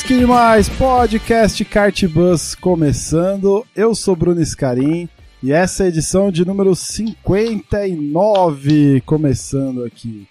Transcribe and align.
Que 0.00 0.18
demais! 0.18 0.70
Podcast 0.70 1.62
Kart 1.66 2.06
Bus 2.06 2.54
começando. 2.54 3.62
Eu 3.76 3.94
sou 3.94 4.16
Bruno 4.16 4.42
Scarim 4.42 5.06
e 5.42 5.52
essa 5.52 5.82
é 5.82 5.86
a 5.86 5.90
edição 5.90 6.32
de 6.32 6.46
número 6.46 6.74
59 6.74 9.02
começando 9.04 9.84
aqui. 9.84 10.26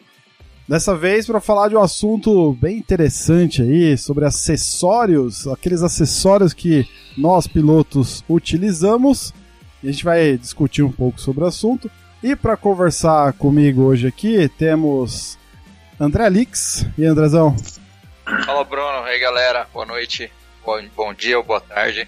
Dessa 0.68 0.98
vez 0.98 1.28
para 1.28 1.40
falar 1.40 1.68
de 1.68 1.76
um 1.76 1.82
assunto 1.82 2.54
bem 2.54 2.78
interessante 2.78 3.62
aí, 3.62 3.96
sobre 4.00 4.26
acessórios, 4.26 5.48
aqueles 5.48 5.84
acessórios 5.84 6.54
que 6.54 6.88
nós 7.16 7.46
pilotos 7.46 8.24
utilizamos. 8.28 9.32
A 9.84 9.86
gente 9.86 10.04
vai 10.04 10.40
discutir 10.40 10.82
um 10.82 10.92
pouco 10.92 11.22
sobre 11.22 11.44
o 11.44 11.48
assunto. 11.48 11.88
E 12.24 12.36
para 12.36 12.58
conversar 12.58 13.34
comigo 13.34 13.84
hoje 13.84 14.08
aqui, 14.08 14.50
temos 14.58 15.38
André 16.00 16.28
Lix. 16.30 16.88
E 16.98 17.06
Andrezão? 17.06 17.56
Fala 18.46 18.64
Bruno, 18.64 19.06
e 19.08 19.10
aí 19.10 19.20
galera, 19.20 19.68
boa 19.74 19.86
noite, 19.86 20.32
bom, 20.66 20.82
bom 20.96 21.14
dia 21.14 21.38
ou 21.38 21.44
boa 21.44 21.60
tarde. 21.60 22.08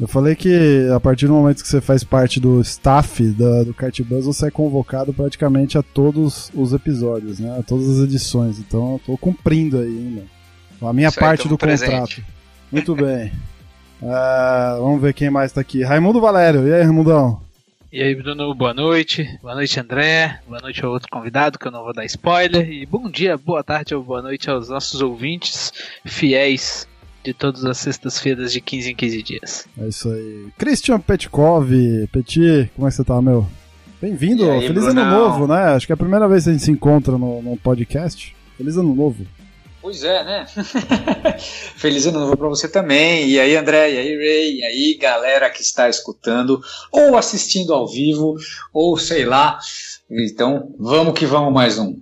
Eu 0.00 0.08
falei 0.08 0.34
que 0.34 0.88
a 0.92 0.98
partir 0.98 1.28
do 1.28 1.32
momento 1.32 1.62
que 1.62 1.68
você 1.68 1.80
faz 1.80 2.02
parte 2.02 2.40
do 2.40 2.60
staff 2.60 3.22
da, 3.24 3.62
do 3.62 3.72
Cartbus, 3.72 4.24
você 4.26 4.46
é 4.46 4.50
convocado 4.50 5.12
praticamente 5.12 5.78
a 5.78 5.82
todos 5.82 6.50
os 6.54 6.72
episódios, 6.72 7.38
né? 7.38 7.56
A 7.58 7.62
todas 7.62 7.88
as 7.88 8.04
edições. 8.04 8.58
Então 8.58 8.94
eu 8.94 9.00
tô 9.06 9.16
cumprindo 9.16 9.78
aí 9.78 9.86
ainda. 9.86 10.22
A 10.82 10.92
minha 10.92 11.08
Isso 11.08 11.20
parte 11.20 11.46
do 11.46 11.56
tamo 11.56 11.70
contrato. 11.70 11.88
presente. 11.88 12.24
Muito 12.70 12.94
bem. 12.94 13.32
Ah, 14.04 14.78
vamos 14.80 15.00
ver 15.00 15.14
quem 15.14 15.30
mais 15.30 15.52
tá 15.52 15.60
aqui. 15.60 15.84
Raimundo 15.84 16.20
Valério. 16.20 16.66
E 16.66 16.74
aí, 16.74 16.82
Raimundão? 16.82 17.40
E 17.92 18.02
aí, 18.02 18.14
Bruno, 18.14 18.54
boa 18.54 18.72
noite. 18.72 19.38
Boa 19.42 19.54
noite, 19.54 19.78
André. 19.78 20.40
Boa 20.48 20.62
noite 20.62 20.82
ao 20.82 20.90
outro 20.90 21.10
convidado, 21.10 21.58
que 21.58 21.66
eu 21.66 21.70
não 21.70 21.84
vou 21.84 21.92
dar 21.92 22.06
spoiler. 22.06 22.66
E 22.66 22.86
bom 22.86 23.10
dia, 23.10 23.36
boa 23.36 23.62
tarde 23.62 23.94
ou 23.94 24.02
boa 24.02 24.22
noite 24.22 24.48
aos 24.48 24.70
nossos 24.70 25.02
ouvintes 25.02 25.70
fiéis 26.02 26.88
de 27.22 27.34
todas 27.34 27.66
as 27.66 27.76
sextas-feiras 27.76 28.50
de 28.50 28.62
15 28.62 28.92
em 28.92 28.94
15 28.94 29.22
dias. 29.22 29.68
É 29.78 29.88
isso 29.88 30.10
aí. 30.10 30.46
Christian 30.56 31.00
Petkov. 31.00 31.70
Petit, 32.10 32.70
como 32.74 32.88
é 32.88 32.90
que 32.90 32.96
você 32.96 33.04
tá, 33.04 33.20
meu? 33.20 33.46
Bem-vindo. 34.00 34.46
Feliz 34.62 34.84
ano 34.84 34.94
Brunão? 34.94 35.28
novo, 35.28 35.46
né? 35.46 35.74
Acho 35.74 35.84
que 35.84 35.92
é 35.92 35.94
a 35.94 35.98
primeira 35.98 36.26
vez 36.26 36.44
que 36.44 36.48
a 36.48 36.52
gente 36.54 36.64
se 36.64 36.70
encontra 36.70 37.18
no, 37.18 37.42
no 37.42 37.58
podcast. 37.58 38.34
Feliz 38.56 38.78
ano 38.78 38.94
novo. 38.94 39.26
Pois 39.82 40.04
é, 40.04 40.22
né? 40.22 40.46
Feliz 41.74 42.06
ano 42.06 42.20
novo 42.20 42.36
pra 42.36 42.48
você 42.48 42.68
também. 42.68 43.28
E 43.28 43.40
aí, 43.40 43.56
André, 43.56 43.92
e 43.92 43.98
aí, 43.98 44.16
Ray, 44.16 44.60
e 44.60 44.64
aí, 44.64 44.96
galera 44.96 45.50
que 45.50 45.60
está 45.60 45.88
escutando 45.88 46.60
ou 46.92 47.16
assistindo 47.16 47.74
ao 47.74 47.88
vivo, 47.88 48.36
ou 48.72 48.96
sei 48.96 49.24
lá. 49.24 49.58
Então, 50.08 50.72
vamos 50.78 51.18
que 51.18 51.26
vamos 51.26 51.52
mais 51.52 51.80
um. 51.80 51.96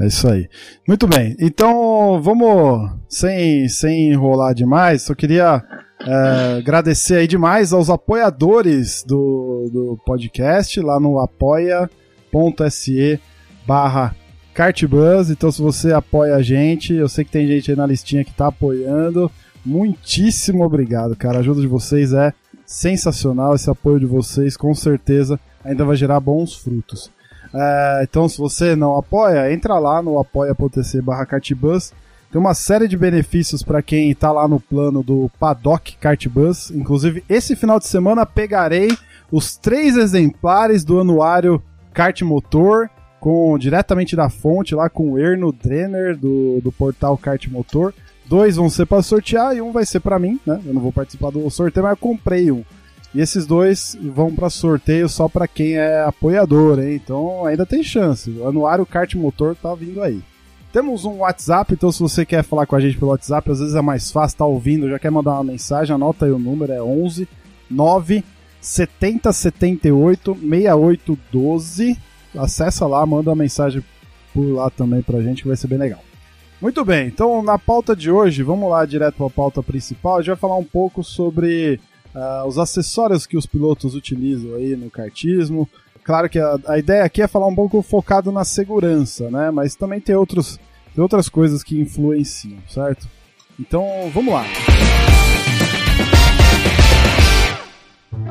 É 0.00 0.06
isso 0.06 0.26
aí. 0.28 0.48
Muito 0.88 1.06
bem. 1.06 1.36
Então, 1.38 2.22
vamos, 2.22 2.90
sem, 3.06 3.68
sem 3.68 4.12
enrolar 4.12 4.54
demais, 4.54 5.02
só 5.02 5.14
queria 5.14 5.62
é, 6.00 6.58
agradecer 6.58 7.16
aí 7.16 7.26
demais 7.26 7.74
aos 7.74 7.90
apoiadores 7.90 9.04
do, 9.06 9.68
do 9.70 9.98
podcast, 10.06 10.80
lá 10.80 10.98
no 10.98 11.18
apoia.se 11.18 13.20
barra 13.66 14.16
Cartbus. 14.54 15.30
Então, 15.30 15.50
se 15.50 15.60
você 15.60 15.92
apoia 15.92 16.36
a 16.36 16.42
gente, 16.42 16.94
eu 16.94 17.08
sei 17.08 17.24
que 17.24 17.30
tem 17.30 17.46
gente 17.46 17.70
aí 17.70 17.76
na 17.76 17.86
listinha 17.86 18.24
que 18.24 18.32
tá 18.32 18.48
apoiando. 18.48 19.30
Muitíssimo 19.64 20.64
obrigado, 20.64 21.14
cara. 21.16 21.38
A 21.38 21.40
ajuda 21.40 21.60
de 21.60 21.66
vocês 21.66 22.12
é 22.12 22.32
sensacional. 22.64 23.54
Esse 23.54 23.70
apoio 23.70 24.00
de 24.00 24.06
vocês, 24.06 24.56
com 24.56 24.74
certeza, 24.74 25.38
ainda 25.64 25.84
vai 25.84 25.96
gerar 25.96 26.20
bons 26.20 26.54
frutos. 26.54 27.10
É, 27.52 28.00
então, 28.08 28.28
se 28.28 28.38
você 28.38 28.76
não 28.76 28.96
apoia, 28.96 29.52
entra 29.52 29.78
lá 29.78 30.00
no 30.00 30.18
apoia.se 30.18 31.00
barra 31.02 31.26
Cartbus. 31.26 31.92
Tem 32.30 32.40
uma 32.40 32.54
série 32.54 32.86
de 32.86 32.96
benefícios 32.96 33.62
para 33.62 33.82
quem 33.82 34.14
tá 34.14 34.30
lá 34.30 34.46
no 34.46 34.60
plano 34.60 35.02
do 35.02 35.28
Paddock 35.38 35.96
Cartbus. 35.96 36.70
Inclusive, 36.70 37.24
esse 37.28 37.56
final 37.56 37.78
de 37.80 37.88
semana 37.88 38.24
pegarei 38.24 38.96
os 39.32 39.56
três 39.56 39.96
exemplares 39.96 40.84
do 40.84 41.00
anuário 41.00 41.60
Kart 41.92 42.22
Motor, 42.22 42.88
com 43.20 43.56
diretamente 43.58 44.16
da 44.16 44.30
fonte, 44.30 44.74
lá 44.74 44.88
com 44.88 45.12
o 45.12 45.18
Erno 45.18 45.52
Drenner 45.52 46.16
do, 46.16 46.60
do 46.62 46.72
portal 46.72 47.16
Kart 47.18 47.46
Motor. 47.48 47.92
Dois 48.26 48.56
vão 48.56 48.70
ser 48.70 48.86
para 48.86 49.02
sortear 49.02 49.54
e 49.54 49.60
um 49.60 49.72
vai 49.72 49.84
ser 49.84 50.00
para 50.00 50.18
mim, 50.18 50.40
né? 50.46 50.60
Eu 50.64 50.72
não 50.72 50.80
vou 50.80 50.92
participar 50.92 51.30
do 51.30 51.48
sorteio, 51.50 51.84
mas 51.84 51.92
eu 51.92 51.96
comprei 51.96 52.50
um. 52.50 52.64
E 53.14 53.20
esses 53.20 53.44
dois 53.44 53.98
vão 54.00 54.32
para 54.32 54.48
sorteio 54.48 55.08
só 55.08 55.28
para 55.28 55.48
quem 55.48 55.74
é 55.74 56.00
apoiador, 56.02 56.78
hein? 56.78 56.94
Então 56.94 57.44
ainda 57.44 57.66
tem 57.66 57.82
chance. 57.82 58.30
O 58.30 58.48
anuário 58.48 58.86
Kart 58.86 59.14
Motor 59.14 59.56
tá 59.56 59.74
vindo 59.74 60.02
aí. 60.02 60.22
Temos 60.72 61.04
um 61.04 61.18
WhatsApp, 61.18 61.74
então 61.74 61.90
se 61.90 62.00
você 62.00 62.24
quer 62.24 62.44
falar 62.44 62.64
com 62.64 62.76
a 62.76 62.80
gente 62.80 62.96
pelo 62.96 63.10
WhatsApp, 63.10 63.50
às 63.50 63.58
vezes 63.58 63.74
é 63.74 63.82
mais 63.82 64.12
fácil, 64.12 64.38
tá 64.38 64.46
ouvindo, 64.46 64.88
já 64.88 65.00
quer 65.00 65.10
mandar 65.10 65.32
uma 65.32 65.44
mensagem, 65.44 65.92
anota 65.92 66.26
aí 66.26 66.30
o 66.30 66.38
número, 66.38 66.72
é 66.72 66.80
11 66.80 67.28
9 67.68 68.24
70 68.60 69.32
78 69.32 70.34
68 70.34 71.18
12. 71.32 71.98
Acessa 72.36 72.86
lá, 72.86 73.04
manda 73.04 73.30
uma 73.30 73.36
mensagem 73.36 73.82
por 74.32 74.44
lá 74.54 74.70
também 74.70 75.02
pra 75.02 75.20
gente 75.20 75.42
que 75.42 75.48
vai 75.48 75.56
ser 75.56 75.66
bem 75.66 75.78
legal. 75.78 76.00
Muito 76.60 76.84
bem, 76.84 77.06
então 77.06 77.42
na 77.42 77.58
pauta 77.58 77.96
de 77.96 78.10
hoje, 78.10 78.42
vamos 78.42 78.70
lá 78.70 78.84
direto 78.84 79.16
para 79.16 79.26
a 79.26 79.30
pauta 79.30 79.62
principal. 79.62 80.16
A 80.16 80.20
gente 80.20 80.28
vai 80.28 80.36
falar 80.36 80.56
um 80.56 80.64
pouco 80.64 81.02
sobre 81.02 81.80
ah, 82.14 82.44
os 82.46 82.58
acessórios 82.58 83.26
que 83.26 83.36
os 83.36 83.46
pilotos 83.46 83.94
utilizam 83.94 84.54
aí 84.56 84.76
no 84.76 84.90
kartismo. 84.90 85.68
Claro 86.04 86.28
que 86.28 86.38
a, 86.38 86.58
a 86.66 86.78
ideia 86.78 87.04
aqui 87.04 87.22
é 87.22 87.28
falar 87.28 87.46
um 87.46 87.54
pouco 87.54 87.80
focado 87.82 88.30
na 88.30 88.44
segurança, 88.44 89.30
né? 89.30 89.50
Mas 89.50 89.74
também 89.74 90.00
tem, 90.00 90.14
outros, 90.14 90.58
tem 90.94 91.02
outras 91.02 91.28
coisas 91.28 91.62
que 91.62 91.80
influenciam, 91.80 92.58
certo? 92.68 93.08
Então 93.58 93.86
vamos 94.12 94.34
lá. 94.34 94.44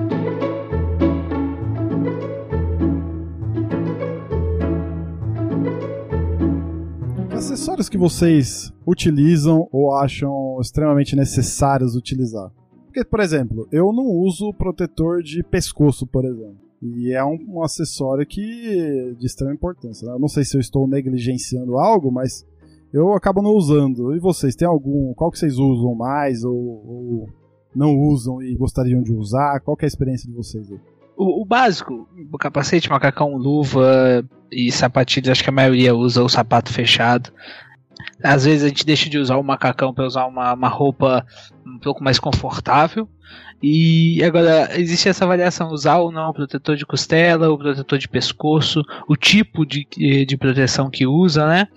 Que 0.10 0.19
acessórios 7.52 7.90
que 7.90 7.98
vocês 7.98 8.72
utilizam 8.86 9.68
ou 9.72 9.96
acham 9.96 10.60
extremamente 10.62 11.16
necessários 11.16 11.96
utilizar? 11.96 12.52
Porque, 12.86 13.04
por 13.04 13.20
exemplo, 13.20 13.68
eu 13.72 13.92
não 13.92 14.06
uso 14.06 14.54
protetor 14.54 15.24
de 15.24 15.42
pescoço, 15.44 16.06
por 16.06 16.26
exemplo. 16.26 16.58
E 16.80 17.12
é 17.12 17.26
um, 17.26 17.38
um 17.48 17.64
acessório 17.64 18.26
que 18.26 19.16
de 19.18 19.26
extrema 19.26 19.54
importância. 19.54 20.08
né? 20.08 20.14
Eu 20.14 20.20
não 20.20 20.28
sei 20.28 20.46
se 20.46 20.56
eu 20.56 20.62
estou 20.62 20.88
negligenciando 20.88 21.78
algo, 21.80 22.12
mas 22.12 22.46
eu 22.94 23.14
acabo 23.14 23.42
não 23.42 23.56
usando. 23.56 24.16
E 24.16 24.20
vocês, 24.20 24.56
tem 24.56 24.68
algum? 24.68 25.12
Qual 25.16 25.32
que 25.32 25.40
vocês 25.40 25.58
usam 25.58 25.96
mais 25.96 26.44
ou, 26.44 26.56
ou 26.56 27.30
não 27.76 27.98
usam 27.98 28.44
e 28.44 28.56
gostariam 28.56 29.02
de 29.02 29.12
usar? 29.12 29.60
Qual 29.62 29.76
é 29.82 29.86
a 29.86 29.88
experiência 29.88 30.30
de 30.30 30.36
vocês 30.36 30.72
aí? 30.72 30.80
O, 31.20 31.42
o 31.42 31.46
básico, 31.46 32.08
o 32.32 32.38
capacete, 32.38 32.90
macacão, 32.90 33.36
luva 33.36 34.26
e 34.50 34.72
sapatilhas, 34.72 35.34
acho 35.34 35.44
que 35.44 35.50
a 35.50 35.54
maioria 35.54 35.94
usa 35.94 36.24
o 36.24 36.30
sapato 36.30 36.72
fechado. 36.72 37.30
Às 38.24 38.46
vezes 38.46 38.64
a 38.64 38.68
gente 38.68 38.86
deixa 38.86 39.10
de 39.10 39.18
usar 39.18 39.38
o 39.38 39.44
macacão 39.44 39.94
para 39.94 40.06
usar 40.06 40.26
uma, 40.26 40.54
uma 40.54 40.68
roupa 40.68 41.26
um 41.66 41.80
pouco 41.80 42.04
mais 42.04 42.20
confortável. 42.20 43.08
E 43.62 44.24
agora 44.24 44.80
existe 44.80 45.10
essa 45.10 45.28
variação, 45.28 45.70
usar 45.70 45.98
ou 45.98 46.12
não 46.12 46.30
o 46.30 46.34
protetor 46.34 46.78
de 46.78 46.86
costela, 46.86 47.50
o 47.50 47.58
protetor 47.58 47.98
de 47.98 48.08
pescoço, 48.08 48.84
o 49.08 49.18
tipo 49.18 49.66
de, 49.66 49.86
de 50.26 50.38
proteção 50.38 50.90
que 50.90 51.06
usa, 51.06 51.46
né? 51.46 51.68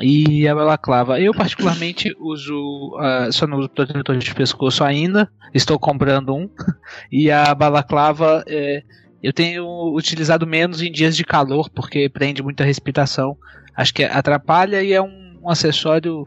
E 0.00 0.46
a 0.46 0.54
balaclava. 0.54 1.20
Eu 1.20 1.32
particularmente 1.32 2.14
uso, 2.20 2.96
ah, 2.98 3.28
só 3.30 3.46
não 3.46 3.58
uso 3.58 3.70
protetor 3.70 4.16
de 4.16 4.34
pescoço 4.34 4.84
ainda, 4.84 5.30
estou 5.54 5.78
comprando 5.78 6.34
um. 6.34 6.48
E 7.10 7.30
a 7.30 7.54
balaclava 7.54 8.44
é, 8.46 8.82
eu 9.22 9.32
tenho 9.32 9.94
utilizado 9.94 10.46
menos 10.46 10.82
em 10.82 10.90
dias 10.90 11.16
de 11.16 11.24
calor, 11.24 11.70
porque 11.70 12.08
prende 12.08 12.42
muita 12.42 12.64
respiração. 12.64 13.36
Acho 13.74 13.94
que 13.94 14.04
atrapalha 14.04 14.82
e 14.82 14.92
é 14.92 15.00
um, 15.00 15.31
um 15.42 15.50
acessório 15.50 16.26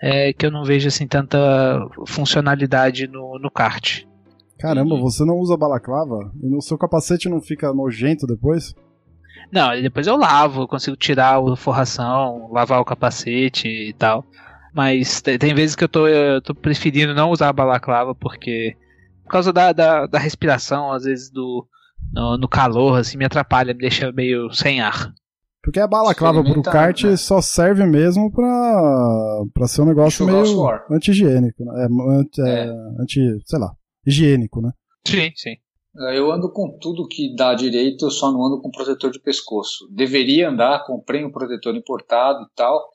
é, 0.00 0.32
que 0.32 0.46
eu 0.46 0.50
não 0.50 0.64
vejo 0.64 0.88
assim 0.88 1.06
tanta 1.06 1.38
funcionalidade 2.06 3.06
no, 3.06 3.38
no 3.38 3.50
kart. 3.50 4.04
Caramba, 4.58 4.96
você 4.96 5.24
não 5.24 5.36
usa 5.36 5.56
balaclava? 5.56 6.32
E 6.42 6.48
no 6.48 6.62
seu 6.62 6.78
capacete 6.78 7.28
não 7.28 7.40
fica 7.40 7.72
nojento 7.72 8.26
depois? 8.26 8.74
Não, 9.52 9.70
depois 9.80 10.06
eu 10.06 10.16
lavo, 10.16 10.62
eu 10.62 10.68
consigo 10.68 10.96
tirar 10.96 11.38
a 11.38 11.56
forração, 11.56 12.48
lavar 12.50 12.80
o 12.80 12.84
capacete 12.84 13.68
e 13.68 13.92
tal. 13.92 14.24
Mas 14.74 15.20
tem, 15.20 15.38
tem 15.38 15.54
vezes 15.54 15.76
que 15.76 15.84
eu 15.84 15.88
tô, 15.88 16.08
eu 16.08 16.42
tô 16.42 16.54
preferindo 16.54 17.14
não 17.14 17.30
usar 17.30 17.48
a 17.48 17.52
balaclava 17.52 18.14
porque. 18.14 18.76
Por 19.22 19.30
causa 19.30 19.52
da, 19.52 19.72
da, 19.72 20.06
da 20.06 20.18
respiração, 20.18 20.92
às 20.92 21.04
vezes 21.04 21.30
do. 21.30 21.66
No, 22.12 22.36
no, 22.36 22.48
calor, 22.48 22.98
assim, 22.98 23.16
me 23.16 23.24
atrapalha, 23.24 23.72
me 23.72 23.80
deixa 23.80 24.12
meio 24.12 24.52
sem 24.52 24.80
ar. 24.80 25.12
Porque 25.64 25.80
a 25.80 25.86
balaclava 25.86 26.44
pro 26.44 26.62
kart 26.62 27.04
né? 27.04 27.16
só 27.16 27.40
serve 27.40 27.86
mesmo 27.86 28.30
pra, 28.30 29.42
pra 29.54 29.66
ser 29.66 29.80
um 29.80 29.86
negócio 29.86 30.26
meio 30.26 30.68
anti-higiênico. 30.90 31.64
Né? 31.64 31.82
É, 31.82 32.18
anti, 32.18 32.40
é. 32.42 32.68
anti, 33.00 33.20
sei 33.46 33.58
lá, 33.58 33.72
higiênico, 34.06 34.60
né? 34.60 34.70
Sim, 35.06 35.30
sim. 35.34 35.56
É, 35.96 36.18
eu 36.18 36.30
ando 36.30 36.52
com 36.52 36.76
tudo 36.78 37.08
que 37.08 37.34
dá 37.34 37.54
direito, 37.54 38.04
eu 38.04 38.10
só 38.10 38.30
não 38.30 38.44
ando 38.44 38.60
com 38.60 38.70
protetor 38.70 39.10
de 39.10 39.20
pescoço. 39.20 39.88
Deveria 39.90 40.50
andar, 40.50 40.84
comprei 40.84 41.24
um 41.24 41.32
protetor 41.32 41.74
importado 41.74 42.42
e 42.42 42.54
tal, 42.54 42.86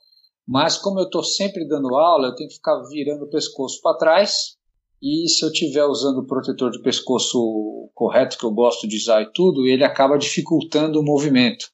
mas 0.46 0.78
como 0.78 1.00
eu 1.00 1.04
estou 1.04 1.24
sempre 1.24 1.66
dando 1.66 1.96
aula, 1.96 2.28
eu 2.28 2.34
tenho 2.36 2.48
que 2.48 2.56
ficar 2.56 2.80
virando 2.88 3.24
o 3.24 3.30
pescoço 3.30 3.80
para 3.82 3.98
trás. 3.98 4.56
E 5.02 5.28
se 5.28 5.44
eu 5.44 5.48
estiver 5.48 5.84
usando 5.86 6.18
o 6.18 6.26
protetor 6.26 6.70
de 6.70 6.82
pescoço 6.82 7.90
correto, 7.94 8.38
que 8.38 8.44
eu 8.44 8.52
gosto 8.52 8.86
de 8.86 8.96
usar 8.96 9.22
e 9.22 9.32
tudo, 9.32 9.66
ele 9.66 9.82
acaba 9.82 10.18
dificultando 10.18 11.00
o 11.00 11.04
movimento. 11.04 11.70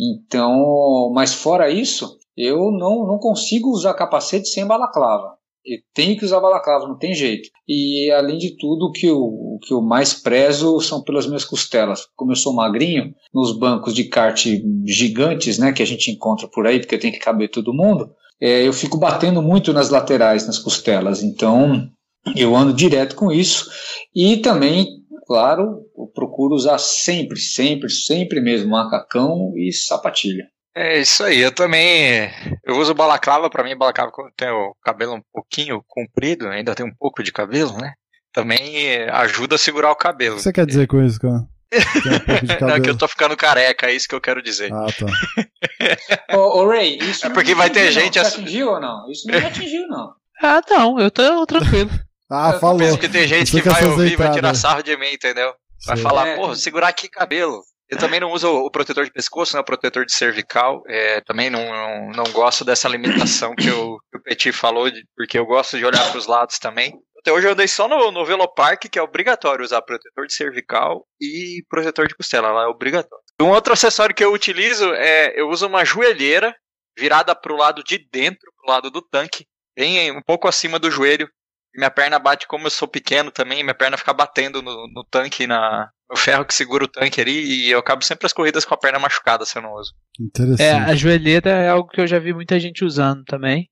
Então, 0.00 1.10
mas 1.12 1.34
fora 1.34 1.70
isso, 1.70 2.16
eu 2.36 2.70
não, 2.70 3.06
não 3.06 3.18
consigo 3.18 3.70
usar 3.70 3.92
capacete 3.92 4.48
sem 4.48 4.66
balaclava. 4.66 5.38
Eu 5.64 5.78
tenho 5.92 6.16
que 6.16 6.24
usar 6.24 6.40
balaclava, 6.40 6.88
não 6.88 6.96
tem 6.96 7.14
jeito. 7.14 7.50
E 7.68 8.10
além 8.12 8.38
de 8.38 8.56
tudo, 8.56 8.86
o 8.86 8.92
que 8.92 9.06
eu, 9.06 9.18
o 9.18 9.58
que 9.60 9.74
eu 9.74 9.82
mais 9.82 10.14
prezo 10.14 10.80
são 10.80 11.02
pelas 11.02 11.26
minhas 11.26 11.44
costelas. 11.44 12.06
Como 12.16 12.32
eu 12.32 12.36
sou 12.36 12.54
magrinho, 12.54 13.14
nos 13.32 13.52
bancos 13.52 13.94
de 13.94 14.04
kart 14.04 14.42
gigantes, 14.86 15.58
né, 15.58 15.70
que 15.70 15.82
a 15.82 15.86
gente 15.86 16.10
encontra 16.10 16.48
por 16.48 16.66
aí, 16.66 16.80
porque 16.80 16.96
tem 16.96 17.12
que 17.12 17.18
caber 17.18 17.50
todo 17.50 17.74
mundo, 17.74 18.10
é, 18.40 18.66
eu 18.66 18.72
fico 18.72 18.96
batendo 18.96 19.42
muito 19.42 19.70
nas 19.72 19.90
laterais, 19.90 20.46
nas 20.46 20.58
costelas. 20.58 21.22
Então, 21.22 21.90
eu 22.34 22.56
ando 22.56 22.72
direto 22.72 23.14
com 23.14 23.30
isso. 23.30 23.70
E 24.14 24.38
também, 24.38 24.86
claro, 25.30 25.86
eu 25.96 26.08
procuro 26.12 26.56
usar 26.56 26.76
sempre, 26.78 27.38
sempre, 27.38 27.88
sempre 27.88 28.40
mesmo 28.40 28.70
macacão 28.70 29.52
e 29.56 29.72
sapatilha. 29.72 30.48
É 30.74 30.98
isso 30.98 31.22
aí, 31.22 31.38
eu 31.38 31.52
também. 31.52 32.28
Eu 32.64 32.76
uso 32.78 32.94
balaclava, 32.94 33.48
para 33.48 33.62
mim, 33.62 33.76
balaclava 33.76 34.10
quando 34.10 34.32
tem 34.36 34.48
o 34.48 34.74
cabelo 34.82 35.14
um 35.14 35.22
pouquinho 35.32 35.84
comprido, 35.86 36.48
ainda 36.48 36.74
tem 36.74 36.84
um 36.84 36.92
pouco 36.98 37.22
de 37.22 37.30
cabelo, 37.30 37.76
né? 37.78 37.92
Também 38.32 39.08
ajuda 39.10 39.54
a 39.54 39.58
segurar 39.58 39.92
o 39.92 39.96
cabelo. 39.96 40.34
O 40.34 40.38
que 40.38 40.42
você 40.42 40.52
quer 40.52 40.66
dizer 40.66 40.88
com 40.88 41.00
isso, 41.00 41.20
cara? 41.20 41.46
Um 42.62 42.66
Não, 42.66 42.80
que 42.80 42.90
eu 42.90 42.98
tô 42.98 43.06
ficando 43.06 43.36
careca, 43.36 43.86
é 43.86 43.94
isso 43.94 44.08
que 44.08 44.14
eu 44.16 44.20
quero 44.20 44.42
dizer. 44.42 44.72
Ah, 44.72 44.86
tá. 44.98 45.06
ô, 46.36 46.60
ô, 46.60 46.68
Ray, 46.68 46.98
isso 46.98 47.24
é 47.26 47.30
porque 47.30 47.54
vai 47.54 47.70
ter 47.70 47.84
não. 47.84 47.92
gente. 47.92 48.18
Você 48.18 48.40
atingiu 48.40 48.70
ou 48.70 48.80
não? 48.80 49.08
Isso 49.08 49.28
não 49.28 49.38
me 49.38 49.46
atingiu, 49.46 49.86
não. 49.86 50.12
Ah, 50.42 50.60
não, 50.68 50.98
eu 50.98 51.08
tô 51.08 51.46
tranquilo. 51.46 51.90
ah, 52.30 52.52
eu 52.54 52.60
falou. 52.60 52.78
Penso 52.78 52.98
que 52.98 53.08
tem 53.08 53.26
gente 53.26 53.50
que 53.50 53.68
vai 53.68 53.84
ouvir 53.84 54.12
e 54.12 54.16
vai 54.16 54.30
tirar 54.30 54.54
sarro 54.54 54.82
de 54.82 54.96
mim, 54.96 55.12
entendeu? 55.12 55.52
Vai 55.86 55.96
Sim. 55.96 56.02
falar, 56.02 56.28
é. 56.28 56.36
porra, 56.36 56.54
segurar 56.54 56.88
aqui 56.88 57.08
cabelo. 57.08 57.62
Eu 57.88 57.98
também 57.98 58.20
não 58.20 58.30
uso 58.30 58.48
o 58.48 58.70
protetor 58.70 59.04
de 59.04 59.10
pescoço, 59.10 59.56
né, 59.56 59.60
o 59.60 59.64
protetor 59.64 60.06
de 60.06 60.14
cervical. 60.14 60.80
É, 60.86 61.20
também 61.22 61.50
não, 61.50 61.64
não, 61.64 62.10
não, 62.12 62.32
gosto 62.32 62.64
dessa 62.64 62.88
limitação 62.88 63.52
que 63.56 63.68
o, 63.68 63.98
que 63.98 64.16
o 64.16 64.22
Petit 64.22 64.52
falou, 64.52 64.88
de, 64.88 65.04
porque 65.16 65.36
eu 65.36 65.44
gosto 65.44 65.76
de 65.76 65.84
olhar 65.84 66.08
para 66.08 66.18
os 66.18 66.28
lados 66.28 66.60
também. 66.60 66.94
Até 67.18 67.32
hoje 67.32 67.48
eu 67.48 67.52
andei 67.52 67.66
só 67.66 67.88
no, 67.88 68.12
no 68.12 68.24
Velopark, 68.24 68.88
que 68.88 68.98
é 68.98 69.02
obrigatório 69.02 69.64
usar 69.64 69.82
protetor 69.82 70.26
de 70.26 70.32
cervical 70.32 71.04
e 71.20 71.64
protetor 71.68 72.06
de 72.06 72.14
costela, 72.14 72.52
lá 72.52 72.62
é 72.62 72.66
obrigatório. 72.66 73.24
Um 73.40 73.48
outro 73.48 73.72
acessório 73.72 74.14
que 74.14 74.24
eu 74.24 74.32
utilizo 74.32 74.94
é 74.94 75.38
eu 75.38 75.48
uso 75.48 75.66
uma 75.66 75.84
joelheira 75.84 76.54
virada 76.96 77.34
para 77.34 77.52
o 77.52 77.56
lado 77.56 77.82
de 77.82 77.98
dentro, 78.10 78.52
para 78.56 78.70
o 78.70 78.74
lado 78.74 78.90
do 78.90 79.02
tanque, 79.02 79.46
bem 79.76 80.12
um 80.12 80.22
pouco 80.22 80.46
acima 80.46 80.78
do 80.78 80.90
joelho. 80.90 81.28
Minha 81.74 81.90
perna 81.90 82.18
bate 82.18 82.46
como 82.46 82.66
eu 82.66 82.70
sou 82.70 82.88
pequeno 82.88 83.30
também, 83.30 83.62
minha 83.62 83.74
perna 83.74 83.96
fica 83.96 84.12
batendo 84.12 84.60
no, 84.60 84.88
no 84.92 85.04
tanque, 85.10 85.46
na, 85.46 85.88
no 86.10 86.16
ferro 86.16 86.44
que 86.44 86.54
segura 86.54 86.84
o 86.84 86.88
tanque 86.88 87.20
ali, 87.20 87.32
e 87.32 87.70
eu 87.70 87.78
acabo 87.78 88.04
sempre 88.04 88.26
as 88.26 88.32
corridas 88.32 88.64
com 88.64 88.74
a 88.74 88.78
perna 88.78 88.98
machucada 88.98 89.44
se 89.44 89.56
eu 89.56 89.62
não 89.62 89.74
uso. 89.74 89.92
Interessante. 90.20 90.62
É, 90.62 90.72
a 90.72 90.94
joelheira 90.94 91.50
é 91.50 91.68
algo 91.68 91.88
que 91.88 92.00
eu 92.00 92.06
já 92.06 92.18
vi 92.18 92.32
muita 92.34 92.58
gente 92.58 92.84
usando 92.84 93.24
também. 93.24 93.68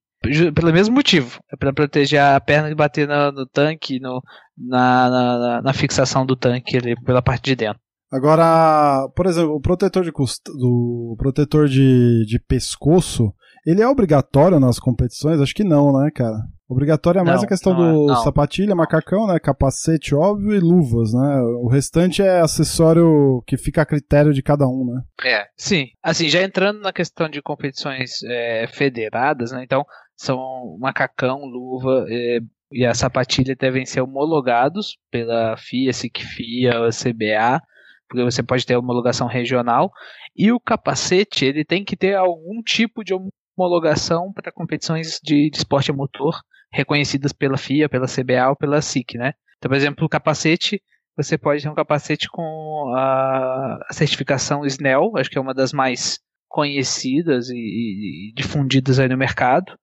Pelo 0.55 0.73
mesmo 0.73 0.95
motivo. 0.95 1.39
É 1.53 1.57
para 1.57 1.73
proteger 1.73 2.21
a 2.21 2.41
perna 2.41 2.69
de 2.69 2.75
bater 2.75 3.07
no, 3.07 3.31
no 3.31 3.47
tanque, 3.47 4.01
no, 4.01 4.21
na, 4.57 5.09
na, 5.09 5.63
na, 5.63 5.73
fixação 5.73 6.27
do 6.27 6.35
tanque 6.35 6.77
ali 6.77 7.01
pela 7.05 7.23
parte 7.23 7.45
de 7.45 7.57
dentro. 7.57 7.79
Agora, 8.11 9.07
por 9.15 9.27
exemplo, 9.27 9.55
o 9.55 9.61
protetor 9.61 10.03
de, 10.03 10.11
do 10.11 11.15
protetor 11.19 11.69
de, 11.69 12.25
de 12.27 12.41
pescoço, 12.41 13.33
ele 13.65 13.83
é 13.83 13.87
obrigatório 13.87 14.59
nas 14.59 14.79
competições? 14.79 15.41
Acho 15.41 15.55
que 15.55 15.63
não, 15.63 15.93
né, 15.93 16.11
cara? 16.13 16.39
Obrigatório 16.69 17.21
é 17.21 17.25
mais 17.25 17.39
não, 17.39 17.45
a 17.45 17.49
questão 17.49 17.75
do 17.75 18.13
é, 18.13 18.17
sapatilha, 18.17 18.75
macacão, 18.75 19.27
né? 19.27 19.39
Capacete, 19.41 20.15
óbvio, 20.15 20.55
e 20.55 20.61
luvas, 20.61 21.15
né? 21.15 21.41
O 21.63 21.67
restante 21.67 22.21
é 22.21 22.41
acessório 22.41 23.43
que 23.47 23.57
fica 23.57 23.81
a 23.81 23.87
critério 23.87 24.35
de 24.35 24.43
cada 24.43 24.69
um, 24.69 24.85
né? 24.85 25.03
É. 25.25 25.49
Sim. 25.57 25.87
Assim, 26.03 26.29
já 26.29 26.43
entrando 26.43 26.81
na 26.81 26.93
questão 26.93 27.27
de 27.27 27.41
competições 27.41 28.23
é, 28.23 28.67
federadas, 28.67 29.51
né? 29.51 29.65
Então, 29.65 29.83
são 30.15 30.77
macacão, 30.79 31.47
luva 31.47 32.05
é, 32.07 32.41
e 32.71 32.85
a 32.85 32.93
sapatilha 32.93 33.57
devem 33.57 33.87
ser 33.87 34.03
homologados 34.03 34.99
pela 35.11 35.57
FIA, 35.57 35.95
SICFIA, 35.95 36.91
CBA, 36.91 37.63
porque 38.07 38.25
você 38.25 38.43
pode 38.43 38.67
ter 38.67 38.77
homologação 38.77 39.27
regional. 39.27 39.91
E 40.37 40.53
o 40.53 40.61
capacete, 40.61 41.47
ele 41.47 41.65
tem 41.65 41.83
que 41.83 41.97
ter 41.97 42.15
algum 42.15 42.63
tipo 42.63 43.03
de 43.03 43.15
homologação 43.57 44.31
para 44.35 44.53
competições 44.53 45.19
de, 45.25 45.49
de 45.49 45.57
esporte 45.57 45.91
a 45.91 45.95
motor 45.95 46.39
reconhecidas 46.79 47.33
pela 47.33 47.57
FIA, 47.57 47.89
pela 47.89 48.07
CBA 48.07 48.49
ou 48.49 48.57
pela 48.57 48.81
SIC, 48.81 49.19
né? 49.19 49.33
Então, 49.57 49.69
por 49.69 49.77
exemplo, 49.77 50.07
o 50.07 50.09
capacete, 50.09 50.81
você 51.17 51.37
pode 51.37 51.63
ter 51.63 51.69
um 51.69 51.75
capacete 51.75 52.29
com 52.29 52.95
a, 52.97 53.79
certificação 53.91 54.65
SNEL, 54.65 55.13
acho 55.17 55.29
que 55.29 55.37
é 55.37 55.41
uma 55.41 55.55
das 55.55 55.73
mais 55.73 56.21
conhecidas 56.49 57.51
e, 57.51 58.31
e, 58.31 58.33
difundidas 58.35 59.01
aí 59.01 59.09
no 59.09 59.17
mercado, 59.17 59.77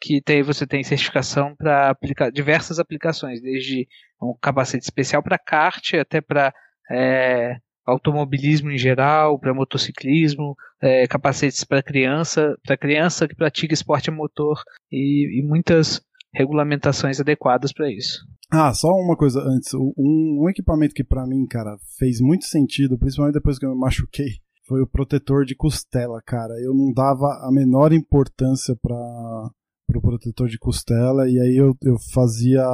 que 0.00 0.22
tem, 0.22 0.42
você 0.42 0.66
tem 0.66 0.82
certificação 0.82 1.54
para 1.54 1.90
aplicar 1.90 2.32
diversas 2.32 2.78
aplicações, 2.78 3.42
desde 3.42 3.86
um 4.20 4.34
capacete 4.40 4.84
especial 4.84 5.22
para 5.22 5.38
kart 5.38 5.94
até 5.94 6.22
para 6.22 6.54
é, 6.90 7.58
automobilismo 7.84 8.70
em 8.70 8.78
geral, 8.78 9.38
para 9.38 9.52
motociclismo, 9.52 10.56
é, 10.80 11.06
capacetes 11.06 11.64
para 11.64 11.82
criança, 11.82 12.56
para 12.64 12.78
criança 12.78 13.28
que 13.28 13.34
pratica 13.34 13.74
esporte 13.74 14.08
a 14.08 14.12
motor 14.12 14.62
e, 14.90 15.40
e 15.40 15.42
muitas 15.42 16.00
regulamentações 16.34 17.20
adequadas 17.20 17.72
para 17.72 17.90
isso. 17.90 18.24
Ah, 18.50 18.72
só 18.72 18.88
uma 18.88 19.16
coisa 19.16 19.40
antes. 19.40 19.72
Um, 19.74 19.92
um 19.96 20.48
equipamento 20.48 20.94
que 20.94 21.04
para 21.04 21.26
mim, 21.26 21.46
cara, 21.46 21.76
fez 21.98 22.20
muito 22.20 22.44
sentido, 22.46 22.98
principalmente 22.98 23.34
depois 23.34 23.58
que 23.58 23.66
eu 23.66 23.70
me 23.70 23.78
machuquei, 23.78 24.38
foi 24.66 24.82
o 24.82 24.86
protetor 24.86 25.44
de 25.44 25.54
costela, 25.54 26.20
cara. 26.24 26.54
Eu 26.60 26.74
não 26.74 26.92
dava 26.92 27.26
a 27.42 27.50
menor 27.52 27.92
importância 27.92 28.76
para 28.82 29.50
o 29.96 30.00
protetor 30.00 30.48
de 30.48 30.58
costela 30.58 31.28
e 31.28 31.38
aí 31.40 31.56
eu, 31.56 31.76
eu 31.82 31.96
fazia 32.12 32.64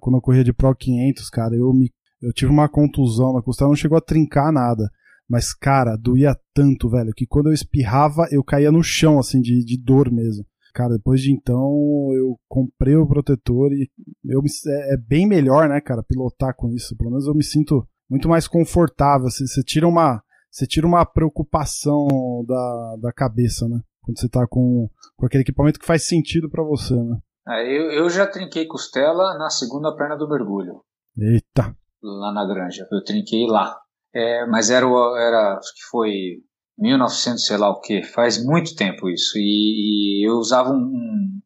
quando 0.00 0.16
eu 0.16 0.22
corria 0.22 0.44
de 0.44 0.52
Pro 0.52 0.74
500, 0.74 1.28
cara, 1.30 1.54
eu 1.54 1.72
me 1.72 1.90
eu 2.22 2.32
tive 2.32 2.50
uma 2.50 2.68
contusão 2.68 3.32
na 3.32 3.42
costela, 3.42 3.70
não 3.70 3.76
chegou 3.76 3.96
a 3.96 4.02
trincar 4.02 4.52
nada. 4.52 4.90
Mas, 5.28 5.54
cara, 5.54 5.96
doía 5.96 6.36
tanto, 6.52 6.90
velho, 6.90 7.12
que 7.16 7.26
quando 7.26 7.48
eu 7.48 7.52
espirrava, 7.52 8.26
eu 8.30 8.44
caía 8.44 8.70
no 8.70 8.82
chão, 8.82 9.18
assim, 9.18 9.40
de, 9.40 9.64
de 9.64 9.78
dor 9.78 10.10
mesmo. 10.12 10.44
Cara, 10.72 10.96
depois 10.96 11.20
de 11.20 11.32
então, 11.32 12.10
eu 12.14 12.38
comprei 12.48 12.96
o 12.96 13.06
protetor 13.06 13.72
e 13.72 13.88
eu 14.24 14.40
me, 14.42 14.48
é, 14.66 14.94
é, 14.94 14.96
bem 14.96 15.26
melhor, 15.26 15.68
né, 15.68 15.80
cara, 15.80 16.02
pilotar 16.02 16.54
com 16.54 16.68
isso. 16.70 16.96
Pelo 16.96 17.10
menos 17.10 17.26
eu 17.26 17.34
me 17.34 17.42
sinto 17.44 17.86
muito 18.08 18.28
mais 18.28 18.46
confortável. 18.48 19.28
Você, 19.30 19.46
você 19.46 19.62
tira 19.62 19.86
uma. 19.86 20.22
Você 20.50 20.66
tira 20.66 20.86
uma 20.86 21.06
preocupação 21.06 22.08
da, 22.46 22.96
da 23.02 23.12
cabeça, 23.12 23.68
né? 23.68 23.80
Quando 24.02 24.18
você 24.18 24.28
tá 24.28 24.46
com, 24.48 24.88
com 25.16 25.26
aquele 25.26 25.42
equipamento 25.42 25.78
que 25.78 25.86
faz 25.86 26.08
sentido 26.08 26.50
para 26.50 26.64
você, 26.64 26.94
né? 26.94 27.18
É, 27.48 27.62
eu, 27.64 27.90
eu 27.92 28.10
já 28.10 28.26
trinquei 28.26 28.66
costela 28.66 29.38
na 29.38 29.48
segunda 29.48 29.94
perna 29.94 30.16
do 30.16 30.28
mergulho. 30.28 30.82
Eita! 31.16 31.76
Lá 32.02 32.32
na 32.32 32.46
granja. 32.46 32.86
Eu 32.90 33.04
trinquei 33.04 33.46
lá. 33.46 33.78
É, 34.14 34.44
mas 34.46 34.70
era, 34.70 34.86
era, 34.86 35.56
acho 35.58 35.72
que 35.74 35.82
foi 35.90 36.10
1900, 36.80 37.44
sei 37.44 37.56
lá 37.56 37.70
o 37.70 37.80
que, 37.80 38.02
faz 38.02 38.42
muito 38.42 38.74
tempo 38.74 39.08
isso. 39.08 39.36
E, 39.36 40.22
e, 40.22 40.28
eu 40.28 40.34
usava 40.34 40.70
um, 40.70 41.40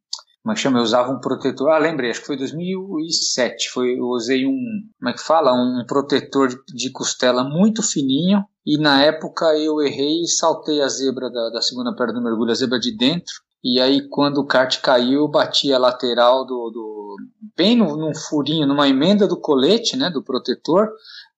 como 0.44 0.52
é 0.52 0.54
que 0.54 0.60
chama? 0.60 0.78
Eu 0.78 0.82
usava 0.82 1.10
um 1.10 1.20
protetor. 1.20 1.70
Ah, 1.70 1.78
lembrei, 1.78 2.10
acho 2.10 2.20
que 2.20 2.26
foi 2.26 2.36
2007. 2.36 3.70
Foi, 3.70 3.98
eu 3.98 4.04
usei 4.04 4.46
um, 4.46 4.58
como 4.98 5.08
é 5.08 5.12
que 5.14 5.22
fala? 5.22 5.54
Um 5.54 5.84
protetor 5.86 6.48
de, 6.68 6.90
costela 6.92 7.42
muito 7.42 7.82
fininho. 7.82 8.44
E 8.66 8.76
na 8.76 9.02
época 9.02 9.46
eu 9.58 9.80
errei 9.80 10.22
e 10.22 10.28
saltei 10.28 10.82
a 10.82 10.88
zebra 10.88 11.30
da, 11.30 11.48
da 11.48 11.62
segunda 11.62 11.96
perna 11.96 12.12
do 12.12 12.22
mergulho, 12.22 12.50
a 12.50 12.54
zebra 12.54 12.78
de 12.78 12.94
dentro. 12.94 13.32
E 13.64 13.80
aí, 13.80 14.06
quando 14.10 14.36
o 14.36 14.46
kart 14.46 14.78
caiu, 14.82 15.20
eu 15.20 15.28
bati 15.28 15.72
a 15.72 15.78
lateral 15.78 16.44
do. 16.44 16.70
do 16.70 17.16
bem 17.56 17.74
no, 17.74 17.96
num 17.96 18.14
furinho, 18.14 18.66
numa 18.66 18.86
emenda 18.86 19.26
do 19.26 19.40
colete, 19.40 19.96
né? 19.96 20.10
Do 20.10 20.22
protetor, 20.22 20.90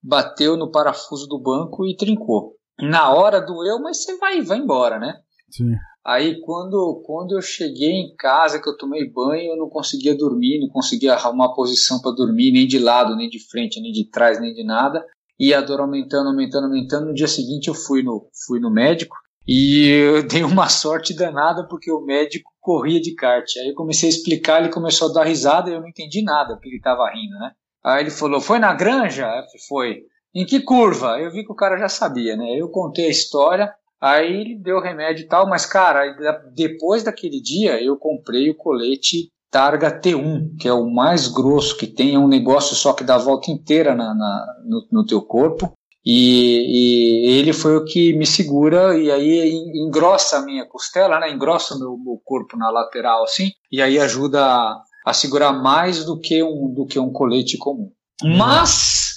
bateu 0.03 0.57
no 0.57 0.69
parafuso 0.69 1.29
do 1.29 1.39
banco 1.39 1.87
e 1.87 1.97
trincou. 1.97 2.56
Na 2.81 3.13
hora 3.13 3.41
doeu, 3.41 3.81
mas 3.81 4.03
você 4.03 4.17
vai, 4.19 4.41
vai 4.43 4.59
embora, 4.59 4.99
né? 4.99 5.21
Sim. 5.51 5.75
Aí 6.05 6.41
quando, 6.41 7.03
quando 7.05 7.35
eu 7.35 7.43
cheguei 7.43 7.91
em 7.91 8.15
casa, 8.15 8.61
que 8.61 8.69
eu 8.69 8.77
tomei 8.77 9.11
banho, 9.11 9.53
eu 9.53 9.57
não 9.57 9.69
conseguia 9.69 10.17
dormir, 10.17 10.61
não 10.61 10.69
conseguia 10.69 11.15
arrumar 11.15 11.55
posição 11.55 12.01
para 12.01 12.15
dormir, 12.15 12.53
nem 12.53 12.67
de 12.67 12.79
lado, 12.79 13.17
nem 13.17 13.29
de 13.29 13.41
frente, 13.41 13.81
nem 13.81 13.91
de 13.91 14.09
trás, 14.09 14.41
nem 14.41 14.55
de 14.55 14.65
nada. 14.65 15.05
E 15.39 15.53
a 15.53 15.61
dor 15.61 15.81
aumentando, 15.81 16.29
aumentando, 16.29 16.67
aumentando. 16.67 17.07
No 17.07 17.15
dia 17.15 17.27
seguinte 17.27 17.69
eu 17.69 17.75
fui 17.75 18.03
no, 18.03 18.29
fui 18.47 18.61
no 18.61 18.71
médico 18.71 19.17
e 19.47 19.89
eu 19.89 20.27
dei 20.27 20.45
uma 20.45 20.69
sorte 20.71 21.15
danada 21.15 21.67
porque 21.67 21.91
o 21.91 22.01
médico 22.01 22.53
corria 22.61 23.01
de 23.01 23.15
kart. 23.15 23.45
Aí 23.59 23.69
eu 23.69 23.75
comecei 23.75 24.09
a 24.09 24.13
explicar, 24.13 24.61
ele 24.61 24.73
começou 24.73 25.11
a 25.11 25.13
dar 25.13 25.25
risada 25.25 25.71
e 25.71 25.75
eu 25.75 25.81
não 25.81 25.89
entendi 25.89 26.23
nada 26.23 26.55
porque 26.55 26.69
ele 26.69 26.77
estava 26.77 27.11
rindo, 27.11 27.37
né? 27.39 27.53
Aí 27.85 28.03
ele 28.03 28.11
falou: 28.11 28.41
Foi 28.41 28.59
na 28.59 28.75
granja? 28.75 29.27
Falei, 29.27 29.45
Foi. 29.69 30.03
Em 30.35 30.45
que 30.45 30.61
curva? 30.61 31.19
Eu 31.19 31.31
vi 31.31 31.45
que 31.45 31.53
o 31.53 31.57
cara 31.57 31.79
já 31.79 31.89
sabia, 31.89 32.37
né? 32.37 32.55
Eu 32.55 32.69
contei 32.69 33.07
a 33.07 33.11
história, 33.11 33.73
aí 34.01 34.41
ele 34.41 34.59
deu 34.59 34.81
remédio 34.81 35.25
e 35.25 35.29
tal, 35.29 35.49
mas 35.49 35.65
cara, 35.65 36.17
depois 36.55 37.03
daquele 37.03 37.41
dia 37.41 37.83
eu 37.83 37.97
comprei 37.97 38.51
o 38.51 38.57
colete 38.57 39.31
Targa 39.51 39.91
T1, 39.91 40.59
que 40.61 40.69
é 40.69 40.73
o 40.73 40.91
mais 40.91 41.29
grosso 41.29 41.77
que 41.77 41.87
tem, 41.87 42.15
é 42.15 42.19
um 42.19 42.29
negócio 42.29 42.77
só 42.77 42.93
que 42.93 43.05
dá 43.05 43.15
a 43.15 43.19
volta 43.19 43.51
inteira 43.51 43.95
na, 43.95 44.15
na 44.15 44.47
no, 44.65 44.87
no, 44.93 45.07
teu 45.07 45.23
corpo. 45.23 45.73
E, 46.05 47.31
e, 47.33 47.39
ele 47.39 47.53
foi 47.53 47.77
o 47.77 47.85
que 47.85 48.13
me 48.13 48.27
segura 48.27 48.97
e 48.97 49.11
aí 49.11 49.51
engrossa 49.75 50.37
a 50.37 50.43
minha 50.43 50.67
costela, 50.67 51.19
né? 51.19 51.33
engrossa 51.33 51.75
o 51.75 51.79
meu, 51.79 51.97
meu 51.97 52.21
corpo 52.25 52.57
na 52.57 52.71
lateral 52.71 53.25
assim, 53.25 53.51
e 53.73 53.81
aí 53.81 53.99
ajuda 53.99 54.45
a, 54.45 54.83
a 55.07 55.13
segurar 55.13 55.53
mais 55.53 56.05
do 56.05 56.21
que 56.21 56.43
um, 56.43 56.73
do 56.73 56.87
que 56.87 56.99
um 56.99 57.11
colete 57.11 57.57
comum. 57.57 57.91
Uhum. 58.23 58.37
Mas 58.37 59.16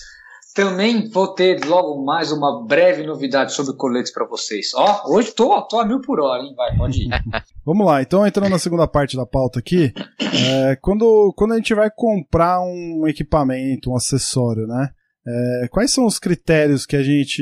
também 0.60 1.08
vou 1.08 1.34
ter 1.34 1.64
logo 1.66 2.04
mais 2.04 2.34
uma 2.34 2.66
breve 2.66 3.06
novidade 3.06 3.54
sobre 3.54 3.74
coletes 3.78 4.12
para 4.12 4.28
vocês. 4.28 4.74
Ó, 4.76 5.04
hoje 5.08 5.32
tô, 5.32 5.62
tô 5.62 5.80
a 5.80 5.86
mil 5.86 6.02
por 6.02 6.20
hora, 6.20 6.44
hein? 6.44 6.54
Vai, 6.54 6.76
pode 6.76 7.04
ir. 7.04 7.10
Vamos 7.66 7.88
lá, 7.88 8.02
então 8.02 8.28
entrando 8.28 8.50
na 8.50 8.60
segunda 8.60 8.86
parte 8.86 9.16
da 9.16 9.26
pauta 9.26 9.60
aqui, 9.60 9.94
é, 10.20 10.76
quando, 10.82 11.34
quando 11.38 11.54
a 11.54 11.56
gente 11.56 11.74
vai 11.74 11.90
comprar 11.90 12.60
um 12.60 13.08
equipamento, 13.08 13.90
um 13.90 13.96
acessório, 13.96 14.68
né? 14.68 14.90
É, 15.26 15.68
quais 15.70 15.92
são 15.94 16.06
os 16.06 16.20
critérios 16.20 16.86
que 16.86 16.98
a 16.98 17.04
gente 17.04 17.42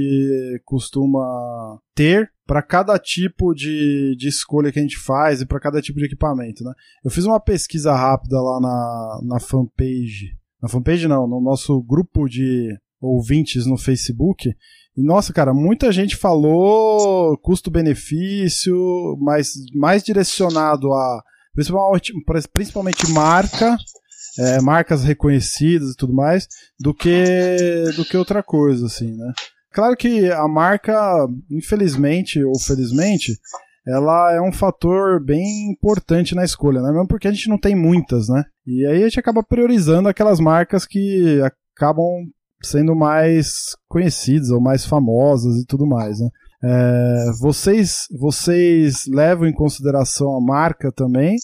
costuma 0.63 1.79
ter 1.95 2.29
para 2.45 2.61
cada 2.61 2.99
tipo 2.99 3.51
de, 3.55 4.15
de 4.15 4.27
escolha 4.27 4.71
que 4.71 4.77
a 4.77 4.81
gente 4.81 4.97
faz 4.99 5.41
e 5.41 5.45
para 5.45 5.59
cada 5.59 5.81
tipo 5.81 5.97
de 5.97 6.05
equipamento, 6.05 6.63
né? 6.63 6.71
Eu 7.03 7.09
fiz 7.09 7.25
uma 7.25 7.39
pesquisa 7.39 7.95
rápida 7.95 8.39
lá 8.39 8.59
na, 8.59 9.19
na 9.23 9.39
fanpage, 9.39 10.37
na 10.61 10.69
fanpage 10.69 11.07
não, 11.07 11.27
no 11.27 11.41
nosso 11.41 11.81
grupo 11.81 12.27
de 12.27 12.77
ouvintes 13.01 13.65
no 13.65 13.77
Facebook. 13.77 14.49
E, 14.95 15.03
nossa, 15.03 15.31
cara, 15.31 15.53
muita 15.53 15.91
gente 15.91 16.15
falou 16.15 17.37
custo-benefício, 17.37 18.75
mas 19.21 19.51
mais 19.75 20.03
direcionado 20.03 20.91
a 20.93 21.23
principalmente, 21.53 22.13
principalmente 22.53 23.11
marca, 23.11 23.77
é, 24.39 24.61
marcas 24.61 25.03
reconhecidas 25.03 25.93
e 25.93 25.95
tudo 25.95 26.13
mais, 26.13 26.47
do 26.79 26.93
que 26.93 27.91
do 27.95 28.05
que 28.05 28.15
outra 28.15 28.43
coisa, 28.43 28.85
assim, 28.85 29.15
né? 29.15 29.33
Claro 29.71 29.95
que 29.95 30.31
a 30.31 30.47
marca, 30.47 30.95
infelizmente 31.51 32.43
ou 32.43 32.59
felizmente, 32.59 33.33
ela 33.87 34.33
é 34.33 34.41
um 34.41 34.51
fator 34.51 35.23
bem 35.23 35.71
importante 35.71 36.35
na 36.35 36.43
escolha, 36.43 36.81
né? 36.81 36.91
Mesmo 36.91 37.07
porque 37.07 37.27
a 37.27 37.31
gente 37.31 37.49
não 37.49 37.57
tem 37.57 37.75
muitas, 37.75 38.27
né? 38.27 38.43
E 38.65 38.85
aí 38.85 39.01
a 39.01 39.07
gente 39.07 39.19
acaba 39.19 39.43
priorizando 39.43 40.09
aquelas 40.09 40.39
marcas 40.39 40.85
que 40.85 41.39
acabam 41.73 42.27
sendo 42.61 42.95
mais 42.95 43.75
conhecidas 43.87 44.49
ou 44.49 44.59
mais 44.59 44.85
famosas 44.85 45.57
e 45.57 45.65
tudo 45.65 45.85
mais, 45.85 46.19
né? 46.19 46.29
É, 46.63 47.31
vocês, 47.39 48.07
vocês 48.19 49.05
levam 49.07 49.47
em 49.47 49.53
consideração 49.53 50.35
a 50.35 50.41
marca 50.41 50.91
também? 50.91 51.35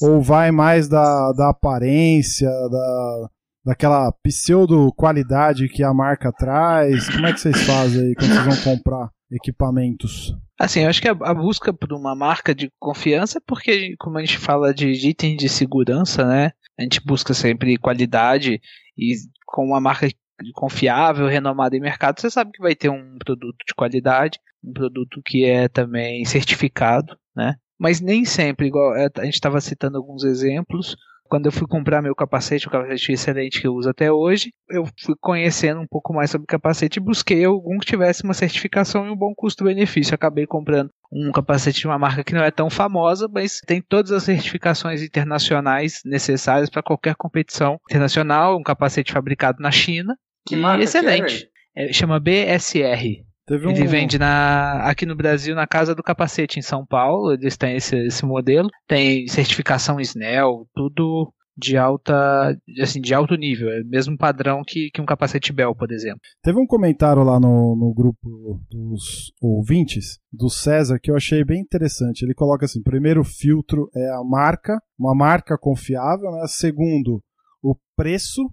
Ou 0.00 0.22
vai 0.22 0.50
mais 0.50 0.88
da, 0.88 1.32
da 1.32 1.50
aparência, 1.50 2.48
da, 2.48 3.30
daquela 3.64 4.12
pseudo 4.22 4.92
qualidade 4.94 5.68
que 5.68 5.82
a 5.82 5.92
marca 5.92 6.32
traz? 6.32 7.08
Como 7.08 7.26
é 7.26 7.32
que 7.32 7.40
vocês 7.40 7.62
fazem 7.62 8.00
aí 8.00 8.14
quando 8.14 8.30
vocês 8.30 8.62
vão 8.62 8.74
comprar 8.74 9.10
equipamentos? 9.32 10.34
Assim, 10.58 10.80
eu 10.80 10.88
acho 10.88 11.00
que 11.00 11.08
a, 11.08 11.12
a 11.12 11.34
busca 11.34 11.72
por 11.72 11.92
uma 11.92 12.14
marca 12.14 12.54
de 12.54 12.70
confiança, 12.78 13.38
é 13.38 13.42
porque 13.44 13.96
como 13.98 14.18
a 14.18 14.20
gente 14.20 14.38
fala 14.38 14.72
de 14.72 14.88
itens 14.88 15.36
de 15.36 15.48
segurança, 15.48 16.24
né? 16.24 16.52
A 16.78 16.82
gente 16.82 17.00
busca 17.04 17.34
sempre 17.34 17.76
qualidade 17.76 18.60
e 18.96 19.14
com 19.46 19.64
uma 19.64 19.80
marca 19.80 20.08
confiável, 20.52 21.26
renomada 21.26 21.76
em 21.76 21.80
mercado, 21.80 22.20
você 22.20 22.30
sabe 22.30 22.52
que 22.52 22.62
vai 22.62 22.74
ter 22.74 22.88
um 22.88 23.16
produto 23.18 23.58
de 23.66 23.74
qualidade, 23.74 24.38
um 24.62 24.72
produto 24.72 25.20
que 25.24 25.44
é 25.44 25.68
também 25.68 26.24
certificado, 26.24 27.16
né? 27.34 27.56
Mas 27.78 28.00
nem 28.00 28.24
sempre, 28.24 28.66
igual 28.66 28.94
é, 28.94 29.08
a 29.16 29.24
gente 29.24 29.34
estava 29.34 29.60
citando 29.60 29.96
alguns 29.96 30.22
exemplos, 30.22 30.96
quando 31.30 31.46
eu 31.46 31.52
fui 31.52 31.66
comprar 31.66 32.02
meu 32.02 32.14
capacete, 32.14 32.66
o 32.66 32.70
capacete 32.70 33.12
excelente 33.12 33.60
que 33.60 33.66
eu 33.66 33.72
uso 33.72 33.88
até 33.88 34.10
hoje, 34.10 34.52
eu 34.68 34.84
fui 35.00 35.14
conhecendo 35.20 35.80
um 35.80 35.86
pouco 35.86 36.12
mais 36.12 36.28
sobre 36.28 36.44
capacete 36.44 36.98
e 36.98 37.02
busquei 37.02 37.44
algum 37.44 37.78
que 37.78 37.86
tivesse 37.86 38.24
uma 38.24 38.34
certificação 38.34 39.06
e 39.06 39.10
um 39.10 39.16
bom 39.16 39.32
custo-benefício. 39.34 40.12
Acabei 40.12 40.44
comprando 40.44 40.90
um 41.10 41.30
capacete 41.30 41.78
de 41.78 41.86
uma 41.86 41.98
marca 41.98 42.24
que 42.24 42.34
não 42.34 42.42
é 42.42 42.50
tão 42.50 42.68
famosa, 42.68 43.28
mas 43.32 43.60
tem 43.64 43.80
todas 43.80 44.10
as 44.10 44.24
certificações 44.24 45.02
internacionais 45.02 46.00
necessárias 46.04 46.68
para 46.68 46.82
qualquer 46.82 47.14
competição 47.14 47.78
internacional, 47.88 48.58
um 48.58 48.62
capacete 48.62 49.12
fabricado 49.12 49.62
na 49.62 49.70
China, 49.70 50.16
que 50.46 50.56
marca 50.56 50.84
excelente. 50.84 51.46
Que 51.74 51.80
é, 51.80 51.92
chama 51.92 52.20
BSR. 52.20 53.24
Teve 53.46 53.66
um... 53.66 53.70
Ele 53.70 53.86
vende 53.86 54.18
na, 54.18 54.82
aqui 54.88 55.04
no 55.04 55.16
Brasil 55.16 55.54
na 55.54 55.66
Casa 55.66 55.94
do 55.94 56.02
Capacete 56.02 56.58
em 56.58 56.62
São 56.62 56.86
Paulo. 56.86 57.32
Eles 57.32 57.56
têm 57.56 57.76
esse, 57.76 57.96
esse 58.06 58.24
modelo. 58.24 58.68
Tem 58.86 59.26
certificação 59.26 60.00
SNEL, 60.00 60.66
tudo 60.74 61.32
de 61.60 61.76
alta, 61.76 62.56
assim, 62.80 63.00
de 63.00 63.12
alto 63.12 63.34
nível, 63.34 63.68
é 63.68 63.82
o 63.82 63.86
mesmo 63.86 64.16
padrão 64.16 64.62
que, 64.66 64.90
que 64.90 65.00
um 65.00 65.04
capacete 65.04 65.52
Bell, 65.52 65.74
por 65.74 65.92
exemplo. 65.92 66.20
Teve 66.42 66.58
um 66.58 66.66
comentário 66.66 67.22
lá 67.22 67.38
no, 67.38 67.76
no 67.76 67.92
grupo 67.92 68.60
dos 68.70 69.32
ouvintes, 69.40 70.18
do 70.32 70.48
César, 70.48 70.98
que 70.98 71.10
eu 71.10 71.16
achei 71.16 71.44
bem 71.44 71.60
interessante. 71.60 72.22
Ele 72.22 72.34
coloca 72.34 72.64
assim: 72.64 72.82
primeiro 72.82 73.22
filtro 73.22 73.90
é 73.94 74.10
a 74.10 74.24
marca, 74.24 74.80
uma 74.98 75.14
marca 75.14 75.58
confiável, 75.58 76.30
né? 76.32 76.46
Segundo, 76.46 77.22
o 77.62 77.76
preço, 77.94 78.50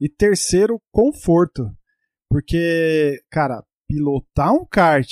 e 0.00 0.08
terceiro, 0.08 0.80
conforto. 0.90 1.70
Porque, 2.28 3.20
cara, 3.30 3.62
pilotar 3.88 4.52
um 4.52 4.64
kart 4.64 5.08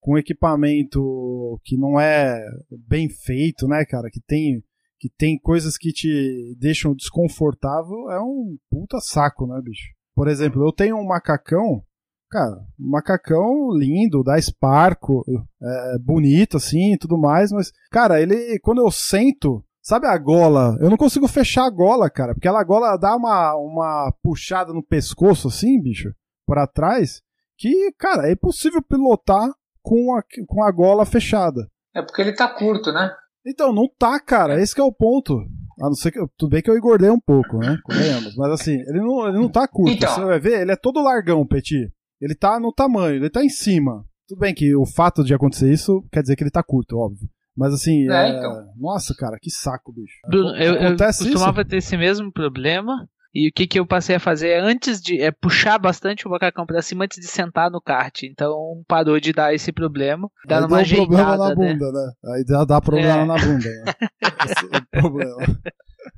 com 0.00 0.18
equipamento 0.18 1.60
que 1.64 1.76
não 1.76 2.00
é 2.00 2.44
bem 2.88 3.08
feito, 3.08 3.66
né, 3.68 3.84
cara, 3.84 4.08
que 4.10 4.20
tem 4.20 4.62
que 5.00 5.08
tem 5.08 5.38
coisas 5.38 5.78
que 5.78 5.92
te 5.92 6.56
deixam 6.58 6.92
desconfortável, 6.92 8.10
é 8.10 8.20
um 8.20 8.56
puta 8.68 8.98
saco, 9.00 9.46
né, 9.46 9.60
bicho? 9.62 9.94
Por 10.12 10.26
exemplo, 10.26 10.66
eu 10.66 10.72
tenho 10.72 10.96
um 10.96 11.06
macacão, 11.06 11.84
cara, 12.28 12.56
um 12.78 12.90
macacão 12.90 13.70
lindo, 13.72 14.24
da 14.24 14.40
Sparco, 14.40 15.22
é, 15.62 15.98
bonito 16.00 16.56
assim 16.56 16.94
e 16.94 16.98
tudo 16.98 17.16
mais, 17.16 17.52
mas, 17.52 17.70
cara, 17.92 18.20
ele, 18.20 18.58
quando 18.58 18.80
eu 18.80 18.90
sento, 18.90 19.64
Sabe 19.88 20.06
a 20.06 20.18
gola? 20.18 20.76
Eu 20.82 20.90
não 20.90 20.98
consigo 20.98 21.26
fechar 21.26 21.64
a 21.64 21.70
gola, 21.70 22.10
cara, 22.10 22.34
porque 22.34 22.46
ela 22.46 22.60
a 22.60 22.64
gola 22.64 22.94
dá 22.98 23.16
uma, 23.16 23.56
uma 23.56 24.12
puxada 24.22 24.70
no 24.70 24.84
pescoço 24.84 25.48
assim, 25.48 25.80
bicho, 25.80 26.12
para 26.46 26.66
trás, 26.66 27.22
que, 27.56 27.90
cara, 27.92 28.28
é 28.28 28.32
impossível 28.32 28.82
pilotar 28.82 29.50
com 29.80 30.14
a, 30.14 30.22
com 30.46 30.62
a 30.62 30.70
gola 30.70 31.06
fechada. 31.06 31.66
É 31.96 32.02
porque 32.02 32.20
ele 32.20 32.34
tá 32.34 32.46
curto, 32.46 32.92
né? 32.92 33.14
Então, 33.46 33.72
não 33.72 33.88
tá, 33.98 34.20
cara, 34.20 34.60
esse 34.60 34.78
é 34.78 34.84
o 34.84 34.92
ponto. 34.92 35.38
A 35.80 35.86
não 35.86 35.94
ser 35.94 36.12
que. 36.12 36.20
Tudo 36.36 36.50
bem 36.50 36.60
que 36.60 36.68
eu 36.68 36.76
engordei 36.76 37.08
um 37.08 37.20
pouco, 37.20 37.56
né? 37.56 37.78
Comemos. 37.82 38.36
Mas 38.36 38.60
assim, 38.60 38.74
ele 38.74 39.00
não, 39.00 39.26
ele 39.26 39.38
não 39.38 39.48
tá 39.48 39.66
curto. 39.66 39.90
Então. 39.90 40.14
Você 40.14 40.20
vai 40.20 40.38
ver, 40.38 40.60
ele 40.60 40.72
é 40.72 40.76
todo 40.76 41.02
largão, 41.02 41.46
Petit. 41.46 41.90
Ele 42.20 42.34
tá 42.34 42.60
no 42.60 42.74
tamanho, 42.74 43.16
ele 43.16 43.30
tá 43.30 43.42
em 43.42 43.48
cima. 43.48 44.04
Tudo 44.28 44.40
bem 44.40 44.54
que 44.54 44.76
o 44.76 44.84
fato 44.84 45.24
de 45.24 45.32
acontecer 45.32 45.72
isso 45.72 46.06
quer 46.12 46.20
dizer 46.20 46.36
que 46.36 46.42
ele 46.42 46.50
tá 46.50 46.62
curto, 46.62 46.98
óbvio. 46.98 47.26
Mas 47.58 47.74
assim, 47.74 48.08
é, 48.08 48.14
é... 48.14 48.28
Então. 48.38 48.72
nossa, 48.76 49.12
cara, 49.16 49.36
que 49.40 49.50
saco, 49.50 49.92
bicho. 49.92 50.20
Bruno, 50.28 50.56
eu, 50.56 50.74
eu 50.74 50.96
costumava 50.96 51.62
isso? 51.62 51.70
ter 51.70 51.76
esse 51.78 51.96
mesmo 51.96 52.32
problema. 52.32 53.08
E 53.34 53.48
o 53.48 53.52
que, 53.52 53.66
que 53.66 53.78
eu 53.78 53.86
passei 53.86 54.16
a 54.16 54.20
fazer 54.20 54.58
antes 54.58 55.02
de 55.02 55.20
é 55.20 55.30
puxar 55.30 55.78
bastante 55.78 56.26
o 56.26 56.30
macacão 56.30 56.64
para 56.64 56.80
cima 56.80 57.04
antes 57.04 57.20
de 57.20 57.26
sentar 57.26 57.70
no 57.70 57.80
kart. 57.80 58.22
Então 58.22 58.82
parou 58.86 59.20
de 59.20 59.32
dar 59.32 59.52
esse 59.52 59.70
problema. 59.70 60.30
Dá 60.46 60.64
uma 60.64 60.78
ajeitada, 60.78 61.06
problema 61.06 61.36
na 61.36 61.48
né? 61.48 61.54
bunda, 61.54 61.92
né? 61.92 62.12
Aí 62.32 62.44
dá, 62.44 62.64
dá 62.64 62.80
problema 62.80 63.22
é. 63.22 63.24
na 63.26 63.34
bunda. 63.34 63.68
Né? 63.68 63.92
esse 64.46 64.64
é 64.72 64.78
o 64.78 65.02
problema. 65.02 65.60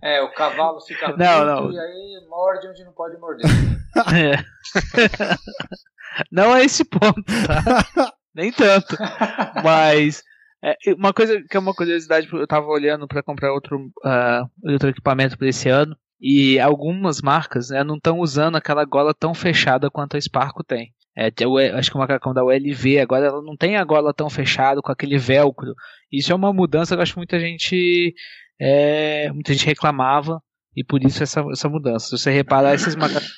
É, 0.03 0.23
o 0.23 0.33
cavalo 0.33 0.81
fica 0.83 1.09
não, 1.17 1.45
não. 1.45 1.73
e 1.73 1.79
aí 1.79 2.27
morde 2.29 2.69
onde 2.69 2.85
não 2.85 2.93
pode 2.93 3.19
morder. 3.19 3.47
É. 4.15 4.37
não 6.31 6.55
é 6.55 6.65
esse 6.65 6.85
ponto, 6.85 7.25
tá? 7.45 8.13
Nem 8.33 8.53
tanto. 8.53 8.97
Mas 9.65 10.23
é, 10.63 10.77
uma 10.95 11.13
coisa 11.13 11.43
que 11.43 11.57
é 11.57 11.61
uma 11.61 11.75
curiosidade, 11.75 12.29
eu 12.31 12.45
estava 12.45 12.67
olhando 12.67 13.09
para 13.09 13.23
comprar 13.23 13.53
outro, 13.53 13.91
uh, 14.05 14.71
outro 14.73 14.91
equipamento 14.91 15.39
para 15.39 15.49
esse 15.49 15.69
ano 15.69 15.97
e 16.21 16.61
algumas 16.61 17.23
marcas 17.23 17.71
né, 17.71 17.83
não 17.83 17.97
estão 17.97 18.19
usando 18.19 18.57
aquela 18.57 18.85
gola 18.85 19.15
tão 19.15 19.33
fechada 19.33 19.91
quanto 19.91 20.17
a 20.17 20.21
Sparco 20.21 20.63
tem. 20.63 20.93
É, 21.17 21.29
acho 21.77 21.91
que 21.91 21.97
o 21.97 22.01
macacão 22.01 22.33
da 22.33 22.45
ULV 22.45 23.01
agora 23.01 23.27
ela 23.27 23.43
não 23.43 23.57
tem 23.57 23.77
a 23.77 23.85
gola 23.85 24.15
tão 24.15 24.31
fechada 24.31 24.81
com 24.81 24.93
aquele 24.93 25.19
velcro. 25.19 25.75
Isso 26.11 26.33
é 26.33 26.35
uma 26.35 26.53
mudança 26.53 26.95
que 26.95 26.99
eu 26.99 27.03
acho 27.03 27.13
que 27.15 27.19
muita 27.19 27.41
gente 27.41 28.15
é, 28.61 29.31
muita 29.33 29.53
gente 29.53 29.67
reclamava 29.67 30.41
e 30.77 30.85
por 30.85 31.03
isso 31.03 31.23
essa, 31.23 31.45
essa 31.51 31.69
mudança. 31.69 32.07
Se 32.07 32.19
você 32.19 32.31
reparar, 32.31 32.75
esses 32.75 32.95
macacões 32.95 33.29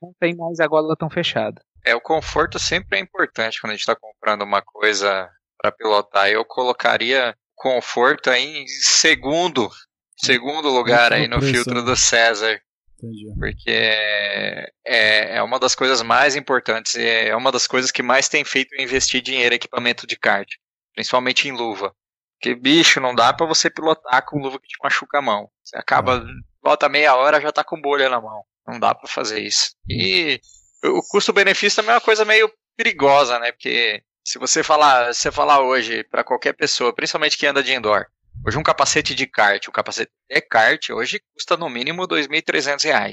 não 0.00 0.14
tem 0.20 0.36
mais 0.36 0.60
a 0.60 0.66
gola 0.66 0.94
tão 0.96 1.10
fechada. 1.10 1.60
É, 1.84 1.94
o 1.94 2.00
conforto 2.00 2.58
sempre 2.58 2.98
é 2.98 3.02
importante 3.02 3.60
quando 3.60 3.72
a 3.72 3.74
gente 3.74 3.80
está 3.80 3.96
comprando 3.96 4.42
uma 4.42 4.62
coisa 4.62 5.28
para 5.60 5.72
pilotar. 5.72 6.28
Eu 6.28 6.44
colocaria 6.44 7.36
conforto 7.54 8.30
aí 8.30 8.58
em 8.58 8.66
segundo, 8.68 9.68
segundo 10.16 10.68
lugar 10.68 11.12
aí 11.12 11.26
no 11.26 11.42
filtro 11.42 11.82
do 11.82 11.96
César. 11.96 12.60
Entendi. 12.96 13.32
Porque 13.38 13.70
é, 13.70 15.36
é 15.36 15.42
uma 15.42 15.58
das 15.58 15.74
coisas 15.74 16.02
mais 16.02 16.34
importantes, 16.34 16.96
é 16.96 17.34
uma 17.36 17.52
das 17.52 17.66
coisas 17.66 17.92
que 17.92 18.02
mais 18.02 18.28
tem 18.28 18.44
feito 18.44 18.80
investir 18.80 19.22
dinheiro 19.22 19.54
em 19.54 19.56
equipamento 19.56 20.06
de 20.06 20.16
kart, 20.16 20.48
principalmente 20.94 21.48
em 21.48 21.52
luva. 21.52 21.94
Porque, 22.40 22.54
bicho, 22.54 23.00
não 23.00 23.14
dá 23.14 23.32
para 23.32 23.46
você 23.46 23.68
pilotar 23.68 24.24
com 24.24 24.38
luva 24.38 24.60
que 24.60 24.68
te 24.68 24.76
machuca 24.82 25.18
a 25.18 25.22
mão. 25.22 25.50
Você 25.62 25.76
acaba, 25.76 26.24
volta 26.62 26.88
meia 26.88 27.16
hora, 27.16 27.40
já 27.40 27.50
tá 27.50 27.64
com 27.64 27.80
bolha 27.80 28.08
na 28.08 28.20
mão. 28.20 28.44
Não 28.66 28.78
dá 28.78 28.94
para 28.94 29.08
fazer 29.08 29.40
isso. 29.40 29.74
E 29.88 30.40
o 30.84 31.02
custo-benefício 31.10 31.76
também 31.76 31.92
é 31.92 31.94
uma 31.94 32.00
coisa 32.00 32.24
meio 32.24 32.52
perigosa, 32.76 33.40
né? 33.40 33.50
Porque 33.50 34.02
se 34.30 34.38
você 34.38 34.62
falar, 34.62 35.14
se 35.14 35.22
você 35.22 35.32
falar 35.32 35.60
hoje 35.60 36.04
para 36.04 36.24
qualquer 36.24 36.52
pessoa, 36.52 36.94
principalmente 36.94 37.38
que 37.38 37.46
anda 37.46 37.62
de 37.62 37.74
indoor, 37.74 38.06
Hoje 38.46 38.56
um 38.56 38.62
capacete 38.62 39.14
de 39.14 39.26
kart, 39.26 39.66
um 39.68 39.72
capacete 39.72 40.12
de 40.30 40.40
kart, 40.40 40.90
hoje 40.90 41.20
custa 41.34 41.56
no 41.56 41.68
mínimo 41.68 42.02
R$ 42.02 42.08
2.300. 42.08 43.12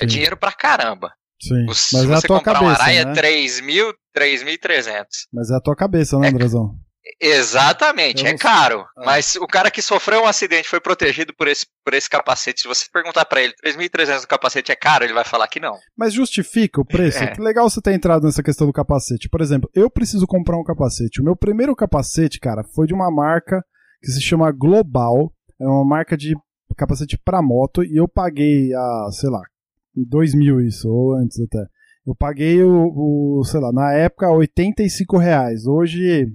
É 0.00 0.06
dinheiro 0.06 0.36
pra 0.36 0.52
caramba. 0.52 1.12
Sim, 1.42 1.66
se 1.72 1.96
mas 1.96 2.04
você 2.04 2.12
é 2.12 2.16
a 2.18 2.20
tua 2.22 2.38
comprar 2.38 2.52
cabeça, 2.54 2.70
uma 2.70 2.74
araia, 2.74 3.04
né? 3.04 3.14
3.000, 3.14 3.92
3.300. 4.16 5.04
Mas 5.32 5.50
é 5.50 5.56
a 5.56 5.60
tua 5.60 5.74
cabeça, 5.74 6.18
né, 6.18 6.28
é 6.28 6.30
Andrezão? 6.30 6.76
Exatamente, 7.20 8.26
é 8.26 8.36
caro. 8.36 8.84
Ah. 8.96 9.02
Mas 9.04 9.36
o 9.36 9.46
cara 9.46 9.70
que 9.70 9.80
sofreu 9.80 10.22
um 10.22 10.26
acidente 10.26 10.68
foi 10.68 10.80
protegido 10.80 11.34
por 11.34 11.48
esse, 11.48 11.66
por 11.84 11.94
esse 11.94 12.08
capacete. 12.08 12.60
Se 12.62 12.68
você 12.68 12.86
perguntar 12.92 13.24
para 13.24 13.42
ele, 13.42 13.54
3.300 13.64 14.22
do 14.22 14.28
capacete 14.28 14.70
é 14.70 14.76
caro, 14.76 15.04
ele 15.04 15.14
vai 15.14 15.24
falar 15.24 15.48
que 15.48 15.60
não. 15.60 15.76
Mas 15.96 16.12
justifica 16.12 16.80
o 16.80 16.84
preço? 16.84 17.20
É. 17.20 17.34
Que 17.34 17.42
legal 17.42 17.68
você 17.68 17.82
ter 17.82 17.92
entrado 17.92 18.24
nessa 18.24 18.42
questão 18.42 18.66
do 18.66 18.72
capacete. 18.72 19.28
Por 19.28 19.40
exemplo, 19.40 19.68
eu 19.74 19.90
preciso 19.90 20.26
comprar 20.26 20.56
um 20.56 20.64
capacete. 20.64 21.20
O 21.20 21.24
meu 21.24 21.36
primeiro 21.36 21.76
capacete, 21.76 22.40
cara, 22.40 22.62
foi 22.74 22.86
de 22.86 22.94
uma 22.94 23.10
marca 23.10 23.62
que 24.00 24.10
se 24.10 24.22
chama 24.22 24.50
Global. 24.50 25.30
É 25.60 25.66
uma 25.66 25.84
marca 25.84 26.16
de 26.16 26.34
capacete 26.76 27.18
para 27.18 27.42
moto 27.42 27.84
e 27.84 27.96
eu 27.96 28.08
paguei 28.08 28.72
a, 28.72 29.08
sei 29.12 29.28
lá, 29.28 29.42
em 29.96 30.04
2000 30.08 30.60
isso, 30.62 30.88
ou 30.88 31.14
antes 31.14 31.38
até. 31.40 31.66
Eu 32.06 32.14
paguei 32.14 32.62
o, 32.62 33.38
o, 33.40 33.44
sei 33.44 33.60
lá, 33.60 33.70
na 33.72 33.92
época 33.92 34.30
85 34.30 35.18
reais. 35.18 35.66
Hoje, 35.66 36.26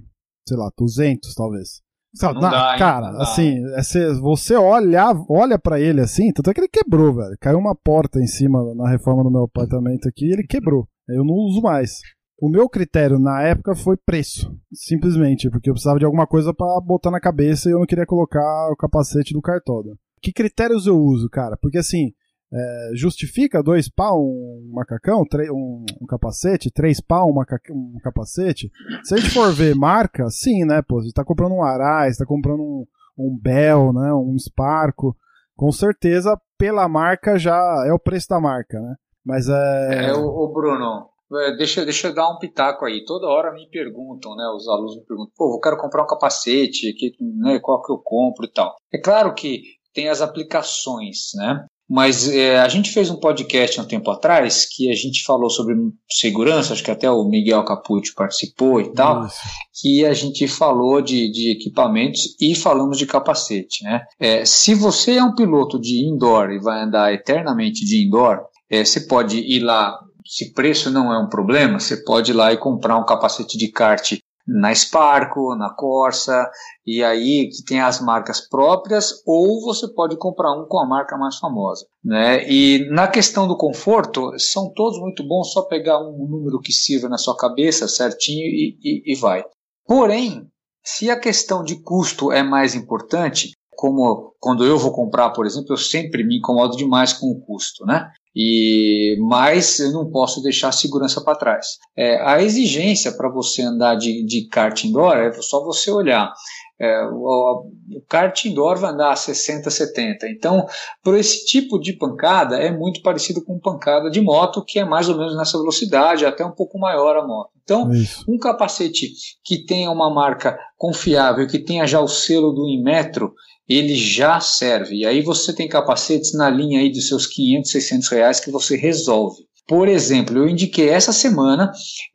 sei 0.46 0.56
lá, 0.56 0.70
200 0.76 1.34
talvez. 1.34 1.86
Lá, 2.22 2.32
na, 2.32 2.50
dá, 2.50 2.78
cara, 2.78 3.10
assim, 3.18 3.62
é, 3.74 4.14
você 4.14 4.54
olha, 4.54 5.04
olha 5.28 5.58
para 5.58 5.78
ele 5.78 6.00
assim, 6.00 6.32
tanto 6.32 6.48
é 6.48 6.54
que 6.54 6.60
ele 6.60 6.68
quebrou, 6.68 7.14
velho. 7.14 7.36
Caiu 7.40 7.58
uma 7.58 7.74
porta 7.74 8.18
em 8.18 8.26
cima 8.26 8.74
na 8.74 8.88
reforma 8.88 9.22
do 9.22 9.30
meu 9.30 9.44
apartamento 9.44 10.08
aqui 10.08 10.26
e 10.26 10.32
ele 10.32 10.46
quebrou. 10.46 10.88
Eu 11.08 11.24
não 11.24 11.34
uso 11.34 11.60
mais. 11.60 12.00
O 12.40 12.48
meu 12.50 12.68
critério 12.68 13.18
na 13.18 13.42
época 13.42 13.74
foi 13.74 13.96
preço, 13.96 14.54
simplesmente, 14.72 15.48
porque 15.50 15.70
eu 15.70 15.74
precisava 15.74 15.98
de 15.98 16.04
alguma 16.04 16.26
coisa 16.26 16.52
para 16.52 16.80
botar 16.80 17.10
na 17.10 17.20
cabeça 17.20 17.68
e 17.68 17.72
eu 17.72 17.78
não 17.78 17.86
queria 17.86 18.06
colocar 18.06 18.70
o 18.70 18.76
capacete 18.76 19.32
do 19.32 19.40
cartoda. 19.40 19.90
Que 20.20 20.32
critérios 20.32 20.86
eu 20.86 20.98
uso, 20.98 21.28
cara? 21.30 21.56
Porque 21.60 21.78
assim, 21.78 22.12
é, 22.56 22.90
justifica 22.94 23.62
dois 23.62 23.86
pau 23.86 24.18
um 24.18 24.70
macacão, 24.72 25.24
um, 25.52 25.84
um, 26.00 26.06
capacete, 26.06 26.70
três 26.70 27.00
pau 27.00 27.28
um, 27.28 27.38
um, 27.70 27.98
capacete? 28.02 28.70
Se 29.04 29.14
a 29.14 29.18
gente 29.18 29.30
for 29.30 29.52
ver 29.52 29.74
marca, 29.74 30.30
sim, 30.30 30.64
né? 30.64 30.80
Pô, 30.80 31.02
você 31.02 31.12
tá 31.12 31.22
comprando 31.22 31.52
um 31.52 31.62
Arais, 31.62 32.16
tá 32.16 32.24
comprando 32.24 32.62
um, 32.62 32.86
um 33.18 33.38
Bell, 33.38 33.92
né? 33.92 34.10
Um 34.14 34.38
Sparco, 34.38 35.14
com 35.54 35.70
certeza 35.70 36.40
pela 36.56 36.88
marca 36.88 37.38
já 37.38 37.84
é 37.86 37.92
o 37.92 37.98
preço 37.98 38.28
da 38.28 38.40
marca, 38.40 38.80
né? 38.80 38.94
Mas 39.22 39.48
é. 39.48 40.06
É, 40.06 40.14
o, 40.14 40.24
o 40.24 40.52
Bruno, 40.52 41.10
é, 41.34 41.56
deixa, 41.56 41.84
deixa 41.84 42.08
eu 42.08 42.14
dar 42.14 42.30
um 42.30 42.38
pitaco 42.38 42.86
aí. 42.86 43.04
Toda 43.04 43.26
hora 43.26 43.52
me 43.52 43.68
perguntam, 43.68 44.34
né? 44.34 44.44
Os 44.54 44.66
alunos 44.66 44.96
me 44.96 45.04
perguntam, 45.04 45.32
pô, 45.36 45.56
eu 45.56 45.60
quero 45.60 45.76
comprar 45.76 46.04
um 46.04 46.06
capacete, 46.06 46.94
que, 46.94 47.12
né, 47.20 47.58
qual 47.60 47.82
que 47.82 47.92
eu 47.92 47.98
compro 47.98 48.46
e 48.46 48.50
tal. 48.50 48.74
É 48.94 48.98
claro 48.98 49.34
que 49.34 49.62
tem 49.92 50.08
as 50.08 50.22
aplicações, 50.22 51.32
né? 51.34 51.66
Mas 51.88 52.28
é, 52.28 52.58
a 52.58 52.68
gente 52.68 52.90
fez 52.90 53.08
um 53.10 53.20
podcast 53.20 53.78
há 53.78 53.82
um 53.82 53.86
tempo 53.86 54.10
atrás 54.10 54.66
que 54.68 54.90
a 54.90 54.94
gente 54.94 55.22
falou 55.22 55.48
sobre 55.48 55.76
segurança, 56.10 56.72
acho 56.72 56.82
que 56.82 56.90
até 56.90 57.08
o 57.08 57.24
Miguel 57.24 57.64
Capucci 57.64 58.12
participou 58.14 58.80
e 58.80 58.92
tal, 58.92 59.26
Isso. 59.26 59.36
que 59.80 60.04
a 60.04 60.12
gente 60.12 60.48
falou 60.48 61.00
de, 61.00 61.30
de 61.30 61.52
equipamentos 61.52 62.36
e 62.40 62.56
falamos 62.56 62.98
de 62.98 63.06
capacete. 63.06 63.84
Né? 63.84 64.02
É, 64.18 64.44
se 64.44 64.74
você 64.74 65.16
é 65.16 65.22
um 65.22 65.34
piloto 65.34 65.80
de 65.80 66.04
indoor 66.04 66.50
e 66.50 66.58
vai 66.58 66.82
andar 66.82 67.12
eternamente 67.12 67.84
de 67.84 68.04
indoor, 68.04 68.40
é, 68.68 68.84
você 68.84 69.00
pode 69.00 69.38
ir 69.38 69.60
lá 69.60 69.96
se 70.26 70.52
preço 70.52 70.90
não 70.90 71.12
é 71.12 71.18
um 71.18 71.28
problema, 71.28 71.78
você 71.78 71.96
pode 71.98 72.32
ir 72.32 72.34
lá 72.34 72.52
e 72.52 72.58
comprar 72.58 72.98
um 72.98 73.04
capacete 73.04 73.56
de 73.56 73.68
kart 73.68 74.18
na 74.46 74.72
Sparco, 74.74 75.56
na 75.56 75.70
Corsa, 75.70 76.48
e 76.86 77.02
aí 77.02 77.48
que 77.48 77.64
tem 77.64 77.80
as 77.80 78.00
marcas 78.00 78.40
próprias, 78.40 79.22
ou 79.26 79.60
você 79.62 79.88
pode 79.88 80.16
comprar 80.16 80.52
um 80.52 80.66
com 80.66 80.78
a 80.78 80.86
marca 80.86 81.16
mais 81.16 81.36
famosa. 81.36 81.84
Né? 82.04 82.48
E 82.48 82.88
na 82.90 83.08
questão 83.08 83.48
do 83.48 83.56
conforto, 83.56 84.32
são 84.38 84.72
todos 84.72 85.00
muito 85.00 85.26
bons, 85.26 85.52
só 85.52 85.62
pegar 85.62 85.98
um 85.98 86.26
número 86.28 86.60
que 86.60 86.72
sirva 86.72 87.08
na 87.08 87.18
sua 87.18 87.36
cabeça 87.36 87.88
certinho 87.88 88.46
e, 88.46 88.78
e, 88.82 89.12
e 89.12 89.14
vai. 89.16 89.44
Porém, 89.86 90.46
se 90.84 91.10
a 91.10 91.18
questão 91.18 91.64
de 91.64 91.82
custo 91.82 92.30
é 92.30 92.42
mais 92.42 92.74
importante, 92.74 93.50
como 93.76 94.34
quando 94.40 94.64
eu 94.64 94.78
vou 94.78 94.92
comprar, 94.92 95.30
por 95.30 95.46
exemplo, 95.46 95.72
eu 95.72 95.76
sempre 95.76 96.24
me 96.24 96.38
incomodo 96.38 96.76
demais 96.76 97.12
com 97.12 97.26
o 97.30 97.40
custo, 97.40 97.84
né? 97.84 98.10
E 98.34 99.16
mas 99.20 99.78
eu 99.78 99.92
não 99.92 100.10
posso 100.10 100.42
deixar 100.42 100.68
a 100.68 100.72
segurança 100.72 101.20
para 101.22 101.38
trás. 101.38 101.78
É, 101.96 102.20
a 102.22 102.42
exigência 102.42 103.12
para 103.12 103.30
você 103.30 103.62
andar 103.62 103.94
de, 103.94 104.24
de 104.24 104.46
kart 104.48 104.84
indoor 104.84 105.16
é 105.16 105.32
só 105.40 105.64
você 105.64 105.90
olhar. 105.90 106.32
É, 106.78 107.06
o, 107.10 107.70
o 107.94 108.02
kart 108.06 108.44
indoor 108.44 108.78
vai 108.78 108.90
andar 108.90 109.12
a 109.12 109.16
60, 109.16 109.70
70. 109.70 110.28
Então, 110.28 110.66
por 111.02 111.16
esse 111.16 111.46
tipo 111.46 111.78
de 111.78 111.94
pancada, 111.94 112.56
é 112.58 112.70
muito 112.70 113.00
parecido 113.00 113.42
com 113.42 113.58
pancada 113.58 114.10
de 114.10 114.20
moto, 114.20 114.62
que 114.62 114.78
é 114.78 114.84
mais 114.84 115.08
ou 115.08 115.16
menos 115.16 115.34
nessa 115.36 115.56
velocidade, 115.56 116.26
até 116.26 116.44
um 116.44 116.52
pouco 116.52 116.78
maior 116.78 117.16
a 117.16 117.26
moto. 117.26 117.50
Então, 117.64 117.90
Isso. 117.90 118.24
um 118.28 118.38
capacete 118.38 119.10
que 119.42 119.64
tenha 119.64 119.90
uma 119.90 120.12
marca 120.12 120.58
confiável, 120.76 121.46
que 121.46 121.58
tenha 121.58 121.86
já 121.86 122.00
o 122.00 122.08
selo 122.08 122.52
do 122.52 122.68
Inmetro, 122.68 123.32
ele 123.68 123.94
já 123.94 124.40
serve. 124.40 124.96
E 124.96 125.06
aí 125.06 125.22
você 125.22 125.54
tem 125.54 125.68
capacetes 125.68 126.34
na 126.34 126.48
linha 126.48 126.80
aí 126.80 126.90
dos 126.90 127.08
seus 127.08 127.26
500, 127.26 127.70
600 127.70 128.08
reais 128.08 128.40
que 128.40 128.50
você 128.50 128.76
resolve. 128.76 129.44
Por 129.66 129.88
exemplo, 129.88 130.38
eu 130.38 130.48
indiquei 130.48 130.88
essa 130.88 131.12
semana, 131.12 131.72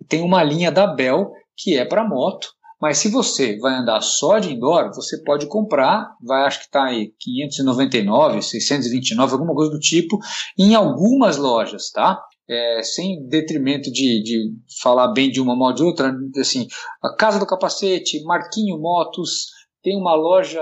tem 0.08 0.22
uma 0.22 0.44
linha 0.44 0.72
da 0.72 0.88
Bell 0.88 1.32
que 1.58 1.78
é 1.78 1.84
para 1.84 2.08
moto, 2.08 2.48
mas 2.82 2.98
se 2.98 3.10
você 3.10 3.60
vai 3.60 3.76
andar 3.76 4.02
só 4.02 4.40
de 4.40 4.54
indoor, 4.54 4.92
você 4.96 5.22
pode 5.24 5.46
comprar, 5.46 6.16
vai 6.24 6.44
acho 6.48 6.60
que 6.60 6.66
está 6.66 6.86
aí 6.86 7.14
599, 7.20 8.42
629, 8.42 9.34
alguma 9.34 9.54
coisa 9.54 9.72
do 9.72 9.80
tipo, 9.80 10.18
em 10.58 10.74
algumas 10.74 11.38
lojas, 11.38 11.92
tá? 11.92 12.20
É, 12.50 12.82
sem 12.82 13.28
detrimento 13.28 13.92
de, 13.92 14.24
de 14.24 14.52
falar 14.82 15.10
bem 15.10 15.30
de 15.30 15.40
uma 15.40 15.56
mal 15.56 15.74
de 15.74 15.84
outra, 15.84 16.12
assim, 16.40 16.68
a 17.04 17.16
Casa 17.16 17.38
do 17.38 17.46
Capacete, 17.46 18.24
Marquinho 18.24 18.80
Motos, 18.80 19.46
tem 19.84 19.96
uma 19.96 20.16
loja, 20.16 20.62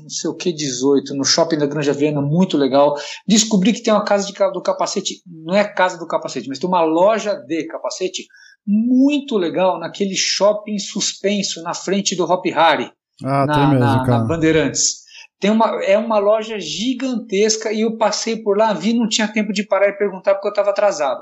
não 0.00 0.08
sei 0.08 0.30
o 0.30 0.34
que 0.34 0.52
18, 0.52 1.14
no 1.14 1.24
shopping 1.24 1.58
da 1.58 1.66
Granja 1.66 1.92
Viana, 1.92 2.20
muito 2.20 2.56
legal. 2.56 2.94
Descobri 3.26 3.72
que 3.72 3.82
tem 3.82 3.92
uma 3.92 4.04
casa 4.04 4.26
de, 4.26 4.32
do 4.32 4.62
capacete, 4.62 5.22
não 5.26 5.54
é 5.54 5.64
casa 5.64 5.98
do 5.98 6.06
capacete, 6.06 6.48
mas 6.48 6.58
tem 6.58 6.68
uma 6.68 6.82
loja 6.82 7.34
de 7.34 7.66
capacete 7.66 8.26
muito 8.66 9.36
legal 9.36 9.78
naquele 9.78 10.14
shopping 10.14 10.78
suspenso 10.78 11.62
na 11.62 11.74
frente 11.74 12.14
do 12.14 12.24
Hop 12.24 12.44
Harry, 12.46 12.90
ah, 13.24 13.46
na, 13.46 13.66
mesmo, 13.68 13.80
na, 13.80 14.06
na, 14.06 14.18
Bandeirantes. 14.24 15.02
Tem 15.40 15.50
uma, 15.50 15.82
é 15.82 15.98
uma 15.98 16.18
loja 16.18 16.58
gigantesca 16.60 17.72
e 17.72 17.80
eu 17.80 17.96
passei 17.96 18.36
por 18.36 18.56
lá, 18.56 18.72
vi, 18.72 18.92
não 18.92 19.08
tinha 19.08 19.26
tempo 19.26 19.52
de 19.52 19.66
parar 19.66 19.88
e 19.88 19.98
perguntar 19.98 20.34
porque 20.34 20.46
eu 20.46 20.52
estava 20.52 20.70
atrasado. 20.70 21.20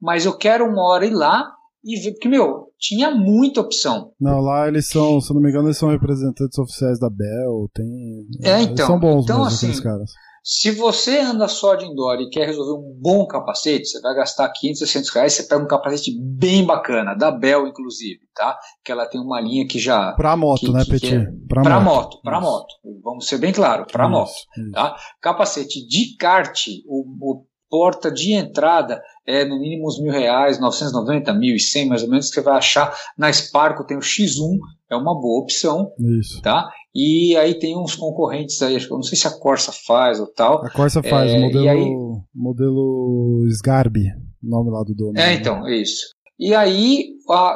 Mas 0.00 0.26
eu 0.26 0.36
quero 0.36 0.66
uma 0.66 0.82
hora 0.82 1.06
ir 1.06 1.14
lá 1.14 1.50
e 1.84 2.12
porque, 2.12 2.28
meu, 2.28 2.68
tinha 2.78 3.10
muita 3.10 3.60
opção. 3.60 4.12
Não, 4.20 4.40
lá 4.40 4.68
eles 4.68 4.88
são, 4.88 5.20
se 5.20 5.32
não 5.34 5.40
me 5.40 5.50
engano, 5.50 5.68
eles 5.68 5.78
são 5.78 5.90
representantes 5.90 6.58
oficiais 6.58 6.98
da 6.98 7.10
Bell, 7.10 7.68
tem... 7.74 8.26
É, 8.42 8.60
então. 8.60 8.74
Eles 8.74 8.86
são 8.86 9.00
bons 9.00 9.24
então, 9.24 9.44
mesmo, 9.44 9.70
assim, 9.70 9.82
caras. 9.82 10.12
Se 10.44 10.72
você 10.72 11.20
anda 11.20 11.46
só 11.46 11.76
de 11.76 11.86
indoor 11.86 12.20
e 12.20 12.28
quer 12.28 12.46
resolver 12.46 12.72
um 12.72 12.98
bom 13.00 13.24
capacete, 13.26 13.86
você 13.86 14.00
vai 14.00 14.12
gastar 14.12 14.48
500, 14.48 14.78
600 14.80 15.10
reais, 15.10 15.32
você 15.34 15.44
pega 15.44 15.62
um 15.62 15.68
capacete 15.68 16.10
bem 16.20 16.64
bacana, 16.66 17.14
da 17.14 17.30
Bell 17.30 17.68
inclusive, 17.68 18.20
tá? 18.34 18.58
Que 18.84 18.90
ela 18.90 19.06
tem 19.06 19.20
uma 19.20 19.40
linha 19.40 19.66
que 19.68 19.78
já... 19.78 20.12
Pra 20.14 20.36
moto, 20.36 20.66
que, 20.66 20.72
né, 20.72 20.84
Petit? 20.84 21.14
É, 21.14 21.26
pra, 21.48 21.62
pra 21.62 21.80
moto, 21.80 21.94
moto 21.94 22.22
pra 22.22 22.40
moto. 22.40 22.74
Vamos 23.04 23.28
ser 23.28 23.38
bem 23.38 23.52
claro, 23.52 23.86
pra 23.86 24.04
isso, 24.04 24.12
moto, 24.12 24.30
isso. 24.30 24.70
tá? 24.72 24.96
Capacete 25.20 25.86
de 25.86 26.16
kart, 26.16 26.66
o, 26.88 27.04
o 27.20 27.46
porta 27.72 28.12
de 28.12 28.34
entrada 28.34 29.00
é 29.26 29.46
no 29.46 29.58
mínimo 29.58 29.88
uns 29.88 29.98
mil 29.98 30.12
reais, 30.12 30.60
990, 30.60 31.32
mil 31.32 31.56
e 31.56 31.58
cem 31.58 31.88
mais 31.88 32.02
ou 32.02 32.10
menos, 32.10 32.28
que 32.28 32.34
você 32.34 32.42
vai 32.42 32.58
achar. 32.58 32.94
Na 33.16 33.32
Sparco 33.32 33.86
tem 33.86 33.96
o 33.96 34.00
X1, 34.00 34.58
é 34.90 34.94
uma 34.94 35.18
boa 35.18 35.42
opção. 35.42 35.90
Isso. 36.20 36.42
Tá? 36.42 36.68
E 36.94 37.34
aí 37.38 37.58
tem 37.58 37.74
uns 37.74 37.94
concorrentes 37.94 38.60
aí, 38.60 38.74
eu 38.74 38.90
não 38.90 39.02
sei 39.02 39.16
se 39.16 39.26
a 39.26 39.30
Corsa 39.30 39.72
faz 39.72 40.20
ou 40.20 40.26
tal. 40.26 40.62
A 40.62 40.70
Corsa 40.70 41.02
faz, 41.02 41.32
é, 41.32 41.38
modelo, 41.38 41.68
aí... 41.70 41.96
modelo 42.34 43.46
Sgarbi, 43.48 44.12
nome 44.42 44.70
lá 44.70 44.82
do 44.82 44.94
dono. 44.94 45.18
É, 45.18 45.28
né? 45.28 45.34
então, 45.34 45.66
é 45.66 45.74
isso. 45.74 46.12
E 46.38 46.54
aí, 46.54 47.06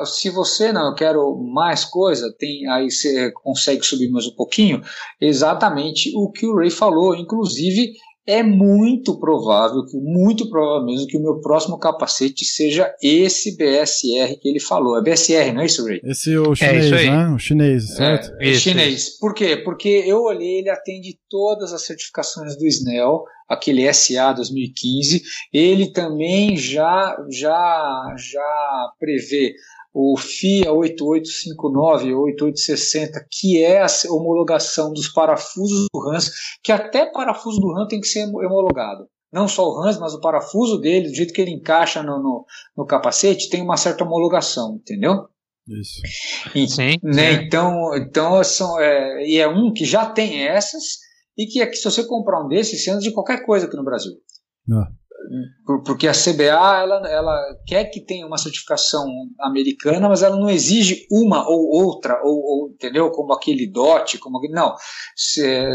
se 0.06 0.30
você 0.30 0.72
não, 0.72 0.88
eu 0.88 0.94
quero 0.94 1.36
mais 1.52 1.84
coisa, 1.84 2.32
tem 2.38 2.66
aí 2.68 2.90
você 2.90 3.30
consegue 3.32 3.84
subir 3.84 4.08
mais 4.08 4.26
um 4.26 4.34
pouquinho, 4.34 4.80
exatamente 5.20 6.10
o 6.14 6.30
que 6.30 6.46
o 6.46 6.56
Ray 6.56 6.70
falou, 6.70 7.14
inclusive 7.14 7.92
é 8.26 8.42
muito 8.42 9.18
provável, 9.20 9.84
muito 9.94 10.50
provável 10.50 10.84
mesmo, 10.84 11.06
que 11.06 11.16
o 11.16 11.22
meu 11.22 11.40
próximo 11.40 11.78
capacete 11.78 12.44
seja 12.44 12.92
esse 13.00 13.56
BSR 13.56 14.36
que 14.40 14.48
ele 14.48 14.58
falou. 14.58 14.98
É 14.98 15.02
BSR, 15.02 15.52
não 15.52 15.62
é 15.62 15.66
isso, 15.66 15.86
Ray? 15.86 16.00
Esse 16.02 16.34
é 16.34 16.40
o 16.40 16.54
chinês, 16.54 16.92
é 16.92 17.10
né? 17.10 17.28
O 17.28 17.38
chinês, 17.38 17.94
certo? 17.94 18.32
É, 18.40 18.50
isso, 18.50 18.60
chinês. 18.62 18.94
Isso. 18.94 19.20
Por 19.20 19.32
quê? 19.32 19.56
Porque 19.56 19.88
eu 19.88 20.22
olhei, 20.22 20.58
ele 20.58 20.70
atende 20.70 21.16
todas 21.30 21.72
as 21.72 21.86
certificações 21.86 22.56
do 22.56 22.66
SNEL, 22.66 23.24
aquele 23.48 23.92
SA 23.94 24.32
2015. 24.32 25.22
Ele 25.52 25.92
também 25.92 26.56
já, 26.56 27.16
já, 27.30 28.14
já 28.16 28.90
prevê 28.98 29.54
o 29.98 30.14
FIA 30.14 30.70
8859 30.74 32.12
8860, 32.12 33.26
que 33.30 33.64
é 33.64 33.80
a 33.80 33.86
homologação 34.10 34.92
dos 34.92 35.08
parafusos 35.08 35.86
do 35.90 36.10
Hans, 36.10 36.30
que 36.62 36.70
até 36.70 37.10
parafuso 37.10 37.58
do 37.58 37.74
Hans 37.74 37.88
tem 37.88 37.98
que 37.98 38.06
ser 38.06 38.26
homologado. 38.26 39.08
Não 39.32 39.48
só 39.48 39.66
o 39.66 39.82
Hans, 39.82 39.98
mas 39.98 40.12
o 40.12 40.20
parafuso 40.20 40.78
dele, 40.78 41.08
do 41.08 41.14
jeito 41.14 41.32
que 41.32 41.40
ele 41.40 41.50
encaixa 41.50 42.02
no, 42.02 42.22
no, 42.22 42.44
no 42.76 42.84
capacete, 42.84 43.48
tem 43.48 43.62
uma 43.62 43.78
certa 43.78 44.04
homologação, 44.04 44.76
entendeu? 44.76 45.28
Isso. 45.66 46.02
E, 46.54 46.68
sim, 46.68 46.98
né, 47.02 47.34
sim. 47.34 47.44
Então, 47.46 47.96
então 47.96 48.44
são, 48.44 48.78
é, 48.78 49.26
e 49.26 49.38
é 49.38 49.48
um 49.48 49.72
que 49.72 49.86
já 49.86 50.04
tem 50.04 50.46
essas, 50.46 50.82
e 51.38 51.46
que, 51.46 51.62
é 51.62 51.66
que 51.66 51.74
se 51.74 51.84
você 51.84 52.04
comprar 52.04 52.44
um 52.44 52.48
desses, 52.48 52.84
você 52.84 52.90
anda 52.90 53.00
de 53.00 53.12
qualquer 53.12 53.46
coisa 53.46 53.66
aqui 53.66 53.76
no 53.76 53.84
Brasil. 53.84 54.12
Não. 54.68 54.86
Porque 55.84 56.06
a 56.08 56.12
CBA 56.12 56.44
ela, 56.44 57.08
ela 57.08 57.56
quer 57.66 57.84
que 57.86 58.00
tenha 58.00 58.26
uma 58.26 58.38
certificação 58.38 59.06
americana, 59.40 60.08
mas 60.08 60.22
ela 60.22 60.36
não 60.36 60.48
exige 60.48 61.06
uma 61.10 61.48
ou 61.48 61.68
outra, 61.70 62.20
ou, 62.22 62.38
ou 62.38 62.70
entendeu? 62.70 63.10
Como 63.10 63.32
aquele 63.32 63.66
DOT, 63.70 64.18
como 64.18 64.38
aquele. 64.38 64.54
Não. 64.54 64.74
Você 65.16 65.66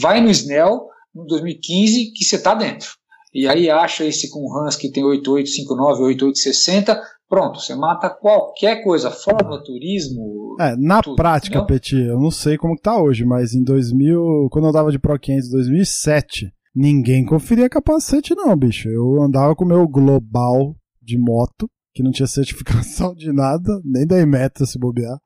vai 0.00 0.20
no 0.20 0.30
SNEL 0.30 0.86
no 1.14 1.24
2015 1.26 2.12
que 2.12 2.24
você 2.24 2.36
está 2.36 2.54
dentro. 2.54 2.90
E 3.32 3.46
aí 3.46 3.70
acha 3.70 4.04
esse 4.04 4.28
com 4.28 4.52
Hans 4.56 4.74
que 4.74 4.90
tem 4.90 5.04
8859, 5.04 6.02
8860, 6.02 7.00
pronto, 7.28 7.60
você 7.60 7.76
mata 7.76 8.10
qualquer 8.10 8.82
coisa, 8.82 9.10
fórmula, 9.10 9.62
turismo. 9.62 10.56
É, 10.58 10.74
na 10.76 11.00
tudo, 11.00 11.14
prática? 11.14 11.64
Petit, 11.64 11.96
eu 11.96 12.18
não 12.18 12.30
sei 12.30 12.58
como 12.58 12.74
está 12.74 13.00
hoje, 13.00 13.24
mas 13.24 13.54
em 13.54 13.62
2000, 13.62 14.48
quando 14.50 14.66
eu 14.66 14.72
dava 14.72 14.90
de 14.90 14.98
Pro 14.98 15.18
500 15.18 15.46
em 15.46 15.52
2007, 15.52 16.52
Ninguém 16.74 17.24
conferia 17.24 17.68
capacete, 17.68 18.34
não, 18.34 18.56
bicho. 18.56 18.88
Eu 18.88 19.22
andava 19.22 19.56
com 19.56 19.64
o 19.64 19.68
meu 19.68 19.86
global 19.88 20.76
de 21.02 21.18
moto, 21.18 21.68
que 21.92 22.02
não 22.02 22.12
tinha 22.12 22.26
certificação 22.26 23.14
de 23.14 23.32
nada, 23.32 23.80
nem 23.84 24.06
da 24.06 24.20
Imetra 24.20 24.64
se 24.64 24.78
bobear. 24.78 25.18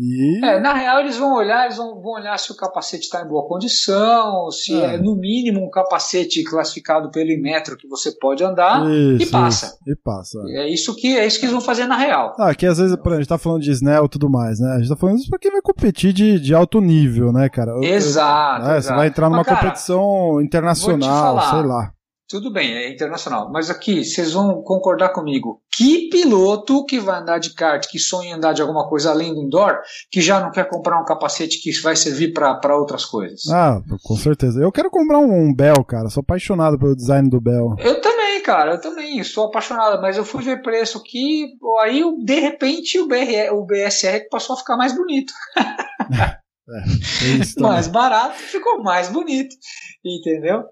E... 0.00 0.42
É, 0.42 0.58
na 0.58 0.72
real, 0.72 1.00
eles 1.00 1.18
vão 1.18 1.34
olhar, 1.34 1.66
eles 1.66 1.76
vão, 1.76 2.00
vão 2.00 2.12
olhar 2.12 2.38
se 2.38 2.50
o 2.50 2.56
capacete 2.56 3.04
está 3.04 3.22
em 3.22 3.28
boa 3.28 3.46
condição, 3.46 4.50
se 4.50 4.74
é. 4.74 4.94
é. 4.94 4.98
no 4.98 5.14
mínimo 5.14 5.62
um 5.62 5.68
capacete 5.68 6.42
classificado 6.42 7.10
pelo 7.10 7.28
Imetro 7.30 7.76
que 7.76 7.86
você 7.86 8.10
pode 8.12 8.42
andar 8.42 8.82
isso, 8.90 9.28
e 9.28 9.30
passa. 9.30 9.66
Isso, 9.66 9.78
e 9.86 9.96
passa. 9.96 10.38
É 10.48 10.66
isso 10.70 10.96
que 10.96 11.18
é 11.18 11.26
isso 11.26 11.38
que 11.38 11.44
eles 11.44 11.52
vão 11.52 11.60
fazer 11.60 11.84
na 11.86 11.96
real. 11.96 12.34
Ah, 12.38 12.54
que 12.54 12.64
às 12.64 12.78
vezes, 12.78 12.96
por 12.96 13.08
exemplo, 13.08 13.14
a 13.14 13.20
gente 13.20 13.28
tá 13.28 13.36
falando 13.36 13.62
de 13.62 13.70
Snell 13.72 14.06
e 14.06 14.08
tudo 14.08 14.30
mais, 14.30 14.58
né? 14.58 14.72
A 14.72 14.78
gente 14.78 14.88
tá 14.88 14.96
falando 14.96 15.18
isso 15.18 15.28
pra 15.28 15.38
quem 15.38 15.52
vai 15.52 15.60
competir 15.60 16.14
de, 16.14 16.40
de 16.40 16.54
alto 16.54 16.80
nível, 16.80 17.30
né, 17.30 17.50
cara? 17.50 17.72
Exato. 17.82 18.66
É, 18.66 18.78
exato. 18.78 18.82
Você 18.82 18.94
vai 18.94 19.08
entrar 19.08 19.28
numa 19.28 19.38
Mas, 19.38 19.46
cara, 19.48 19.60
competição 19.60 20.40
internacional, 20.40 21.36
falar, 21.36 21.50
sei 21.50 21.68
lá. 21.68 21.92
Tudo 22.30 22.48
bem, 22.48 22.72
é 22.72 22.88
internacional. 22.88 23.50
Mas 23.50 23.70
aqui, 23.70 24.04
vocês 24.04 24.34
vão 24.34 24.62
concordar 24.62 25.08
comigo. 25.08 25.60
Que 25.68 26.08
piloto 26.08 26.84
que 26.84 27.00
vai 27.00 27.18
andar 27.18 27.38
de 27.38 27.52
kart, 27.52 27.84
que 27.90 27.98
sonha 27.98 28.30
em 28.30 28.32
andar 28.34 28.52
de 28.52 28.62
alguma 28.62 28.88
coisa 28.88 29.10
além 29.10 29.34
do 29.34 29.42
indoor, 29.42 29.80
que 30.08 30.20
já 30.20 30.38
não 30.38 30.52
quer 30.52 30.68
comprar 30.68 31.00
um 31.00 31.04
capacete 31.04 31.60
que 31.60 31.72
vai 31.80 31.96
servir 31.96 32.32
para 32.32 32.76
outras 32.76 33.04
coisas? 33.04 33.48
Ah, 33.50 33.82
com 34.04 34.14
certeza. 34.14 34.60
Eu 34.60 34.70
quero 34.70 34.92
comprar 34.92 35.18
um, 35.18 35.48
um 35.48 35.52
Bell, 35.52 35.82
cara. 35.84 36.08
Sou 36.08 36.20
apaixonado 36.20 36.78
pelo 36.78 36.94
design 36.94 37.28
do 37.28 37.40
Bell. 37.40 37.74
Eu 37.80 38.00
também, 38.00 38.40
cara. 38.44 38.74
Eu 38.74 38.80
também 38.80 39.24
sou 39.24 39.46
apaixonado. 39.46 40.00
Mas 40.00 40.16
eu 40.16 40.24
fui 40.24 40.44
ver 40.44 40.62
preço 40.62 40.98
aqui, 40.98 41.48
aí 41.80 42.04
de 42.24 42.38
repente 42.38 42.96
o, 43.00 43.08
BR, 43.08 43.52
o 43.52 43.66
BSR 43.66 44.28
passou 44.30 44.54
a 44.54 44.58
ficar 44.60 44.76
mais 44.76 44.94
bonito. 44.94 45.32
É, 46.70 46.78
é 46.78 47.40
mais 47.60 47.88
barato, 47.88 48.34
ficou 48.36 48.80
mais 48.80 49.08
bonito. 49.08 49.56
Entendeu? 50.04 50.62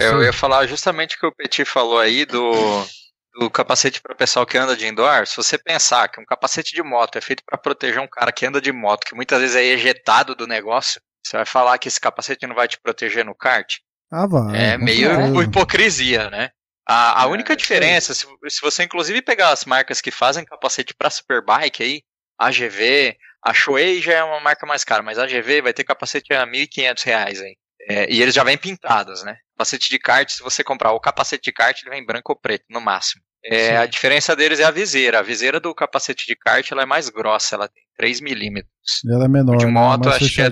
É 0.00 0.08
eu 0.08 0.22
ia 0.22 0.32
falar 0.32 0.66
justamente 0.66 1.16
o 1.16 1.18
que 1.18 1.26
o 1.26 1.34
Petit 1.34 1.64
falou 1.64 1.98
aí 1.98 2.24
do, 2.24 2.52
do 3.38 3.50
capacete 3.50 4.00
para 4.00 4.12
o 4.12 4.16
pessoal 4.16 4.46
que 4.46 4.56
anda 4.56 4.76
de 4.76 4.86
indoor. 4.86 5.26
Se 5.26 5.36
você 5.36 5.58
pensar 5.58 6.08
que 6.08 6.20
um 6.20 6.24
capacete 6.24 6.74
de 6.74 6.82
moto 6.82 7.16
é 7.16 7.20
feito 7.20 7.42
para 7.44 7.58
proteger 7.58 8.00
um 8.00 8.08
cara 8.08 8.32
que 8.32 8.46
anda 8.46 8.60
de 8.60 8.72
moto, 8.72 9.04
que 9.04 9.14
muitas 9.14 9.40
vezes 9.40 9.56
é 9.56 9.62
ejetado 9.62 10.34
do 10.34 10.46
negócio, 10.46 11.00
você 11.24 11.36
vai 11.36 11.46
falar 11.46 11.78
que 11.78 11.88
esse 11.88 12.00
capacete 12.00 12.46
não 12.46 12.54
vai 12.54 12.68
te 12.68 12.80
proteger 12.80 13.24
no 13.24 13.34
kart? 13.34 13.76
Ah, 14.10 14.26
vai. 14.26 14.72
É 14.72 14.78
meio 14.78 15.42
hipocrisia, 15.42 16.30
né? 16.30 16.50
A, 16.86 17.22
a 17.22 17.24
é, 17.24 17.28
única 17.28 17.56
diferença, 17.56 18.14
se, 18.14 18.26
se 18.48 18.60
você 18.60 18.84
inclusive 18.84 19.22
pegar 19.22 19.50
as 19.50 19.64
marcas 19.64 20.00
que 20.00 20.10
fazem 20.10 20.44
capacete 20.44 20.94
para 20.94 21.10
superbike 21.10 21.82
aí, 21.82 22.02
AGV, 22.38 23.16
a 23.42 23.54
Shuei 23.54 24.02
já 24.02 24.14
é 24.14 24.22
uma 24.22 24.40
marca 24.40 24.66
mais 24.66 24.84
cara, 24.84 25.02
mas 25.02 25.18
a 25.18 25.24
AGV 25.24 25.62
vai 25.62 25.72
ter 25.72 25.84
capacete 25.84 26.32
a 26.34 26.44
R$ 26.44 26.50
1.500 26.50 27.42
aí. 27.42 27.56
É, 27.88 28.10
e 28.10 28.22
eles 28.22 28.34
já 28.34 28.44
vêm 28.44 28.56
pintados, 28.56 29.22
né? 29.22 29.36
Capacete 29.56 29.88
de 29.88 29.98
kart, 29.98 30.28
se 30.28 30.42
você 30.42 30.64
comprar 30.64 30.92
o 30.92 31.00
capacete 31.00 31.44
de 31.44 31.52
kart, 31.52 31.80
ele 31.80 31.90
vem 31.90 32.04
branco 32.04 32.32
ou 32.32 32.38
preto, 32.38 32.64
no 32.68 32.80
máximo. 32.80 33.22
É, 33.46 33.76
a 33.76 33.86
diferença 33.86 34.34
deles 34.34 34.58
é 34.58 34.64
a 34.64 34.70
viseira. 34.70 35.18
A 35.18 35.22
viseira 35.22 35.60
do 35.60 35.74
capacete 35.74 36.26
de 36.26 36.34
kart 36.34 36.70
ela 36.72 36.82
é 36.82 36.86
mais 36.86 37.10
grossa, 37.10 37.54
ela 37.54 37.68
tem 37.68 37.82
3 37.96 38.20
milímetros. 38.20 38.72
Ela 39.08 39.26
é 39.26 39.28
menor. 39.28 39.56
O 39.56 39.58
de 39.58 39.66
né? 39.66 39.70
moto, 39.70 40.08
né? 40.08 40.16
acho 40.16 40.34
que 40.34 40.40
é, 40.40 40.46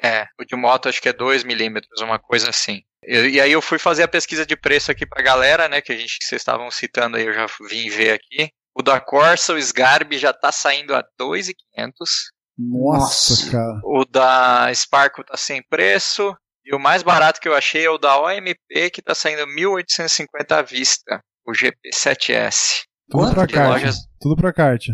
é, 0.00 0.18
é, 0.20 0.26
o 0.40 0.44
de 0.44 0.54
moto 0.54 0.88
acho 0.88 1.02
que 1.02 1.08
é 1.08 1.12
2 1.12 1.42
milímetros, 1.42 2.00
uma 2.00 2.18
coisa 2.18 2.48
assim. 2.48 2.82
E, 3.02 3.16
e, 3.30 3.40
aí 3.40 3.52
eu 3.52 3.60
fui 3.60 3.78
fazer 3.78 4.04
a 4.04 4.08
pesquisa 4.08 4.46
de 4.46 4.56
preço 4.56 4.90
aqui 4.90 5.04
pra 5.04 5.22
galera, 5.22 5.68
né? 5.68 5.80
Que 5.80 5.92
a 5.92 5.96
gente 5.96 6.18
que 6.18 6.24
vocês 6.24 6.40
estavam 6.40 6.70
citando 6.70 7.16
aí, 7.16 7.26
eu 7.26 7.34
já 7.34 7.46
vim 7.68 7.88
ver 7.90 8.12
aqui. 8.12 8.50
O 8.74 8.82
da 8.82 9.00
Corsa, 9.00 9.52
o 9.52 9.58
Sgarbi 9.58 10.16
já 10.18 10.32
tá 10.32 10.50
saindo 10.52 10.94
a 10.94 11.04
2,500. 11.18 12.10
Nossa, 12.56 13.50
cara. 13.50 13.80
O 13.84 14.04
da 14.04 14.72
Sparco 14.74 15.24
tá 15.24 15.36
sem 15.36 15.62
preço. 15.62 16.34
E 16.64 16.74
o 16.74 16.78
mais 16.78 17.02
barato 17.02 17.40
que 17.40 17.48
eu 17.48 17.54
achei 17.54 17.84
é 17.84 17.90
o 17.90 17.98
da 17.98 18.18
OMP, 18.20 18.90
que 18.92 19.02
tá 19.02 19.14
saindo 19.14 19.46
1.850 19.46 20.52
à 20.52 20.62
vista. 20.62 21.20
O 21.46 21.52
GP7S. 21.52 22.84
Tudo 23.10 23.34
pra 23.34 23.46
kart. 23.46 23.68
Lojas... 23.68 23.96
Tudo 24.18 24.36
pra 24.36 24.52
kart. 24.52 24.86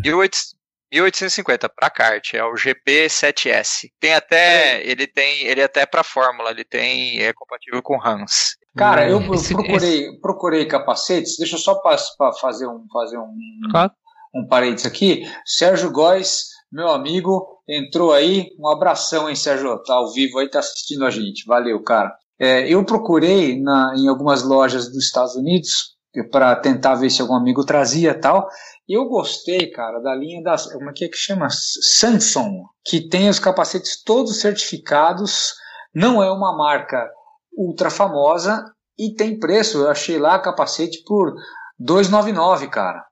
1850 0.91 1.69
para 1.69 1.89
kart, 1.89 2.33
é 2.33 2.43
o 2.43 2.53
GP7S. 2.53 3.87
Tem 3.99 4.13
até, 4.13 4.85
ele 4.85 5.07
tem, 5.07 5.43
ele 5.43 5.61
é 5.61 5.63
até 5.63 5.85
para 5.85 6.03
fórmula, 6.03 6.51
ele 6.51 6.65
tem 6.65 7.21
é 7.21 7.31
compatível 7.31 7.81
com 7.81 7.97
Hans. 8.05 8.57
Cara, 8.75 9.09
eu, 9.09 9.21
eu 9.21 9.43
procurei, 9.49 10.19
procurei 10.21 10.65
capacetes. 10.65 11.37
Deixa 11.37 11.55
eu 11.55 11.59
só 11.59 11.75
para 11.75 11.97
fazer 12.39 12.67
um 12.67 12.85
fazer 12.91 13.17
um 13.17 13.33
claro. 13.71 13.91
um 14.35 14.45
parênteses 14.47 14.85
aqui. 14.85 15.23
Sérgio 15.45 15.91
Góes 15.91 16.50
meu 16.71 16.89
amigo, 16.89 17.59
entrou 17.67 18.13
aí. 18.13 18.49
Um 18.59 18.69
abração, 18.69 19.29
hein, 19.29 19.35
Sérgio? 19.35 19.77
Tá 19.83 19.95
ao 19.95 20.11
vivo 20.11 20.39
aí, 20.39 20.49
tá 20.49 20.59
assistindo 20.59 21.05
a 21.05 21.09
gente. 21.09 21.45
Valeu, 21.45 21.81
cara. 21.83 22.15
É, 22.39 22.67
eu 22.67 22.83
procurei 22.85 23.61
na, 23.61 23.93
em 23.95 24.07
algumas 24.07 24.43
lojas 24.43 24.87
dos 24.87 25.05
Estados 25.05 25.35
Unidos 25.35 25.95
para 26.31 26.55
tentar 26.55 26.95
ver 26.95 27.09
se 27.09 27.21
algum 27.21 27.35
amigo 27.35 27.65
trazia 27.65 28.19
tal. 28.19 28.47
Eu 28.87 29.05
gostei, 29.05 29.69
cara, 29.69 29.99
da 29.99 30.15
linha 30.15 30.41
das. 30.41 30.71
Como 30.71 30.89
é 30.89 30.93
que, 30.93 31.05
é 31.05 31.09
que 31.09 31.17
chama? 31.17 31.47
Samsung, 31.49 32.63
que 32.83 33.07
tem 33.07 33.29
os 33.29 33.39
capacetes 33.39 34.01
todos 34.03 34.39
certificados. 34.39 35.53
Não 35.93 36.23
é 36.23 36.31
uma 36.31 36.55
marca 36.55 37.09
ultra 37.55 37.89
famosa 37.89 38.65
e 38.97 39.13
tem 39.13 39.39
preço. 39.39 39.79
Eu 39.79 39.89
achei 39.89 40.17
lá 40.17 40.39
capacete 40.39 41.03
por 41.05 41.33
299, 41.77 42.69
cara. 42.69 43.05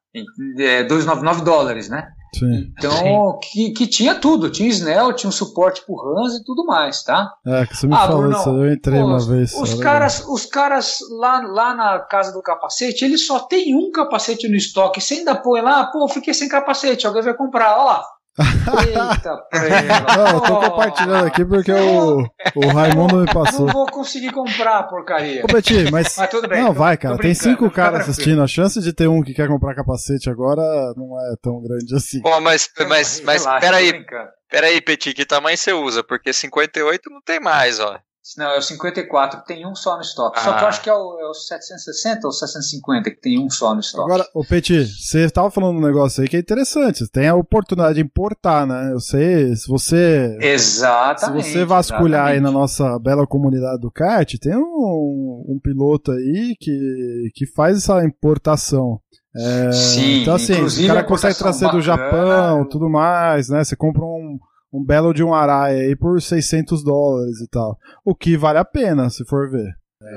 É, 0.57 0.83
299 0.83 1.43
dólares, 1.43 1.89
né? 1.89 2.07
Sim. 2.33 2.71
Então, 2.77 3.39
que, 3.39 3.71
que 3.71 3.87
tinha 3.87 4.15
tudo, 4.15 4.49
tinha 4.49 4.69
Snell, 4.69 5.13
tinha 5.13 5.29
um 5.29 5.33
suporte 5.33 5.83
pro 5.85 5.99
Hans 5.99 6.35
e 6.35 6.43
tudo 6.43 6.65
mais, 6.65 7.03
tá? 7.03 7.33
É, 7.45 7.65
que 7.65 7.75
você 7.75 7.87
me 7.87 7.93
ah, 7.93 8.07
falou 8.07 8.21
Bruno, 8.21 8.37
isso, 8.37 8.49
eu 8.49 8.73
entrei 8.73 8.99
pô, 8.99 9.07
uma 9.07 9.19
vez. 9.19 9.53
Os 9.53 9.73
caras, 9.75 10.25
os 10.27 10.45
caras 10.45 10.97
lá, 11.11 11.41
lá 11.41 11.75
na 11.75 11.99
casa 11.99 12.31
do 12.31 12.41
capacete, 12.41 13.03
eles 13.03 13.25
só 13.25 13.39
tem 13.39 13.75
um 13.75 13.91
capacete 13.91 14.47
no 14.47 14.55
estoque, 14.55 15.01
você 15.01 15.15
ainda 15.15 15.35
põe 15.35 15.61
lá, 15.61 15.85
pô, 15.85 16.07
fiquei 16.07 16.33
sem 16.33 16.47
capacete, 16.47 17.07
alguém 17.07 17.23
vai 17.23 17.33
comprar, 17.33 17.77
ó 17.77 17.85
lá. 17.85 18.03
Eita, 18.39 19.47
Não, 20.15 20.27
eu 20.27 20.41
tô 20.41 20.59
compartilhando 20.61 21.25
aqui 21.25 21.43
porque 21.43 21.71
o, 21.71 22.25
o 22.55 22.67
Raimundo 22.67 23.17
me 23.17 23.25
passou. 23.25 23.65
Não 23.65 23.73
vou 23.73 23.85
conseguir 23.87 24.31
comprar, 24.31 24.83
porcaria. 24.83 25.43
Ô, 25.43 25.47
Betinho, 25.47 25.91
mas. 25.91 26.15
mas 26.17 26.29
tudo 26.29 26.47
bem. 26.47 26.63
Não, 26.63 26.73
vai, 26.73 26.95
cara. 26.97 27.17
Tem 27.17 27.33
cinco 27.33 27.69
caras 27.69 28.01
assistindo. 28.01 28.41
A 28.41 28.47
chance 28.47 28.79
de 28.79 28.93
ter 28.93 29.07
um 29.07 29.21
que 29.21 29.33
quer 29.33 29.47
comprar 29.47 29.75
capacete 29.75 30.29
agora 30.29 30.61
não 30.95 31.19
é 31.19 31.35
tão 31.41 31.61
grande 31.61 31.93
assim. 31.95 32.21
Bom, 32.21 32.39
mas, 32.39 32.69
mas, 32.87 33.21
mas, 33.21 33.45
mas 33.45 33.59
peraí. 33.59 34.05
Peraí, 34.49 34.81
Petit, 34.81 35.13
que 35.13 35.25
tamanho 35.25 35.57
você 35.57 35.71
usa? 35.73 36.03
Porque 36.03 36.33
58 36.33 37.09
não 37.09 37.21
tem 37.21 37.39
mais, 37.39 37.79
ó. 37.79 37.99
Não, 38.37 38.45
é 38.45 38.57
o 38.57 38.61
54, 38.61 39.41
que 39.41 39.47
tem 39.47 39.65
um 39.65 39.73
só 39.75 39.95
no 39.95 40.01
estoque. 40.01 40.39
Ah. 40.39 40.43
Só 40.43 40.53
que 40.53 40.61
eu 40.61 40.65
ah. 40.65 40.69
acho 40.69 40.81
que 40.81 40.89
é 40.89 40.93
o, 40.93 41.19
é 41.19 41.29
o 41.29 41.33
760 41.33 42.27
ou 42.27 42.31
750 42.31 43.11
que 43.11 43.21
tem 43.21 43.39
um 43.39 43.49
só 43.49 43.73
no 43.73 43.79
estoque. 43.79 44.11
Agora, 44.11 44.27
o 44.33 44.45
Petit, 44.45 44.85
você 44.85 45.25
estava 45.25 45.49
falando 45.49 45.77
um 45.77 45.85
negócio 45.85 46.21
aí 46.21 46.27
que 46.27 46.37
é 46.37 46.39
interessante. 46.39 46.99
Você 46.99 47.11
tem 47.11 47.27
a 47.27 47.35
oportunidade 47.35 47.95
de 47.95 48.01
importar, 48.01 48.67
né? 48.67 48.91
Eu 48.91 48.99
sei, 48.99 49.55
se 49.55 49.67
você. 49.67 50.37
Exatamente. 50.41 51.45
Se 51.45 51.53
você 51.53 51.65
vasculhar 51.65 52.31
exatamente. 52.31 52.35
aí 52.35 52.41
na 52.41 52.51
nossa 52.51 52.99
bela 52.99 53.25
comunidade 53.25 53.81
do 53.81 53.91
kart, 53.91 54.33
tem 54.39 54.55
um, 54.55 55.45
um 55.47 55.59
piloto 55.61 56.11
aí 56.11 56.55
que, 56.59 57.29
que 57.33 57.45
faz 57.45 57.77
essa 57.77 58.03
importação. 58.03 58.99
É, 59.35 59.71
Sim, 59.71 60.21
então 60.21 60.35
assim, 60.35 60.85
o 60.85 60.87
cara 60.87 61.03
consegue 61.03 61.37
trazer 61.37 61.65
bacana, 61.65 61.79
do 61.79 61.85
Japão, 61.85 62.67
tudo 62.67 62.89
mais, 62.89 63.47
né? 63.47 63.63
Você 63.63 63.75
compra 63.75 64.03
um, 64.03 64.39
um 64.71 64.83
belo 64.83 65.13
de 65.13 65.23
um 65.23 65.33
araia 65.33 65.81
aí 65.81 65.95
por 65.95 66.21
600 66.21 66.83
dólares 66.83 67.41
e 67.41 67.47
tal. 67.47 67.77
O 68.05 68.15
que 68.15 68.37
vale 68.37 68.59
a 68.59 68.65
pena, 68.65 69.09
se 69.09 69.25
for 69.25 69.49
ver. 69.49 69.73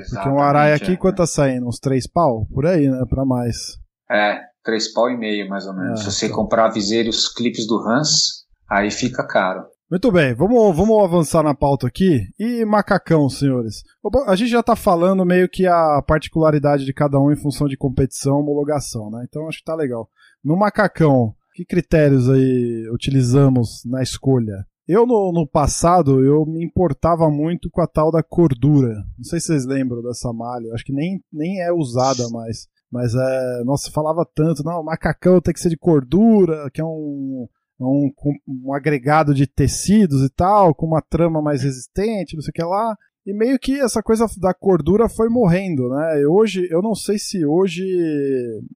Porque 0.09 0.29
um 0.29 0.39
araia 0.39 0.75
aqui, 0.75 0.93
é. 0.93 0.95
quanto 0.95 1.17
tá 1.17 1.27
saindo? 1.27 1.67
Uns 1.67 1.77
3 1.79 2.07
pau? 2.07 2.47
Por 2.53 2.65
aí, 2.65 2.89
né? 2.89 3.03
Pra 3.09 3.25
mais. 3.25 3.77
É, 4.09 4.39
3 4.63 4.93
pau 4.93 5.09
e 5.09 5.17
meio, 5.17 5.49
mais 5.49 5.65
ou 5.67 5.73
menos. 5.73 5.99
É, 5.99 6.03
se 6.03 6.11
você 6.11 6.25
então. 6.27 6.37
comprar 6.37 6.65
a 6.65 6.71
viseira 6.71 7.07
e 7.07 7.09
os 7.09 7.27
clipes 7.27 7.67
do 7.67 7.79
Hans, 7.79 8.45
aí 8.69 8.89
fica 8.89 9.25
caro. 9.27 9.65
Muito 9.91 10.11
bem, 10.11 10.33
vamos, 10.33 10.75
vamos 10.75 11.03
avançar 11.03 11.43
na 11.43 11.53
pauta 11.53 11.85
aqui. 11.85 12.21
E 12.39 12.65
macacão, 12.65 13.29
senhores? 13.29 13.83
A 14.25 14.35
gente 14.35 14.49
já 14.49 14.61
está 14.61 14.75
falando 14.75 15.25
meio 15.25 15.47
que 15.47 15.67
a 15.67 16.01
particularidade 16.01 16.85
de 16.85 16.93
cada 16.93 17.19
um 17.19 17.31
em 17.31 17.35
função 17.35 17.67
de 17.67 17.77
competição, 17.77 18.39
homologação, 18.39 19.11
né? 19.11 19.25
Então 19.27 19.47
acho 19.47 19.59
que 19.59 19.65
tá 19.65 19.75
legal. 19.75 20.09
No 20.43 20.57
macacão, 20.57 21.35
que 21.53 21.65
critérios 21.65 22.29
aí 22.29 22.89
utilizamos 22.91 23.83
na 23.85 24.01
escolha? 24.01 24.65
Eu, 24.87 25.05
no, 25.05 25.31
no, 25.31 25.47
passado, 25.47 26.23
eu 26.25 26.45
me 26.45 26.63
importava 26.63 27.29
muito 27.29 27.69
com 27.69 27.81
a 27.81 27.87
tal 27.87 28.11
da 28.11 28.21
cordura. 28.21 28.95
Não 29.17 29.23
sei 29.23 29.39
se 29.39 29.47
vocês 29.47 29.65
lembram 29.65 30.01
dessa 30.01 30.33
malha. 30.33 30.73
Acho 30.73 30.83
que 30.83 30.91
nem, 30.91 31.23
nem 31.31 31.61
é 31.61 31.71
usada 31.71 32.27
mais. 32.29 32.67
Mas, 32.91 33.15
é, 33.15 33.63
nossa, 33.63 33.89
falava 33.91 34.27
tanto. 34.35 34.61
Não, 34.63 34.83
macacão 34.83 35.39
tem 35.39 35.53
que 35.53 35.61
ser 35.61 35.69
de 35.69 35.77
cordura, 35.77 36.69
que 36.73 36.81
é 36.81 36.83
um, 36.83 37.47
um, 37.79 38.11
um 38.45 38.73
agregado 38.73 39.33
de 39.33 39.47
tecidos 39.47 40.21
e 40.21 40.29
tal, 40.29 40.75
com 40.75 40.85
uma 40.85 41.01
trama 41.01 41.41
mais 41.41 41.63
resistente, 41.63 42.35
não 42.35 42.41
sei 42.41 42.51
o 42.51 42.53
que 42.53 42.63
lá. 42.63 42.97
E 43.25 43.33
meio 43.33 43.57
que 43.57 43.79
essa 43.79 44.03
coisa 44.03 44.25
da 44.37 44.53
cordura 44.53 45.07
foi 45.07 45.29
morrendo, 45.29 45.87
né? 45.87 46.27
Hoje, 46.27 46.67
eu 46.69 46.81
não 46.81 46.93
sei 46.93 47.17
se 47.17 47.45
hoje 47.45 47.81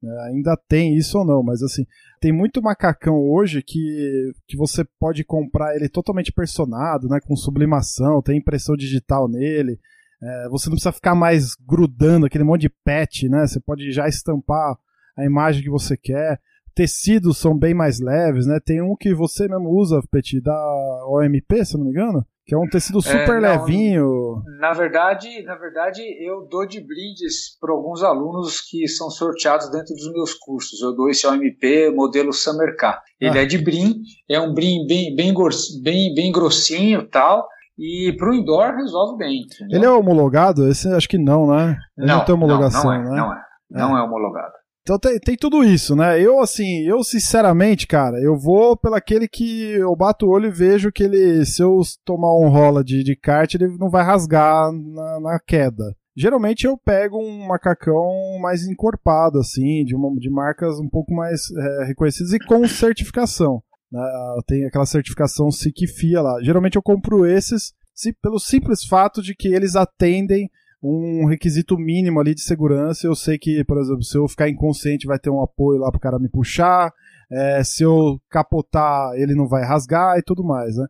é, 0.01 0.29
ainda 0.29 0.57
tem 0.69 0.95
isso 0.95 1.19
ou 1.19 1.25
não, 1.25 1.43
mas 1.43 1.61
assim, 1.61 1.85
tem 2.19 2.31
muito 2.31 2.61
macacão 2.61 3.15
hoje 3.15 3.61
que, 3.61 4.31
que 4.47 4.57
você 4.57 4.83
pode 4.99 5.23
comprar 5.23 5.75
ele 5.75 5.89
totalmente 5.89 6.31
personado, 6.31 7.07
né? 7.07 7.19
Com 7.19 7.35
sublimação, 7.35 8.21
tem 8.21 8.37
impressão 8.37 8.75
digital 8.75 9.27
nele. 9.27 9.79
É, 10.21 10.49
você 10.49 10.67
não 10.67 10.75
precisa 10.75 10.91
ficar 10.91 11.15
mais 11.15 11.55
grudando 11.55 12.25
aquele 12.25 12.43
monte 12.43 12.61
de 12.61 12.69
patch, 12.69 13.23
né? 13.23 13.45
Você 13.45 13.59
pode 13.59 13.91
já 13.91 14.07
estampar 14.07 14.75
a 15.15 15.25
imagem 15.25 15.63
que 15.63 15.69
você 15.69 15.95
quer. 15.95 16.39
Tecidos 16.77 17.39
são 17.39 17.57
bem 17.57 17.73
mais 17.73 17.99
leves, 17.99 18.45
né? 18.45 18.59
Tem 18.63 18.83
um 18.83 18.95
que 18.95 19.11
você 19.13 19.47
mesmo 19.47 19.69
usa, 19.69 19.99
Petit, 20.11 20.39
da 20.39 20.55
OMP, 21.07 21.65
se 21.65 21.75
não 21.75 21.85
me 21.85 21.89
engano 21.89 22.23
que 22.47 22.55
é 22.55 22.57
um 22.57 22.67
tecido 22.69 23.01
super 23.01 23.37
é, 23.37 23.41
não, 23.41 23.49
levinho. 23.49 24.41
Na 24.61 24.71
verdade, 24.71 25.43
na 25.43 25.55
verdade, 25.55 26.01
eu 26.01 26.47
dou 26.49 26.65
de 26.65 26.79
brindes 26.79 27.59
para 27.59 27.73
alguns 27.73 28.01
alunos 28.01 28.61
que 28.61 28.87
são 28.87 29.09
sorteados 29.09 29.69
dentro 29.69 29.93
dos 29.93 30.09
meus 30.13 30.33
cursos. 30.33 30.81
Eu 30.81 30.95
dou 30.95 31.09
esse 31.09 31.27
OMP 31.27 31.91
modelo 31.93 32.31
Summer 32.31 32.77
K. 32.77 33.01
Ele 33.19 33.37
ah. 33.37 33.41
é 33.41 33.45
de 33.45 33.57
brim, 33.57 33.95
é 34.29 34.39
um 34.39 34.53
brim 34.53 34.87
bem, 34.87 35.13
bem, 35.13 35.33
bem, 35.83 36.13
bem 36.15 36.31
grossinho 36.31 37.05
tal. 37.09 37.45
E 37.77 38.15
para 38.17 38.31
o 38.31 38.33
indoor 38.33 38.75
resolve 38.75 39.17
bem. 39.17 39.41
Entendeu? 39.41 39.77
Ele 39.77 39.85
é 39.85 39.89
homologado? 39.89 40.69
Esse 40.69 40.87
acho 40.87 41.09
que 41.09 41.17
não, 41.17 41.47
né? 41.47 41.77
Ele 41.97 42.07
não, 42.07 42.19
não 42.19 42.25
tem 42.25 42.33
homologação, 42.33 42.85
não, 42.85 42.91
não 42.91 43.01
é, 43.01 43.03
né? 43.03 43.15
Não 43.17 43.33
é, 43.33 43.41
não 43.69 43.97
é, 43.97 43.99
é 43.99 44.03
homologado. 44.03 44.53
Então 44.87 44.97
tem, 44.97 45.19
tem 45.19 45.35
tudo 45.35 45.65
isso, 45.65 45.97
né? 45.97 46.17
Eu, 46.17 46.39
assim, 46.39 46.79
eu 46.83 47.03
sinceramente, 47.03 47.85
cara, 47.85 48.21
eu 48.21 48.37
vou 48.37 48.77
pelo 48.77 48.95
aquele 48.95 49.27
que 49.27 49.71
eu 49.73 49.93
bato 49.93 50.25
o 50.25 50.29
olho 50.29 50.47
e 50.47 50.49
vejo 50.49 50.93
que 50.93 51.03
ele, 51.03 51.45
se 51.45 51.61
eu 51.61 51.81
tomar 52.05 52.33
um 52.37 52.47
rola 52.47 52.85
de, 52.85 53.03
de 53.03 53.13
kart, 53.13 53.53
ele 53.53 53.67
não 53.77 53.89
vai 53.89 54.01
rasgar 54.01 54.71
na, 54.71 55.19
na 55.19 55.39
queda. 55.45 55.93
Geralmente 56.15 56.65
eu 56.65 56.77
pego 56.77 57.21
um 57.21 57.47
macacão 57.47 58.39
mais 58.41 58.65
encorpado, 58.65 59.39
assim, 59.39 59.83
de, 59.83 59.93
uma, 59.93 60.09
de 60.17 60.29
marcas 60.29 60.79
um 60.79 60.87
pouco 60.87 61.13
mais 61.13 61.41
é, 61.51 61.83
reconhecidas 61.87 62.31
e 62.31 62.39
com 62.39 62.65
certificação. 62.65 63.61
Né? 63.91 64.01
Tem 64.47 64.63
aquela 64.63 64.85
certificação 64.85 65.51
SIC 65.51 65.85
FIA 65.85 66.21
lá. 66.21 66.41
Geralmente 66.41 66.77
eu 66.77 66.81
compro 66.81 67.25
esses 67.25 67.73
se, 67.93 68.13
pelo 68.13 68.39
simples 68.39 68.85
fato 68.85 69.21
de 69.21 69.35
que 69.35 69.49
eles 69.49 69.75
atendem 69.75 70.49
um 70.87 71.25
requisito 71.25 71.77
mínimo 71.77 72.19
ali 72.19 72.33
de 72.33 72.41
segurança. 72.41 73.05
Eu 73.05 73.15
sei 73.15 73.37
que, 73.37 73.63
por 73.65 73.79
exemplo, 73.79 74.03
se 74.03 74.17
eu 74.17 74.27
ficar 74.27 74.49
inconsciente, 74.49 75.07
vai 75.07 75.19
ter 75.19 75.29
um 75.29 75.41
apoio 75.41 75.79
lá 75.79 75.91
pro 75.91 75.99
cara 75.99 76.19
me 76.19 76.29
puxar. 76.29 76.93
É, 77.31 77.63
se 77.63 77.83
eu 77.83 78.19
capotar, 78.29 79.13
ele 79.15 79.35
não 79.35 79.47
vai 79.47 79.63
rasgar 79.63 80.17
e 80.17 80.23
tudo 80.23 80.43
mais, 80.43 80.77
né? 80.77 80.85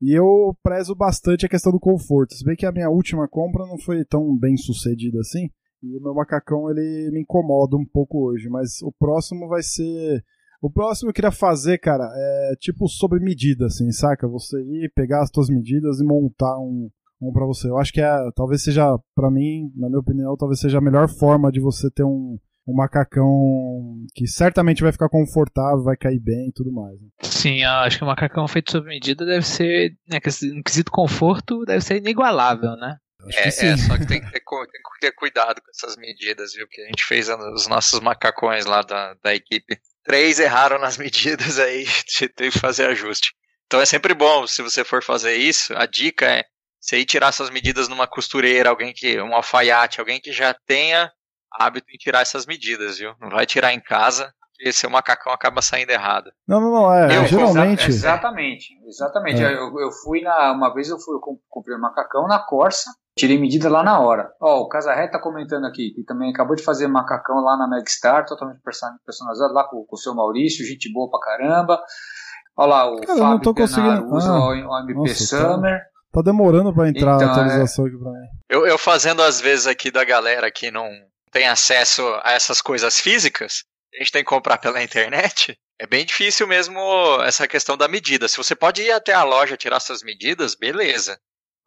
E 0.00 0.12
eu 0.12 0.56
prezo 0.62 0.94
bastante 0.94 1.44
a 1.44 1.48
questão 1.48 1.72
do 1.72 1.80
conforto. 1.80 2.34
Se 2.34 2.44
bem 2.44 2.56
que 2.56 2.64
a 2.64 2.72
minha 2.72 2.88
última 2.88 3.28
compra 3.28 3.66
não 3.66 3.78
foi 3.78 4.04
tão 4.04 4.36
bem 4.38 4.56
sucedida 4.56 5.18
assim. 5.20 5.50
E 5.82 5.96
o 5.98 6.02
meu 6.02 6.14
macacão 6.14 6.70
ele 6.70 7.10
me 7.12 7.20
incomoda 7.20 7.76
um 7.76 7.84
pouco 7.84 8.26
hoje. 8.26 8.48
Mas 8.48 8.80
o 8.82 8.92
próximo 8.92 9.48
vai 9.48 9.62
ser. 9.62 10.24
O 10.62 10.70
próximo 10.70 11.10
eu 11.10 11.14
queria 11.14 11.32
fazer, 11.32 11.78
cara, 11.78 12.04
é 12.04 12.54
tipo 12.58 12.86
sobre 12.86 13.18
medida, 13.18 13.66
assim, 13.66 13.90
saca? 13.90 14.28
Você 14.28 14.60
ir 14.62 14.92
pegar 14.94 15.22
as 15.22 15.30
suas 15.34 15.48
medidas 15.48 16.00
e 16.00 16.04
montar 16.04 16.58
um, 16.58 16.90
um 17.20 17.32
para 17.32 17.46
você. 17.46 17.68
Eu 17.68 17.78
acho 17.78 17.92
que 17.92 18.00
é, 18.00 18.10
talvez 18.34 18.62
seja, 18.62 18.86
para 19.14 19.30
mim, 19.30 19.70
na 19.76 19.88
minha 19.88 20.00
opinião, 20.00 20.36
talvez 20.36 20.60
seja 20.60 20.78
a 20.78 20.82
melhor 20.82 21.08
forma 21.08 21.52
de 21.52 21.60
você 21.60 21.90
ter 21.90 22.04
um, 22.04 22.38
um 22.66 22.74
macacão 22.74 24.04
que 24.14 24.26
certamente 24.26 24.82
vai 24.82 24.92
ficar 24.92 25.08
confortável, 25.08 25.82
vai 25.82 25.96
cair 25.96 26.20
bem 26.20 26.48
e 26.48 26.52
tudo 26.52 26.72
mais. 26.72 27.00
Né? 27.00 27.08
Sim, 27.22 27.64
acho 27.64 27.98
que 27.98 28.04
o 28.04 28.06
macacão 28.06 28.46
feito 28.48 28.70
sob 28.70 28.88
medida 28.88 29.26
deve 29.26 29.46
ser, 29.46 29.96
né, 30.08 30.18
no 30.54 30.62
quesito 30.62 30.90
conforto, 30.90 31.64
deve 31.64 31.82
ser 31.82 31.96
inigualável, 31.96 32.76
né? 32.76 32.96
É, 33.34 33.48
é, 33.48 33.76
só 33.76 33.98
que 33.98 34.06
tem 34.06 34.20
que, 34.24 34.30
ter, 34.30 34.40
tem 34.40 34.82
que, 34.82 35.00
ter, 35.00 35.12
cuidado 35.12 35.60
com 35.60 35.70
essas 35.70 35.96
medidas, 35.96 36.54
viu? 36.54 36.66
Que 36.68 36.80
a 36.80 36.86
gente 36.86 37.04
fez 37.04 37.28
os 37.28 37.66
nossos 37.66 38.00
macacões 38.00 38.64
lá 38.64 38.82
da, 38.82 39.14
da 39.22 39.34
equipe. 39.34 39.78
Três 40.04 40.40
erraram 40.40 40.78
nas 40.78 40.96
medidas 40.98 41.58
aí, 41.58 41.84
teve 42.34 42.50
que 42.50 42.58
fazer 42.58 42.86
ajuste. 42.86 43.32
Então 43.66 43.80
é 43.80 43.86
sempre 43.86 44.14
bom, 44.14 44.46
se 44.46 44.62
você 44.62 44.82
for 44.82 45.02
fazer 45.02 45.36
isso, 45.36 45.72
a 45.76 45.86
dica 45.86 46.26
é 46.26 46.44
você 46.80 46.98
ir 46.98 47.04
tirar 47.04 47.28
essas 47.28 47.50
medidas 47.50 47.88
numa 47.88 48.06
costureira, 48.06 48.70
alguém 48.70 48.92
que. 48.92 49.20
um 49.20 49.34
alfaiate, 49.34 50.00
alguém 50.00 50.20
que 50.20 50.32
já 50.32 50.54
tenha 50.66 51.12
hábito 51.52 51.86
em 51.92 51.98
tirar 51.98 52.22
essas 52.22 52.46
medidas, 52.46 52.98
viu? 52.98 53.12
Não 53.20 53.28
vai 53.28 53.44
tirar 53.44 53.74
em 53.74 53.80
casa, 53.80 54.32
porque 54.52 54.72
seu 54.72 54.88
macacão 54.88 55.32
acaba 55.32 55.60
saindo 55.60 55.90
errado. 55.90 56.30
Não, 56.46 56.60
não, 56.60 56.70
não, 56.70 56.94
é. 56.94 57.16
Eu, 57.16 57.26
geralmente. 57.26 57.88
exatamente, 57.88 58.68
exatamente. 58.86 59.42
É. 59.42 59.52
Eu, 59.52 59.78
eu 59.78 59.90
fui 60.02 60.22
na. 60.22 60.52
Uma 60.52 60.72
vez 60.72 60.88
eu 60.88 60.98
fui, 60.98 61.14
eu 61.16 61.20
comprei 61.48 61.76
um 61.76 61.80
macacão 61.80 62.26
na 62.26 62.38
Corsa, 62.38 62.90
tirei 63.16 63.38
medida 63.38 63.68
lá 63.68 63.82
na 63.82 64.00
hora. 64.00 64.32
Ó, 64.40 64.60
o 64.60 64.68
Casarré 64.68 65.08
tá 65.08 65.18
comentando 65.18 65.66
aqui, 65.66 65.90
que 65.90 66.04
também 66.04 66.30
acabou 66.30 66.56
de 66.56 66.62
fazer 66.62 66.86
macacão 66.86 67.36
lá 67.40 67.56
na 67.56 67.68
Megstar, 67.68 68.24
totalmente 68.24 68.60
personalizado, 68.62 69.52
lá 69.52 69.64
com, 69.64 69.84
com 69.84 69.96
o 69.96 69.98
seu 69.98 70.14
Maurício, 70.14 70.66
gente 70.66 70.90
boa 70.92 71.10
pra 71.10 71.20
caramba. 71.20 71.82
Olha 72.56 72.68
lá, 72.68 72.90
o 72.90 73.00
Cara, 73.00 73.18
Fábio 73.18 73.54
Penaro 73.54 74.14
usa 74.14 74.30
ah, 74.30 74.48
o 74.48 74.78
MP 74.80 74.94
nossa, 74.94 75.24
Summer. 75.24 75.78
Tá... 75.78 75.89
Tá 76.12 76.22
demorando 76.22 76.74
para 76.74 76.88
entrar 76.88 77.16
então, 77.16 77.28
a 77.28 77.32
atualização 77.32 77.86
é... 77.86 77.88
aqui 77.88 77.98
pra 77.98 78.10
mim. 78.10 78.26
Eu, 78.48 78.66
eu 78.66 78.76
fazendo 78.76 79.22
às 79.22 79.40
vezes 79.40 79.66
aqui 79.66 79.90
da 79.90 80.04
galera 80.04 80.50
que 80.50 80.70
não 80.70 80.88
tem 81.30 81.46
acesso 81.46 82.02
a 82.22 82.32
essas 82.32 82.60
coisas 82.60 82.98
físicas, 82.98 83.64
a 83.94 83.98
gente 83.98 84.12
tem 84.12 84.22
que 84.22 84.28
comprar 84.28 84.58
pela 84.58 84.82
internet. 84.82 85.56
É 85.80 85.86
bem 85.86 86.04
difícil 86.04 86.46
mesmo 86.46 86.78
essa 87.22 87.48
questão 87.48 87.76
da 87.76 87.88
medida. 87.88 88.28
Se 88.28 88.36
você 88.36 88.54
pode 88.54 88.82
ir 88.82 88.92
até 88.92 89.12
a 89.12 89.24
loja 89.24 89.56
tirar 89.56 89.80
suas 89.80 90.02
medidas, 90.02 90.54
beleza. 90.54 91.18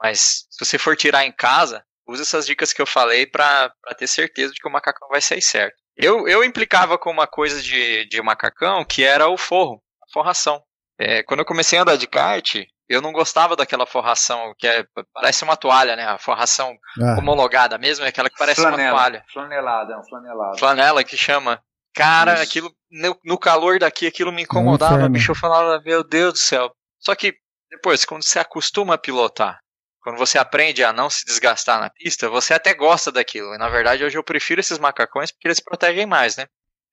Mas 0.02 0.46
se 0.50 0.66
você 0.66 0.78
for 0.78 0.96
tirar 0.96 1.26
em 1.26 1.32
casa, 1.32 1.84
use 2.08 2.22
essas 2.22 2.46
dicas 2.46 2.74
que 2.74 2.82
eu 2.82 2.86
falei 2.86 3.26
para 3.26 3.74
ter 3.98 4.08
certeza 4.08 4.54
de 4.54 4.60
que 4.60 4.68
o 4.68 4.72
macacão 4.72 5.08
vai 5.08 5.22
sair 5.22 5.42
certo. 5.42 5.76
Eu, 5.96 6.28
eu 6.28 6.44
implicava 6.44 6.98
com 6.98 7.10
uma 7.10 7.28
coisa 7.28 7.62
de, 7.62 8.06
de 8.08 8.22
macacão 8.22 8.84
que 8.84 9.04
era 9.04 9.28
o 9.30 9.38
forro, 9.38 9.82
a 10.02 10.12
forração. 10.12 10.62
É, 11.00 11.24
quando 11.24 11.40
eu 11.40 11.46
comecei 11.46 11.78
a 11.80 11.82
andar 11.82 11.98
de 11.98 12.08
kart, 12.08 12.56
eu 12.94 13.02
não 13.02 13.12
gostava 13.12 13.56
daquela 13.56 13.86
forração 13.86 14.54
que 14.58 14.68
é, 14.68 14.86
parece 15.14 15.44
uma 15.44 15.58
toalha, 15.58 15.96
né? 15.96 16.06
A 16.06 16.18
forração 16.18 16.76
ah. 17.02 17.18
homologada 17.18 17.78
mesmo, 17.78 18.06
é 18.06 18.10
aquela 18.10 18.30
que 18.30 18.38
parece 18.38 18.62
Flanela, 18.62 18.84
uma 18.84 18.98
toalha. 18.98 19.26
Flanelada, 19.32 19.94
é 19.94 19.98
um 19.98 20.04
flanelado. 20.04 20.60
Flanela 20.60 21.04
que 21.04 21.18
chama. 21.18 21.62
Cara, 21.96 22.34
Isso. 22.36 22.44
aquilo 22.44 22.76
no, 22.92 23.20
no, 23.24 23.38
calor 23.38 23.80
daqui, 23.80 24.08
aquilo 24.08 24.32
me 24.32 24.44
incomodava, 24.44 25.04
é 25.04 25.10
bicho. 25.10 25.32
Eu 25.32 25.36
falava, 25.36 25.82
meu 25.84 26.04
Deus 26.04 26.34
do 26.34 26.40
céu. 26.40 26.72
Só 27.00 27.14
que 27.16 27.36
depois, 27.70 28.06
quando 28.06 28.24
você 28.24 28.40
acostuma 28.40 28.96
a 28.96 28.98
pilotar, 28.98 29.60
quando 30.02 30.18
você 30.18 30.38
aprende 30.38 30.84
a 30.84 30.92
não 30.92 31.10
se 31.10 31.26
desgastar 31.26 31.80
na 31.80 31.90
pista, 31.90 32.30
você 32.30 32.54
até 32.54 32.74
gosta 32.74 33.12
daquilo. 33.12 33.54
E 33.54 33.58
na 33.58 33.70
verdade, 33.70 34.04
hoje 34.04 34.18
eu 34.18 34.24
prefiro 34.24 34.60
esses 34.60 34.78
macacões 34.78 35.32
porque 35.32 35.48
eles 35.48 35.60
protegem 35.60 36.06
mais, 36.06 36.36
né? 36.36 36.46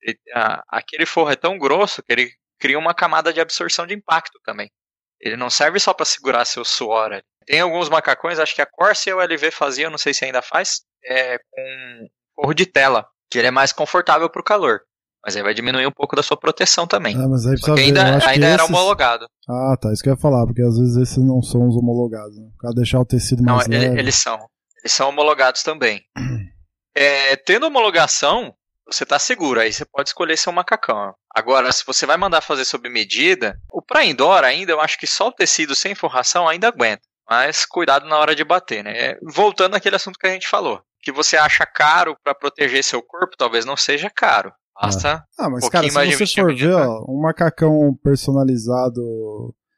E, 0.03 0.17
a, 0.33 0.63
aquele 0.69 1.05
forro 1.05 1.31
é 1.31 1.35
tão 1.35 1.57
grosso 1.57 2.01
que 2.01 2.11
ele 2.11 2.31
cria 2.59 2.79
uma 2.79 2.93
camada 2.93 3.33
de 3.33 3.41
absorção 3.41 3.85
de 3.85 3.93
impacto 3.93 4.39
também. 4.43 4.71
Ele 5.21 5.37
não 5.37 5.49
serve 5.49 5.79
só 5.79 5.93
para 5.93 6.05
segurar 6.05 6.45
seu 6.45 6.65
suor. 6.65 7.21
Tem 7.45 7.59
alguns 7.59 7.89
macacões, 7.89 8.39
acho 8.39 8.55
que 8.55 8.61
a 8.61 8.65
Corsa 8.65 9.09
e 9.09 9.13
o 9.13 9.21
LV 9.21 9.51
faziam, 9.51 9.91
não 9.91 9.97
sei 9.97 10.13
se 10.13 10.25
ainda 10.25 10.41
faz, 10.41 10.81
é, 11.05 11.37
com 11.37 12.07
forro 12.35 12.53
de 12.53 12.65
tela, 12.65 13.05
que 13.29 13.37
ele 13.37 13.47
é 13.47 13.51
mais 13.51 13.71
confortável 13.71 14.29
para 14.29 14.41
o 14.41 14.45
calor. 14.45 14.81
Mas 15.23 15.35
aí 15.35 15.43
vai 15.43 15.53
diminuir 15.53 15.85
um 15.85 15.91
pouco 15.91 16.15
da 16.15 16.23
sua 16.23 16.35
proteção 16.35 16.87
também. 16.87 17.15
Ah, 17.15 17.27
mas 17.27 17.45
aí 17.45 17.51
precisa 17.53 17.75
ver, 17.75 17.81
ainda, 17.83 18.27
ainda 18.27 18.47
era 18.47 18.63
esses... 18.63 18.69
homologado. 18.69 19.27
Ah, 19.47 19.77
tá. 19.79 19.93
Isso 19.93 20.01
que 20.01 20.09
eu 20.09 20.13
ia 20.13 20.19
falar, 20.19 20.45
porque 20.47 20.63
às 20.63 20.77
vezes 20.77 20.97
esses 20.97 21.17
não 21.17 21.41
são 21.43 21.67
os 21.67 21.75
homologados. 21.75 22.35
Né? 22.37 22.49
Pra 22.59 22.71
deixar 22.71 22.99
o 22.99 23.05
tecido 23.05 23.43
mais 23.43 23.67
não, 23.67 23.79
leve. 23.79 23.99
Eles 23.99 24.15
são. 24.15 24.39
Eles 24.79 24.91
são 24.91 25.09
homologados 25.09 25.61
também. 25.61 26.01
é, 26.97 27.35
tendo 27.35 27.67
homologação, 27.67 28.51
você 28.95 29.05
tá 29.05 29.19
seguro. 29.19 29.59
Aí 29.59 29.71
você 29.71 29.85
pode 29.85 30.09
escolher 30.09 30.37
seu 30.37 30.51
macacão. 30.51 31.13
Agora, 31.35 31.71
se 31.71 31.85
você 31.85 32.05
vai 32.05 32.17
mandar 32.17 32.41
fazer 32.41 32.65
sob 32.65 32.89
medida, 32.89 33.57
o 33.71 33.81
pra 33.81 34.05
indoor 34.05 34.43
ainda, 34.43 34.71
eu 34.71 34.81
acho 34.81 34.97
que 34.97 35.07
só 35.07 35.27
o 35.27 35.31
tecido 35.31 35.75
sem 35.75 35.95
forração 35.95 36.47
ainda 36.47 36.67
aguenta. 36.67 37.01
Mas 37.29 37.65
cuidado 37.65 38.07
na 38.07 38.17
hora 38.17 38.35
de 38.35 38.43
bater, 38.43 38.83
né? 38.83 38.91
É, 38.93 39.19
voltando 39.23 39.75
àquele 39.75 39.95
assunto 39.95 40.19
que 40.19 40.27
a 40.27 40.31
gente 40.31 40.47
falou. 40.47 40.81
Que 41.01 41.11
você 41.11 41.37
acha 41.37 41.65
caro 41.65 42.15
para 42.23 42.35
proteger 42.35 42.83
seu 42.83 43.01
corpo, 43.01 43.37
talvez 43.37 43.65
não 43.65 43.77
seja 43.77 44.09
caro. 44.09 44.51
Basta. 44.79 45.23
Ah, 45.39 45.49
mas 45.49 45.63
um 45.63 45.69
cara, 45.69 45.87
se 45.87 45.93
você 45.93 46.41
for 46.41 46.55
ver, 46.55 46.73
ó, 46.73 47.05
um 47.07 47.21
macacão 47.21 47.95
personalizado, 48.03 49.01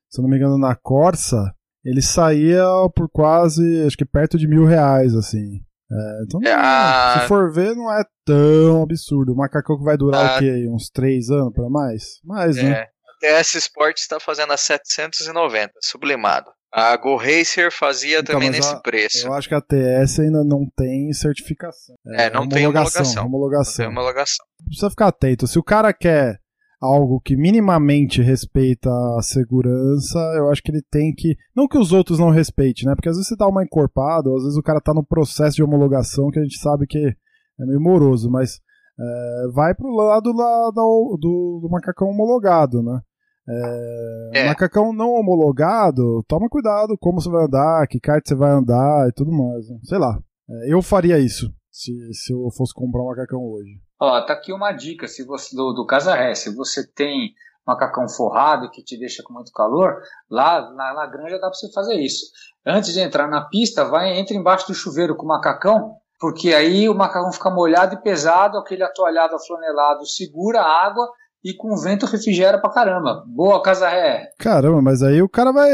se 0.09 0.19
eu 0.19 0.23
não 0.23 0.29
me 0.29 0.37
engano, 0.37 0.57
na 0.57 0.75
Corsa, 0.75 1.53
ele 1.83 2.01
saía 2.01 2.63
por 2.95 3.09
quase, 3.09 3.83
acho 3.85 3.97
que 3.97 4.05
perto 4.05 4.37
de 4.37 4.47
mil 4.47 4.65
reais, 4.65 5.13
assim. 5.13 5.61
É, 5.93 6.23
então, 6.23 6.39
é, 6.43 6.53
a... 6.53 7.19
se 7.21 7.27
for 7.27 7.51
ver, 7.51 7.75
não 7.75 7.91
é 7.91 8.03
tão 8.25 8.83
absurdo. 8.83 9.33
O 9.33 9.35
macacão 9.35 9.77
que 9.77 9.83
vai 9.83 9.97
durar 9.97 10.33
a... 10.33 10.35
o 10.35 10.39
quê? 10.39 10.67
Uns 10.69 10.89
3 10.89 11.29
anos 11.29 11.53
para 11.53 11.69
mais? 11.69 12.19
Mais, 12.23 12.57
é. 12.57 12.63
né? 12.63 12.81
A 12.81 13.19
TS 13.19 13.55
Sport 13.55 13.97
está 13.97 14.19
fazendo 14.19 14.51
a 14.51 14.57
790, 14.57 15.73
sublimado. 15.81 16.51
A 16.73 16.97
Go 16.97 17.15
Racer 17.15 17.71
fazia 17.71 18.19
então, 18.19 18.33
também 18.33 18.49
nesse 18.49 18.73
a, 18.73 18.79
preço. 18.79 19.27
Eu 19.27 19.33
acho 19.33 19.47
que 19.47 19.53
a 19.53 19.61
TS 19.61 20.19
ainda 20.19 20.43
não 20.43 20.65
tem 20.75 21.13
certificação. 21.13 21.95
É, 22.07 22.23
é 22.23 22.29
não 22.31 22.49
tem 22.49 22.65
homologação. 22.65 23.25
homologação. 23.25 23.85
Não 23.85 23.91
tem 23.91 23.99
homologação. 23.99 24.45
Precisa 24.65 24.89
ficar 24.89 25.07
atento. 25.07 25.45
Se 25.45 25.59
o 25.59 25.63
cara 25.63 25.93
quer 25.93 26.39
algo 26.83 27.21
que 27.21 27.37
minimamente 27.37 28.21
respeita 28.21 28.89
a 29.17 29.21
segurança, 29.21 30.19
eu 30.35 30.49
acho 30.49 30.61
que 30.61 30.71
ele 30.71 30.83
tem 30.91 31.13
que. 31.15 31.35
Não 31.55 31.67
que 31.67 31.77
os 31.77 31.93
outros 31.93 32.19
não 32.19 32.29
respeitem, 32.29 32.85
né? 32.85 32.95
Porque 32.95 33.07
às 33.07 33.15
vezes 33.15 33.29
você 33.29 33.35
dá 33.37 33.47
uma 33.47 33.63
encorpada, 33.63 34.29
ou 34.29 34.35
às 34.35 34.43
vezes 34.43 34.57
o 34.57 34.63
cara 34.63 34.81
tá 34.81 34.93
no 34.93 35.05
processo 35.05 35.55
de 35.55 35.63
homologação 35.63 36.29
que 36.29 36.39
a 36.39 36.43
gente 36.43 36.59
sabe 36.59 36.85
que 36.85 36.97
é 36.97 37.65
meio 37.65 37.79
moroso, 37.79 38.29
mas 38.29 38.59
é, 38.99 39.47
vai 39.53 39.73
pro 39.73 39.95
lado 39.95 40.33
lá 40.33 40.69
do, 40.71 41.17
do, 41.19 41.59
do 41.61 41.69
macacão 41.71 42.09
homologado, 42.09 42.83
né? 42.83 42.99
É, 43.47 44.31
é. 44.35 44.47
Macacão 44.47 44.93
não 44.93 45.11
homologado, 45.11 46.23
toma 46.27 46.49
cuidado 46.49 46.97
como 46.99 47.21
você 47.21 47.29
vai 47.29 47.45
andar, 47.45 47.87
que 47.87 47.99
kart 47.99 48.25
você 48.25 48.35
vai 48.35 48.51
andar 48.51 49.07
e 49.09 49.11
tudo 49.13 49.31
mais. 49.31 49.69
Né? 49.69 49.77
Sei 49.83 49.97
lá. 49.97 50.17
É, 50.49 50.73
eu 50.73 50.81
faria 50.81 51.19
isso 51.19 51.53
se, 51.69 51.91
se 52.13 52.33
eu 52.33 52.49
fosse 52.51 52.73
comprar 52.73 53.01
um 53.01 53.07
macacão 53.07 53.41
hoje. 53.41 53.81
Ó, 54.03 54.19
tá 54.19 54.33
aqui 54.33 54.51
uma 54.51 54.73
dica 54.73 55.07
se 55.07 55.23
você, 55.23 55.55
do, 55.55 55.71
do 55.71 55.85
Casaré. 55.85 56.35
Se 56.35 56.53
você 56.53 56.85
tem 56.85 57.33
macacão 57.65 58.09
forrado 58.09 58.69
que 58.69 58.83
te 58.83 58.99
deixa 58.99 59.23
com 59.23 59.31
muito 59.31 59.53
calor, 59.53 60.01
lá 60.29 60.69
na, 60.73 60.93
na 60.93 61.05
granja 61.05 61.39
dá 61.39 61.47
para 61.47 61.53
você 61.53 61.71
fazer 61.71 61.95
isso. 61.95 62.25
Antes 62.67 62.91
de 62.91 62.99
entrar 62.99 63.29
na 63.29 63.47
pista, 63.47 63.85
vai 63.85 64.19
entra 64.19 64.35
embaixo 64.35 64.67
do 64.67 64.73
chuveiro 64.73 65.15
com 65.15 65.23
o 65.23 65.29
macacão, 65.29 65.95
porque 66.19 66.53
aí 66.53 66.89
o 66.89 66.93
macacão 66.93 67.31
fica 67.31 67.49
molhado 67.49 67.95
e 67.95 68.01
pesado, 68.01 68.57
aquele 68.57 68.83
atoalhado 68.83 69.35
aflanelado 69.35 70.05
segura 70.05 70.59
a 70.59 70.85
água 70.85 71.09
e 71.41 71.53
com 71.53 71.77
vento 71.77 72.05
refrigera 72.05 72.59
pra 72.59 72.73
caramba. 72.73 73.23
Boa, 73.25 73.63
casa 73.63 73.87
ré. 73.87 74.31
Caramba, 74.37 74.81
mas 74.81 75.01
aí 75.01 75.21
o 75.21 75.29
cara 75.29 75.53
vai. 75.53 75.71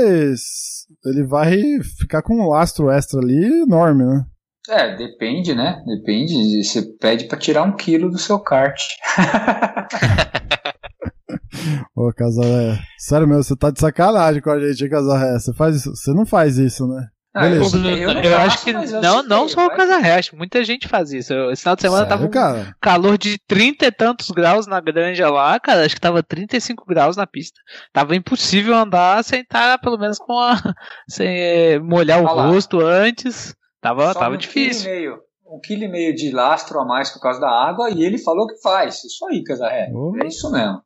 Ele 1.03 1.23
vai 1.23 1.51
ficar 1.97 2.21
com 2.21 2.35
um 2.35 2.49
lastro 2.49 2.91
extra 2.91 3.19
ali 3.19 3.63
enorme, 3.63 4.05
né? 4.05 4.23
É, 4.69 4.95
depende, 4.95 5.55
né? 5.55 5.81
Depende. 5.85 6.63
Você 6.63 6.83
pede 6.99 7.25
para 7.25 7.39
tirar 7.39 7.63
um 7.63 7.75
quilo 7.75 8.09
do 8.09 8.17
seu 8.17 8.39
kart. 8.39 8.79
Ô, 11.95 12.11
Casaré. 12.13 12.79
Sério 12.97 13.27
mesmo, 13.27 13.43
você 13.43 13.55
tá 13.55 13.71
de 13.71 13.79
sacanagem 13.79 14.41
com 14.41 14.51
a 14.51 14.59
gente, 14.59 14.83
hein, 14.83 14.89
Casaré? 14.89 15.39
Você 15.39 15.53
faz 15.53 15.75
isso? 15.75 15.95
Você 15.95 16.13
não 16.13 16.25
faz 16.25 16.57
isso, 16.57 16.87
né? 16.87 17.07
Ah, 17.31 17.47
eu, 17.47 17.61
eu, 17.61 18.11
eu 18.11 18.37
acho 18.39 18.63
que 18.63 18.73
não, 18.73 19.21
não 19.21 19.47
só 19.47 19.67
o 19.67 19.69
Casa 19.69 19.99
Resto, 19.99 20.35
muita 20.35 20.63
gente 20.63 20.87
faz 20.87 21.13
isso. 21.13 21.31
Esse 21.51 21.61
final 21.61 21.75
de 21.75 21.83
semana 21.83 22.01
Sério, 22.01 22.09
tava 22.09 22.25
um 22.25 22.31
cara? 22.31 22.75
calor 22.81 23.19
de 23.19 23.37
30 23.47 23.85
e 23.85 23.91
tantos 23.91 24.31
graus 24.31 24.65
na 24.65 24.81
granja 24.81 25.29
lá, 25.29 25.59
cara, 25.59 25.85
acho 25.85 25.93
que 25.93 26.01
tava 26.01 26.23
35 26.23 26.83
graus 26.87 27.15
na 27.15 27.27
pista. 27.27 27.59
Tava 27.93 28.15
impossível 28.15 28.75
andar 28.75 29.23
sem 29.23 29.41
estar 29.41 29.77
pelo 29.77 29.99
menos 29.99 30.17
com 30.17 30.39
a 30.39 30.57
sem 31.07 31.27
eh, 31.27 31.79
molhar 31.79 32.23
o 32.23 32.25
rosto 32.25 32.81
antes. 32.81 33.55
Tava, 33.81 34.13
tava 34.13 34.35
um 34.35 34.37
difícil. 34.37 34.83
Quilo 34.83 34.95
meio, 34.95 35.19
um 35.45 35.59
quilo 35.59 35.83
e 35.83 35.87
meio 35.87 36.15
de 36.15 36.31
lastro 36.31 36.79
a 36.79 36.85
mais 36.85 37.09
por 37.09 37.21
causa 37.21 37.39
da 37.39 37.49
água 37.49 37.89
e 37.89 38.03
ele 38.03 38.17
falou 38.17 38.47
que 38.47 38.61
faz. 38.61 39.03
Isso 39.03 39.25
aí, 39.27 39.43
Casaré. 39.43 39.91
Oh. 39.93 40.13
É 40.21 40.27
isso 40.27 40.51
mesmo. 40.51 40.81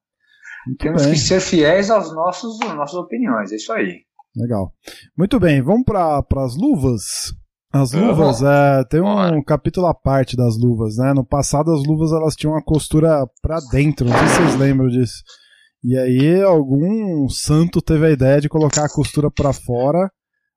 Muito 0.65 0.79
Temos 0.79 1.03
bem. 1.03 1.13
que 1.13 1.19
ser 1.19 1.41
fiéis 1.41 1.89
aos 1.89 2.13
nossos, 2.13 2.62
às 2.62 2.75
nossas 2.75 2.95
opiniões. 2.95 3.51
É 3.51 3.56
isso 3.56 3.73
aí. 3.73 4.01
Legal. 4.36 4.71
Muito 5.17 5.39
bem, 5.39 5.62
vamos 5.62 5.84
para 5.84 6.23
as 6.38 6.56
luvas. 6.56 7.34
As 7.71 7.91
luvas, 7.91 8.41
uhum. 8.41 8.47
é, 8.47 8.84
tem 8.86 9.01
um 9.01 9.43
capítulo 9.43 9.88
à 9.88 9.95
parte 9.95 10.38
das 10.38 10.56
luvas, 10.60 10.97
né? 10.97 11.12
No 11.12 11.25
passado 11.25 11.71
as 11.71 11.84
luvas 11.84 12.12
elas 12.12 12.36
tinham 12.36 12.53
uma 12.53 12.63
costura 12.63 13.25
para 13.41 13.60
dentro, 13.71 14.08
não 14.08 14.15
sei 14.15 14.27
se 14.27 14.36
vocês 14.36 14.56
lembram 14.56 14.89
disso. 14.89 15.23
E 15.84 15.97
aí 15.97 16.41
algum 16.43 17.27
santo 17.27 17.82
teve 17.82 18.06
a 18.06 18.12
ideia 18.12 18.39
de 18.39 18.47
colocar 18.47 18.86
a 18.86 18.93
costura 18.93 19.32
para 19.32 19.51
fora, 19.51 20.10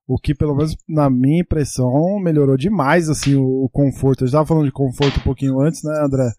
o 0.06 0.18
que 0.18 0.34
pelo 0.34 0.54
menos 0.54 0.76
na 0.88 1.10
minha 1.10 1.42
impressão 1.42 2.18
melhorou 2.20 2.56
demais 2.56 3.08
assim 3.08 3.34
o, 3.34 3.64
o 3.64 3.68
conforto. 3.68 4.22
Eu 4.22 4.26
estava 4.26 4.46
falando 4.46 4.66
de 4.66 4.72
conforto 4.72 5.18
um 5.18 5.24
pouquinho 5.24 5.60
antes, 5.60 5.82
né, 5.82 5.98
André? 6.02 6.30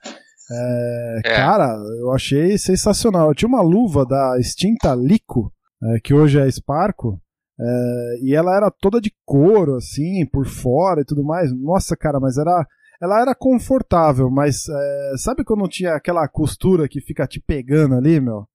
É, 0.49 1.19
é. 1.25 1.35
Cara, 1.35 1.77
eu 1.99 2.11
achei 2.11 2.57
sensacional. 2.57 3.29
Eu 3.29 3.35
tinha 3.35 3.49
uma 3.49 3.61
luva 3.61 4.05
da 4.05 4.37
extinta 4.39 4.95
Lico, 4.95 5.51
é, 5.83 5.99
que 5.99 6.13
hoje 6.13 6.39
é 6.39 6.49
Sparco, 6.49 7.19
é, 7.59 8.19
e 8.21 8.35
ela 8.35 8.55
era 8.55 8.71
toda 8.71 9.01
de 9.01 9.11
couro, 9.25 9.75
assim, 9.75 10.25
por 10.31 10.45
fora 10.45 11.01
e 11.01 11.05
tudo 11.05 11.23
mais. 11.23 11.51
Nossa, 11.51 11.95
cara, 11.97 12.19
mas 12.19 12.37
era. 12.37 12.65
Ela 12.99 13.21
era 13.21 13.35
confortável, 13.35 14.27
mas 14.27 14.67
é, 14.67 15.11
sabe 15.17 15.43
quando 15.43 15.67
tinha 15.67 15.93
aquela 15.93 16.27
costura 16.27 16.87
que 16.87 16.99
fica 16.99 17.27
te 17.27 17.39
pegando 17.39 17.93
ali, 17.93 18.19
meu? 18.19 18.47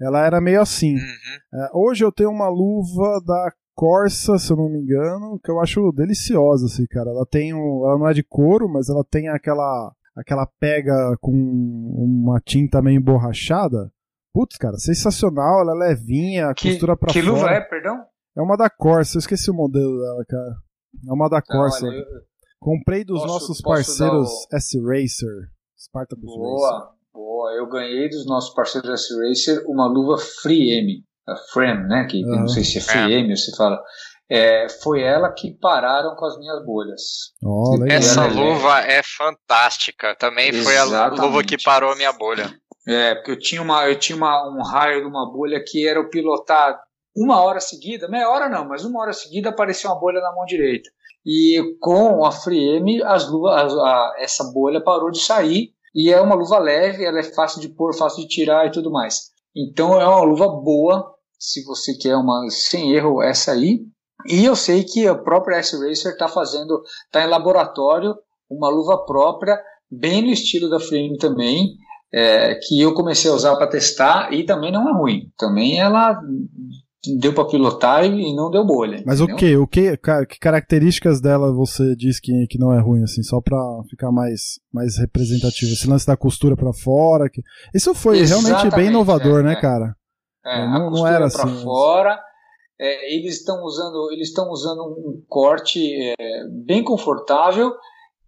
Ela 0.00 0.24
era 0.24 0.40
meio 0.40 0.62
assim. 0.62 0.94
Uhum. 0.94 1.60
É, 1.60 1.70
hoje 1.74 2.02
eu 2.02 2.10
tenho 2.10 2.30
uma 2.30 2.48
luva 2.48 3.20
da 3.26 3.52
Corsa, 3.80 4.38
se 4.38 4.52
eu 4.52 4.58
não 4.58 4.68
me 4.68 4.78
engano, 4.78 5.40
que 5.42 5.50
eu 5.50 5.58
acho 5.58 5.90
deliciosa, 5.92 6.66
assim, 6.66 6.84
cara. 6.84 7.08
Ela 7.08 7.24
tem 7.24 7.54
um, 7.54 7.86
ela 7.86 7.98
não 7.98 8.06
é 8.06 8.12
de 8.12 8.22
couro, 8.22 8.68
mas 8.68 8.90
ela 8.90 9.02
tem 9.02 9.30
aquela 9.30 9.90
aquela 10.14 10.46
pega 10.60 11.16
com 11.18 11.32
uma 11.32 12.38
tinta 12.40 12.82
meio 12.82 12.98
emborrachada. 12.98 13.90
Putz, 14.34 14.58
cara, 14.58 14.76
sensacional, 14.76 15.62
ela 15.62 15.72
é 15.72 15.88
levinha, 15.88 16.52
que, 16.52 16.68
costura 16.68 16.94
pra 16.94 17.10
que 17.10 17.22
fora. 17.22 17.32
Que 17.32 17.40
luva 17.40 17.50
é, 17.54 17.60
perdão? 17.62 18.04
É 18.36 18.42
uma 18.42 18.54
da 18.54 18.68
Corsa, 18.68 19.16
eu 19.16 19.20
esqueci 19.20 19.50
o 19.50 19.54
modelo 19.54 19.98
dela, 19.98 20.24
cara. 20.28 20.56
É 21.08 21.12
uma 21.14 21.30
da 21.30 21.40
Corsa. 21.40 21.86
Não, 21.86 21.94
eu... 21.94 22.04
Comprei 22.60 23.02
dos 23.02 23.22
posso, 23.22 23.32
nossos 23.32 23.62
parceiros 23.62 24.28
o... 24.28 24.56
S-Racer. 24.56 25.48
Spartacus 25.78 26.22
boa, 26.22 26.70
Racer. 26.70 26.88
Boa, 27.14 27.52
eu 27.52 27.66
ganhei 27.66 28.10
dos 28.10 28.26
nossos 28.26 28.54
parceiros 28.54 28.90
S-Racer 28.90 29.64
uma 29.66 29.86
luva 29.86 30.18
Free 30.18 30.70
M. 30.70 31.02
A 31.28 31.36
Frame, 31.52 31.88
né? 31.88 32.06
Que 32.08 32.24
uhum. 32.24 32.40
não 32.40 32.48
sei 32.48 32.64
se 32.64 32.78
é 32.78 32.80
Free 32.80 33.12
M 33.14 33.30
ou 33.30 33.36
se 33.36 33.56
fala. 33.56 33.80
É, 34.28 34.68
foi 34.82 35.02
ela 35.02 35.32
que 35.32 35.58
pararam 35.58 36.14
com 36.14 36.24
as 36.24 36.38
minhas 36.38 36.64
bolhas. 36.64 37.02
Oh, 37.42 37.76
Essa 37.88 38.26
luva 38.26 38.80
é 38.80 39.02
fantástica. 39.02 40.14
Também 40.14 40.50
Exatamente. 40.50 40.64
foi 40.64 41.24
a 41.24 41.26
luva 41.26 41.42
que 41.42 41.60
parou 41.60 41.92
a 41.92 41.96
minha 41.96 42.12
bolha. 42.12 42.48
É, 42.86 43.16
porque 43.16 43.32
eu 43.32 43.38
tinha, 43.38 43.60
uma, 43.60 43.86
eu 43.86 43.98
tinha 43.98 44.16
uma, 44.16 44.48
um 44.48 44.62
raio 44.62 45.00
de 45.00 45.06
uma 45.06 45.30
bolha 45.30 45.62
que 45.66 45.86
era 45.86 46.00
o 46.00 46.08
pilotar 46.08 46.78
uma 47.14 47.42
hora 47.42 47.60
seguida, 47.60 48.08
meia 48.08 48.28
hora 48.28 48.48
não, 48.48 48.66
mas 48.66 48.84
uma 48.84 49.00
hora 49.00 49.12
seguida 49.12 49.50
apareceu 49.50 49.90
uma 49.90 50.00
bolha 50.00 50.20
na 50.20 50.32
mão 50.32 50.44
direita. 50.44 50.88
E 51.26 51.76
com 51.80 52.24
a 52.24 52.32
Freeme, 52.32 53.02
as 53.02 53.28
luvas, 53.28 53.74
a, 53.74 53.82
a, 53.82 54.14
essa 54.18 54.44
bolha 54.52 54.82
parou 54.82 55.10
de 55.10 55.20
sair 55.20 55.72
e 55.94 56.10
é 56.10 56.20
uma 56.20 56.34
luva 56.34 56.58
leve, 56.58 57.04
ela 57.04 57.18
é 57.18 57.22
fácil 57.22 57.60
de 57.60 57.68
pôr, 57.68 57.94
fácil 57.94 58.22
de 58.22 58.28
tirar 58.28 58.66
e 58.66 58.70
tudo 58.70 58.90
mais. 58.90 59.30
Então 59.56 60.00
é 60.00 60.06
uma 60.06 60.22
luva 60.22 60.48
boa, 60.48 61.14
se 61.38 61.64
você 61.64 61.94
quer 61.94 62.16
uma 62.16 62.48
sem 62.50 62.92
erro 62.92 63.22
essa 63.22 63.52
aí. 63.52 63.80
E 64.28 64.44
eu 64.44 64.54
sei 64.54 64.84
que 64.84 65.06
a 65.06 65.14
própria 65.14 65.56
S-Racer 65.56 66.12
está 66.12 66.28
fazendo, 66.28 66.82
está 67.06 67.24
em 67.24 67.28
laboratório, 67.28 68.14
uma 68.50 68.68
luva 68.68 69.04
própria, 69.04 69.58
bem 69.90 70.22
no 70.22 70.28
estilo 70.28 70.68
da 70.68 70.78
Frame 70.78 71.16
também, 71.16 71.76
é, 72.12 72.54
que 72.56 72.80
eu 72.80 72.92
comecei 72.92 73.30
a 73.30 73.34
usar 73.34 73.56
para 73.56 73.68
testar 73.68 74.32
e 74.32 74.44
também 74.44 74.70
não 74.70 74.88
é 74.88 74.92
ruim. 74.92 75.32
Também 75.38 75.80
ela 75.80 76.20
deu 77.18 77.32
para 77.32 77.46
pilotar 77.46 78.04
e 78.04 78.34
não 78.34 78.50
deu 78.50 78.64
bolha. 78.64 79.02
Mas 79.06 79.20
entendeu? 79.20 79.62
o 79.62 79.66
que? 79.66 79.90
O 79.90 79.96
que, 79.96 80.26
que 80.26 80.38
características 80.38 81.20
dela 81.20 81.52
você 81.52 81.96
diz 81.96 82.20
que, 82.20 82.46
que 82.48 82.58
não 82.58 82.72
é 82.72 82.80
ruim 82.80 83.02
assim, 83.02 83.22
só 83.22 83.40
para 83.40 83.58
ficar 83.88 84.12
mais 84.12 84.60
mais 84.72 84.98
representativo? 84.98 85.72
Esse 85.72 85.88
lance 85.88 86.06
da 86.06 86.16
costura 86.16 86.56
para 86.56 86.72
fora, 86.72 87.30
que 87.30 87.42
isso 87.74 87.94
foi 87.94 88.18
Exatamente, 88.18 88.50
realmente 88.50 88.76
bem 88.76 88.86
inovador, 88.88 89.40
é, 89.40 89.42
né, 89.42 89.52
é. 89.52 89.60
cara? 89.60 89.96
É, 90.44 90.66
não, 90.66 90.90
não 90.90 91.06
era 91.06 91.26
assim. 91.26 91.38
Pra 91.38 91.48
fora, 91.48 92.20
é, 92.78 93.14
eles 93.14 93.36
estão 93.36 93.62
usando 93.62 94.10
eles 94.12 94.28
estão 94.28 94.50
usando 94.50 94.82
um 94.82 95.22
corte 95.28 96.14
é, 96.18 96.44
bem 96.50 96.82
confortável 96.82 97.72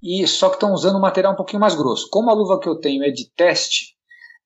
e 0.02 0.26
só 0.26 0.48
que 0.48 0.56
estão 0.56 0.72
usando 0.72 0.96
um 0.96 1.00
material 1.00 1.34
um 1.34 1.36
pouquinho 1.36 1.60
mais 1.60 1.74
grosso. 1.74 2.08
Como 2.10 2.30
a 2.30 2.34
luva 2.34 2.58
que 2.58 2.68
eu 2.68 2.76
tenho 2.76 3.04
é 3.04 3.10
de 3.10 3.30
teste, 3.36 3.91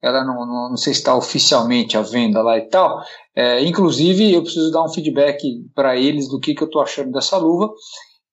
ela 0.03 0.24
não, 0.24 0.47
não, 0.47 0.70
não 0.70 0.76
sei 0.76 0.92
se 0.92 1.01
está 1.01 1.16
oficialmente 1.16 1.97
à 1.97 2.03
venda 2.03 2.42
lá 2.42 2.59
e 2.59 2.68
tal. 2.68 3.03
É, 3.34 3.62
inclusive, 3.64 4.32
eu 4.32 4.42
preciso 4.42 4.70
dar 4.70 4.84
um 4.84 4.92
feedback 4.92 5.42
para 5.74 5.97
eles 5.97 6.28
do 6.28 6.38
que, 6.38 6.55
que 6.55 6.62
eu 6.62 6.66
estou 6.66 6.82
achando 6.82 7.12
dessa 7.12 7.36
luva, 7.36 7.72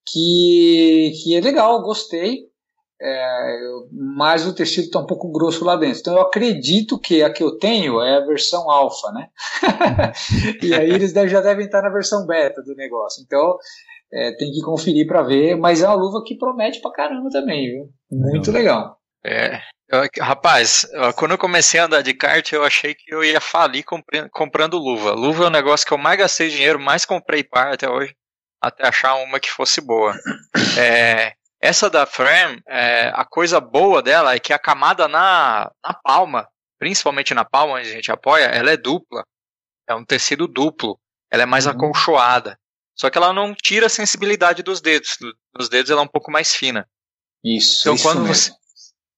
que, 0.07 1.11
que 1.24 1.36
é 1.36 1.41
legal, 1.41 1.82
gostei, 1.82 2.41
é, 3.01 3.57
mas 3.91 4.45
o 4.45 4.53
tecido 4.53 4.86
está 4.86 4.99
um 4.99 5.05
pouco 5.05 5.32
grosso 5.32 5.66
lá 5.66 5.76
dentro. 5.76 5.99
Então 5.99 6.14
eu 6.14 6.22
acredito 6.22 6.99
que 6.99 7.22
a 7.22 7.32
que 7.32 7.43
eu 7.43 7.57
tenho 7.57 8.01
é 8.01 8.18
a 8.18 8.26
versão 8.26 8.70
alfa, 8.70 9.11
né? 9.11 9.30
e 10.64 10.74
aí 10.74 10.89
eles 10.89 11.11
já 11.11 11.41
devem 11.41 11.66
estar 11.66 11.82
na 11.82 11.89
versão 11.89 12.26
beta 12.26 12.61
do 12.61 12.76
negócio. 12.76 13.22
Então 13.26 13.57
é, 14.11 14.32
tem 14.36 14.51
que 14.51 14.61
conferir 14.61 15.05
para 15.05 15.24
ver, 15.24 15.57
mas 15.57 15.82
é 15.82 15.88
uma 15.88 15.95
luva 15.95 16.24
que 16.26 16.38
promete 16.38 16.80
pra 16.80 16.93
caramba 16.93 17.30
também, 17.30 17.72
viu? 17.72 17.89
Muito 18.09 18.51
legal. 18.51 18.97
É, 19.26 19.59
eu, 19.93 20.09
rapaz, 20.23 20.87
quando 21.15 21.31
eu 21.31 21.37
comecei 21.37 21.79
a 21.79 21.85
andar 21.85 22.01
de 22.01 22.13
kart, 22.13 22.51
eu 22.51 22.63
achei 22.63 22.95
que 22.95 23.13
eu 23.13 23.23
ia 23.23 23.39
falir 23.39 23.85
comprando 24.31 24.77
luva. 24.77 25.11
Luva 25.11 25.43
é 25.43 25.47
o 25.47 25.51
negócio 25.51 25.85
que 25.85 25.93
eu 25.93 25.97
mais 25.97 26.17
gastei 26.17 26.49
dinheiro, 26.49 26.79
mais 26.79 27.05
comprei 27.05 27.43
par 27.43 27.73
até 27.73 27.89
hoje, 27.89 28.15
até 28.61 28.87
achar 28.87 29.15
uma 29.15 29.39
que 29.39 29.49
fosse 29.49 29.81
boa. 29.81 30.13
É, 30.75 31.35
essa 31.61 31.89
da 31.89 32.05
Frame, 32.05 32.61
é, 32.67 33.11
a 33.13 33.23
coisa 33.23 33.59
boa 33.59 34.01
dela 34.01 34.33
é 34.33 34.39
que 34.39 34.51
a 34.51 34.57
camada 34.57 35.07
na, 35.07 35.71
na 35.85 35.93
palma, 35.93 36.47
principalmente 36.79 37.33
na 37.33 37.45
palma 37.45 37.75
onde 37.75 37.87
a 37.87 37.91
gente 37.91 38.11
apoia, 38.11 38.45
ela 38.45 38.71
é 38.71 38.75
dupla. 38.75 39.23
É 39.87 39.93
um 39.93 40.03
tecido 40.03 40.47
duplo. 40.47 40.99
Ela 41.31 41.43
é 41.43 41.45
mais 41.45 41.65
uhum. 41.65 41.71
acolchoada. 41.71 42.57
Só 42.95 43.09
que 43.09 43.17
ela 43.17 43.31
não 43.31 43.53
tira 43.53 43.85
a 43.85 43.89
sensibilidade 43.89 44.63
dos 44.63 44.81
dedos. 44.81 45.17
Dos 45.53 45.69
dedos 45.69 45.91
ela 45.91 46.01
é 46.01 46.03
um 46.03 46.07
pouco 46.07 46.31
mais 46.31 46.53
fina. 46.53 46.87
Isso. 47.43 47.81
Então 47.81 47.95
isso 47.95 48.03
quando 48.03 48.21
mesmo. 48.23 48.35
você 48.35 48.51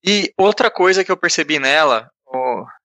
e 0.06 0.32
outra 0.38 0.70
coisa 0.70 1.04
que 1.04 1.12
eu 1.12 1.18
percebi 1.18 1.58
nela, 1.58 2.10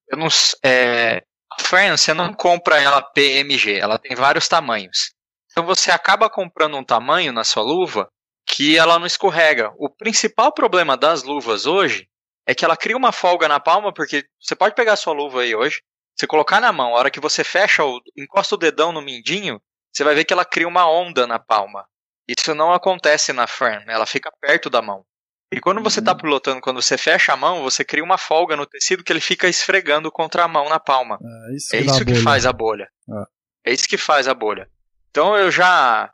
eu 0.08 0.16
não, 0.16 0.28
é, 0.64 1.22
a 1.52 1.62
Fern, 1.62 1.96
você 1.96 2.14
não 2.14 2.32
compra 2.32 2.80
ela 2.80 3.02
PMG, 3.02 3.78
ela 3.78 3.98
tem 3.98 4.16
vários 4.16 4.48
tamanhos. 4.48 5.12
Então 5.50 5.66
você 5.66 5.90
acaba 5.90 6.30
comprando 6.30 6.76
um 6.76 6.84
tamanho 6.84 7.32
na 7.32 7.44
sua 7.44 7.62
luva 7.62 8.08
que 8.46 8.76
ela 8.76 8.98
não 8.98 9.06
escorrega. 9.06 9.72
O 9.78 9.88
principal 9.88 10.52
problema 10.52 10.96
das 10.96 11.22
luvas 11.22 11.66
hoje 11.66 12.08
é 12.46 12.54
que 12.54 12.64
ela 12.64 12.76
cria 12.76 12.96
uma 12.96 13.12
folga 13.12 13.46
na 13.46 13.60
palma, 13.60 13.92
porque 13.92 14.24
você 14.40 14.56
pode 14.56 14.74
pegar 14.74 14.94
a 14.94 14.96
sua 14.96 15.12
luva 15.12 15.42
aí 15.42 15.54
hoje, 15.54 15.82
você 16.16 16.26
colocar 16.26 16.60
na 16.60 16.72
mão, 16.72 16.94
a 16.94 16.98
hora 16.98 17.10
que 17.10 17.20
você 17.20 17.44
fecha, 17.44 17.84
o, 17.84 18.00
encosta 18.16 18.54
o 18.54 18.58
dedão 18.58 18.92
no 18.92 19.02
mindinho, 19.02 19.60
você 19.92 20.04
vai 20.04 20.14
ver 20.14 20.24
que 20.24 20.32
ela 20.32 20.44
cria 20.44 20.66
uma 20.66 20.90
onda 20.90 21.26
na 21.26 21.38
palma. 21.38 21.86
Isso 22.28 22.54
não 22.54 22.72
acontece 22.72 23.32
na 23.32 23.46
Fern, 23.46 23.84
ela 23.88 24.06
fica 24.06 24.30
perto 24.40 24.70
da 24.70 24.80
mão. 24.80 25.04
E 25.52 25.60
quando 25.60 25.82
você 25.82 25.98
está 25.98 26.12
uhum. 26.12 26.18
pilotando, 26.18 26.60
quando 26.60 26.80
você 26.80 26.96
fecha 26.96 27.32
a 27.32 27.36
mão, 27.36 27.62
você 27.62 27.84
cria 27.84 28.04
uma 28.04 28.16
folga 28.16 28.56
no 28.56 28.66
tecido 28.66 29.02
que 29.02 29.12
ele 29.12 29.20
fica 29.20 29.48
esfregando 29.48 30.10
contra 30.10 30.44
a 30.44 30.48
mão 30.48 30.68
na 30.68 30.78
palma. 30.78 31.18
É 31.48 31.56
isso 31.56 31.68
que, 31.70 31.76
é 31.76 31.80
isso 31.80 32.04
que 32.04 32.14
faz 32.14 32.46
a 32.46 32.52
bolha. 32.52 32.88
É. 33.64 33.70
é 33.70 33.74
isso 33.74 33.88
que 33.88 33.96
faz 33.96 34.28
a 34.28 34.34
bolha. 34.34 34.68
Então 35.10 35.36
eu 35.36 35.50
já 35.50 36.08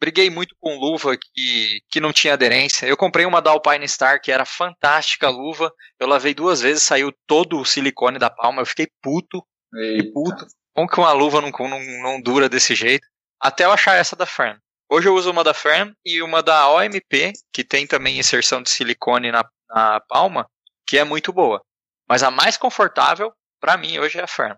briguei 0.00 0.30
muito 0.30 0.56
com 0.58 0.78
luva 0.78 1.16
que, 1.16 1.80
que 1.90 2.00
não 2.00 2.12
tinha 2.12 2.32
aderência. 2.32 2.86
Eu 2.86 2.96
comprei 2.96 3.26
uma 3.26 3.42
da 3.42 3.50
Alpine 3.50 3.86
Star 3.86 4.22
que 4.22 4.32
era 4.32 4.46
fantástica 4.46 5.28
luva. 5.28 5.70
Eu 6.00 6.06
lavei 6.06 6.32
duas 6.32 6.62
vezes, 6.62 6.82
saiu 6.82 7.12
todo 7.26 7.58
o 7.58 7.66
silicone 7.66 8.18
da 8.18 8.30
palma. 8.30 8.62
Eu 8.62 8.66
fiquei 8.66 8.88
puto. 9.02 9.44
Fiquei 9.70 10.10
puto. 10.12 10.46
Como 10.74 10.88
que 10.88 10.98
uma 10.98 11.12
luva 11.12 11.42
não, 11.42 11.50
não, 11.50 11.80
não 12.02 12.22
dura 12.22 12.48
desse 12.48 12.74
jeito? 12.74 13.06
Até 13.40 13.64
eu 13.64 13.72
achar 13.72 13.96
essa 13.96 14.16
da 14.16 14.24
Fern. 14.24 14.58
Hoje 14.90 15.06
eu 15.06 15.14
uso 15.14 15.30
uma 15.30 15.44
da 15.44 15.52
Firm 15.52 15.92
e 16.04 16.22
uma 16.22 16.42
da 16.42 16.70
OMP, 16.70 17.32
que 17.52 17.62
tem 17.62 17.86
também 17.86 18.18
inserção 18.18 18.62
de 18.62 18.70
silicone 18.70 19.30
na, 19.30 19.44
na 19.68 20.00
palma, 20.00 20.48
que 20.86 20.96
é 20.96 21.04
muito 21.04 21.30
boa. 21.32 21.62
Mas 22.08 22.22
a 22.22 22.30
mais 22.30 22.56
confortável, 22.56 23.30
para 23.60 23.76
mim, 23.76 23.98
hoje 23.98 24.18
é 24.18 24.22
a 24.22 24.26
Firm. 24.26 24.56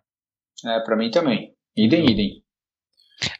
É, 0.64 0.81
para 0.81 0.97
mim 0.97 1.11
também. 1.11 1.53
Idem, 1.76 2.09
idem. 2.09 2.45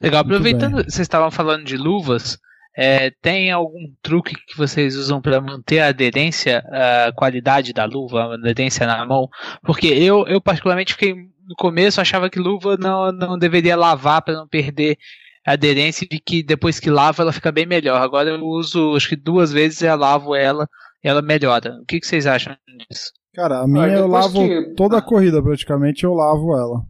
Legal, 0.01 0.22
aproveitando, 0.22 0.76
vocês 0.84 1.01
estavam 1.01 1.30
falando 1.30 1.64
de 1.64 1.76
luvas, 1.76 2.38
é, 2.76 3.11
tem 3.22 3.51
algum 3.53 3.95
truque 4.03 4.34
que 4.34 4.57
vocês 4.57 4.97
usam 4.97 5.20
para 5.20 5.41
manter 5.41 5.80
a 5.80 5.88
aderência, 5.88 6.64
a 7.07 7.12
qualidade 7.12 7.72
da 7.72 7.84
luva, 7.84 8.24
a 8.24 8.34
aderência 8.34 8.86
na 8.86 9.05
mão? 9.07 9.28
Porque 9.62 9.86
eu, 9.86 10.26
eu 10.26 10.41
particularmente 10.41 10.95
fiquei 10.95 11.14
no 11.14 11.57
começo 11.57 12.01
achava 12.01 12.30
que 12.30 12.38
luva 12.38 12.76
não, 12.76 13.11
não 13.11 13.38
deveria 13.38 13.76
lavar 13.76 14.22
para 14.22 14.34
não 14.34 14.47
perder 14.47 14.97
aderência 15.45 16.07
de 16.09 16.20
que 16.20 16.43
depois 16.43 16.78
que 16.78 16.91
lavo 16.91 17.22
ela 17.22 17.32
fica 17.32 17.51
bem 17.51 17.66
melhor. 17.66 18.01
Agora 18.01 18.30
eu 18.30 18.45
uso 18.45 18.95
acho 18.95 19.09
que 19.09 19.16
duas 19.16 19.53
vezes 19.53 19.82
eu 19.82 19.97
lavo 19.97 20.34
ela 20.34 20.68
e 21.03 21.09
ela 21.09 21.22
melhora. 21.22 21.78
O 21.82 21.84
que, 21.86 22.01
que 22.01 22.07
vocês 22.07 22.26
acham 22.26 22.57
disso? 22.88 23.11
Cara, 23.34 23.61
a 23.61 23.66
minha 23.66 23.86
eu 23.88 24.07
lavo 24.07 24.41
que... 24.41 24.74
toda 24.74 24.99
a 24.99 25.03
corrida 25.03 25.43
praticamente, 25.43 26.05
eu 26.05 26.12
lavo 26.12 26.57
ela. 26.57 26.82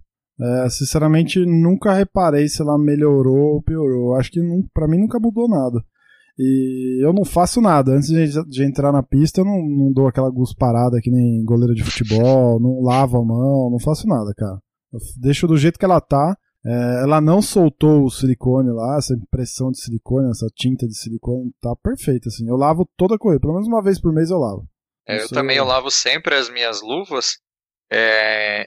É, 0.42 0.70
sinceramente, 0.70 1.44
nunca 1.44 1.92
reparei 1.92 2.48
se 2.48 2.62
ela 2.62 2.78
melhorou 2.78 3.54
ou 3.54 3.62
piorou. 3.62 4.14
Acho 4.16 4.30
que 4.30 4.40
não, 4.40 4.62
pra 4.72 4.88
mim 4.88 4.98
nunca 4.98 5.18
mudou 5.20 5.46
nada. 5.46 5.84
E 6.38 7.04
eu 7.04 7.12
não 7.12 7.26
faço 7.26 7.60
nada. 7.60 7.92
Antes 7.92 8.08
de, 8.08 8.48
de 8.48 8.64
entrar 8.64 8.90
na 8.90 9.02
pista, 9.02 9.42
eu 9.42 9.44
não, 9.44 9.60
não 9.62 9.92
dou 9.92 10.08
aquela 10.08 10.30
gusparada 10.30 10.98
que 11.02 11.10
nem 11.10 11.44
goleiro 11.44 11.74
de 11.74 11.84
futebol, 11.84 12.58
não 12.58 12.80
lavo 12.80 13.18
a 13.18 13.24
mão, 13.24 13.70
não 13.70 13.78
faço 13.78 14.08
nada, 14.08 14.32
cara. 14.34 14.58
Eu 14.90 14.98
deixo 15.20 15.46
do 15.46 15.58
jeito 15.58 15.78
que 15.78 15.84
ela 15.84 16.00
tá. 16.00 16.34
É, 16.64 17.02
ela 17.02 17.20
não 17.20 17.40
soltou 17.40 18.04
o 18.04 18.10
silicone 18.10 18.70
lá, 18.70 18.98
essa 18.98 19.14
impressão 19.14 19.70
de 19.70 19.80
silicone, 19.80 20.30
essa 20.30 20.46
tinta 20.54 20.86
de 20.86 20.94
silicone, 20.94 21.52
tá 21.60 21.74
perfeita, 21.82 22.28
assim. 22.28 22.48
Eu 22.48 22.56
lavo 22.56 22.88
toda 22.96 23.14
a 23.14 23.18
corrida, 23.18 23.40
pelo 23.40 23.54
menos 23.54 23.66
uma 23.66 23.82
vez 23.82 24.00
por 24.00 24.12
mês 24.12 24.30
eu 24.30 24.38
lavo. 24.38 24.68
É, 25.08 25.22
eu 25.22 25.28
também 25.28 25.56
eu 25.56 25.64
lavo 25.64 25.90
sempre 25.90 26.34
as 26.34 26.50
minhas 26.50 26.82
luvas. 26.82 27.38
É, 27.90 28.64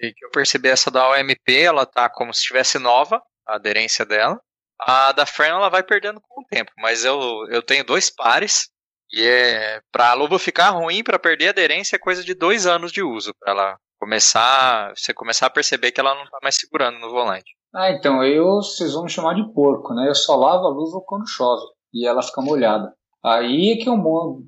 e 0.00 0.12
que 0.14 0.24
eu 0.24 0.30
percebi 0.30 0.68
essa 0.68 0.90
da 0.90 1.10
OMP, 1.10 1.56
ela 1.56 1.84
tá 1.84 2.08
como 2.08 2.32
se 2.32 2.40
estivesse 2.40 2.78
nova, 2.78 3.22
a 3.46 3.56
aderência 3.56 4.04
dela. 4.04 4.40
A 4.80 5.12
da 5.12 5.26
Fern 5.26 5.56
ela 5.56 5.68
vai 5.68 5.82
perdendo 5.82 6.20
com 6.20 6.40
o 6.40 6.46
tempo, 6.46 6.72
mas 6.78 7.04
eu, 7.04 7.20
eu 7.50 7.62
tenho 7.62 7.84
dois 7.84 8.08
pares 8.08 8.70
e 9.12 9.22
é 9.22 9.80
para 9.92 10.10
a 10.10 10.14
luva 10.14 10.38
ficar 10.38 10.70
ruim 10.70 11.02
para 11.02 11.18
perder 11.18 11.48
a 11.48 11.50
aderência 11.50 11.96
é 11.96 11.98
coisa 11.98 12.22
de 12.24 12.32
dois 12.32 12.64
anos 12.64 12.92
de 12.92 13.02
uso 13.02 13.34
para 13.38 13.52
ela 13.52 13.78
começar, 14.00 14.92
você 14.96 15.12
começar 15.12 15.46
a 15.46 15.50
perceber 15.50 15.92
que 15.92 16.00
ela 16.00 16.14
não 16.14 16.24
está 16.24 16.38
mais 16.42 16.56
segurando 16.56 16.98
no 16.98 17.10
volante. 17.10 17.54
Ah, 17.74 17.90
então, 17.92 18.24
eu, 18.24 18.56
vocês 18.56 18.94
vão 18.94 19.04
me 19.04 19.10
chamar 19.10 19.34
de 19.34 19.52
porco, 19.52 19.94
né? 19.94 20.08
Eu 20.08 20.14
só 20.14 20.34
lavo 20.34 20.66
a 20.66 20.70
luva 20.70 21.00
quando 21.06 21.28
chove 21.28 21.62
e 21.92 22.06
ela 22.06 22.22
fica 22.22 22.40
molhada. 22.40 22.92
Aí 23.22 23.72
é 23.72 23.76
que 23.76 23.88
eu 23.88 23.96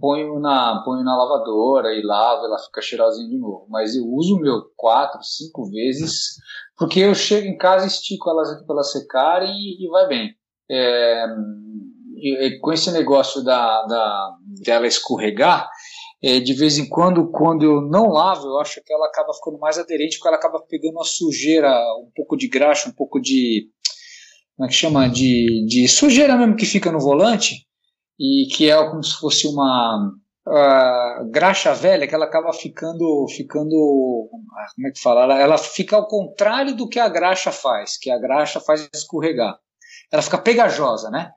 ponho 0.01 0.41
na, 0.41 0.83
ponho 0.83 1.05
na 1.05 1.15
lavadora 1.15 1.95
e 1.95 2.03
lavo, 2.03 2.47
ela 2.47 2.59
fica 2.59 2.81
cheirosinha 2.81 3.29
de 3.29 3.39
novo. 3.39 3.67
Mas 3.69 3.95
eu 3.95 4.05
uso 4.07 4.37
o 4.37 4.41
meu 4.41 4.63
quatro, 4.75 5.23
cinco 5.23 5.69
vezes, 5.71 6.37
porque 6.77 7.01
eu 7.01 7.15
chego 7.15 7.47
em 7.47 7.59
casa, 7.59 7.87
estico 7.87 8.31
elas 8.31 8.51
aqui 8.51 8.65
para 8.65 8.77
elas 8.77 8.91
secarem 8.91 9.51
e, 9.51 9.85
e 9.85 9.89
vai 9.91 10.09
bem. 10.09 10.31
É, 10.71 11.27
e, 12.17 12.59
com 12.61 12.73
esse 12.73 12.91
negócio 12.91 13.45
da, 13.45 13.83
da, 13.85 14.37
dela 14.65 14.87
escorregar, 14.87 15.69
é, 16.23 16.39
de 16.39 16.55
vez 16.55 16.79
em 16.79 16.89
quando, 16.89 17.29
quando 17.31 17.65
eu 17.65 17.81
não 17.81 18.07
lavo, 18.07 18.47
eu 18.47 18.61
acho 18.61 18.81
que 18.85 18.93
ela 18.93 19.09
acaba 19.09 19.35
ficando 19.35 19.59
mais 19.59 19.77
aderente, 19.77 20.17
porque 20.17 20.29
ela 20.29 20.37
acaba 20.37 20.61
pegando 20.69 20.93
uma 20.93 21.05
sujeira, 21.05 21.69
um 21.99 22.11
pouco 22.15 22.37
de 22.37 22.49
graxa, 22.49 22.89
um 22.89 22.93
pouco 22.93 23.21
de. 23.21 23.69
Como 24.57 24.67
é 24.67 24.69
que 24.69 24.77
chama? 24.77 25.09
De, 25.09 25.67
de 25.67 25.89
sujeira 25.89 26.37
mesmo 26.37 26.55
que 26.55 26.65
fica 26.65 26.93
no 26.93 27.01
volante, 27.01 27.67
e 28.21 28.47
que 28.55 28.71
é 28.71 28.89
como 28.89 29.03
se 29.03 29.19
fosse 29.19 29.49
uma 29.49 30.13
uh, 30.47 31.31
graxa 31.31 31.75
velha, 31.75 32.07
que 32.07 32.15
ela 32.15 32.27
acaba 32.27 32.53
ficando. 32.53 33.27
ficando 33.29 34.29
como 34.31 34.89
é 34.89 34.93
que 34.93 35.01
fala? 35.01 35.25
Ela, 35.25 35.41
ela 35.41 35.59
fica 35.59 35.97
ao 35.97 36.07
contrário 36.07 36.77
do 36.77 36.89
que 36.89 37.01
a 37.01 37.09
graxa 37.09 37.51
faz, 37.51 37.99
que 37.99 38.11
a 38.11 38.19
graxa 38.19 38.61
faz 38.61 38.89
escorregar. 38.95 39.59
Ela 40.13 40.23
fica 40.23 40.39
pegajosa, 40.39 41.11
né? 41.11 41.33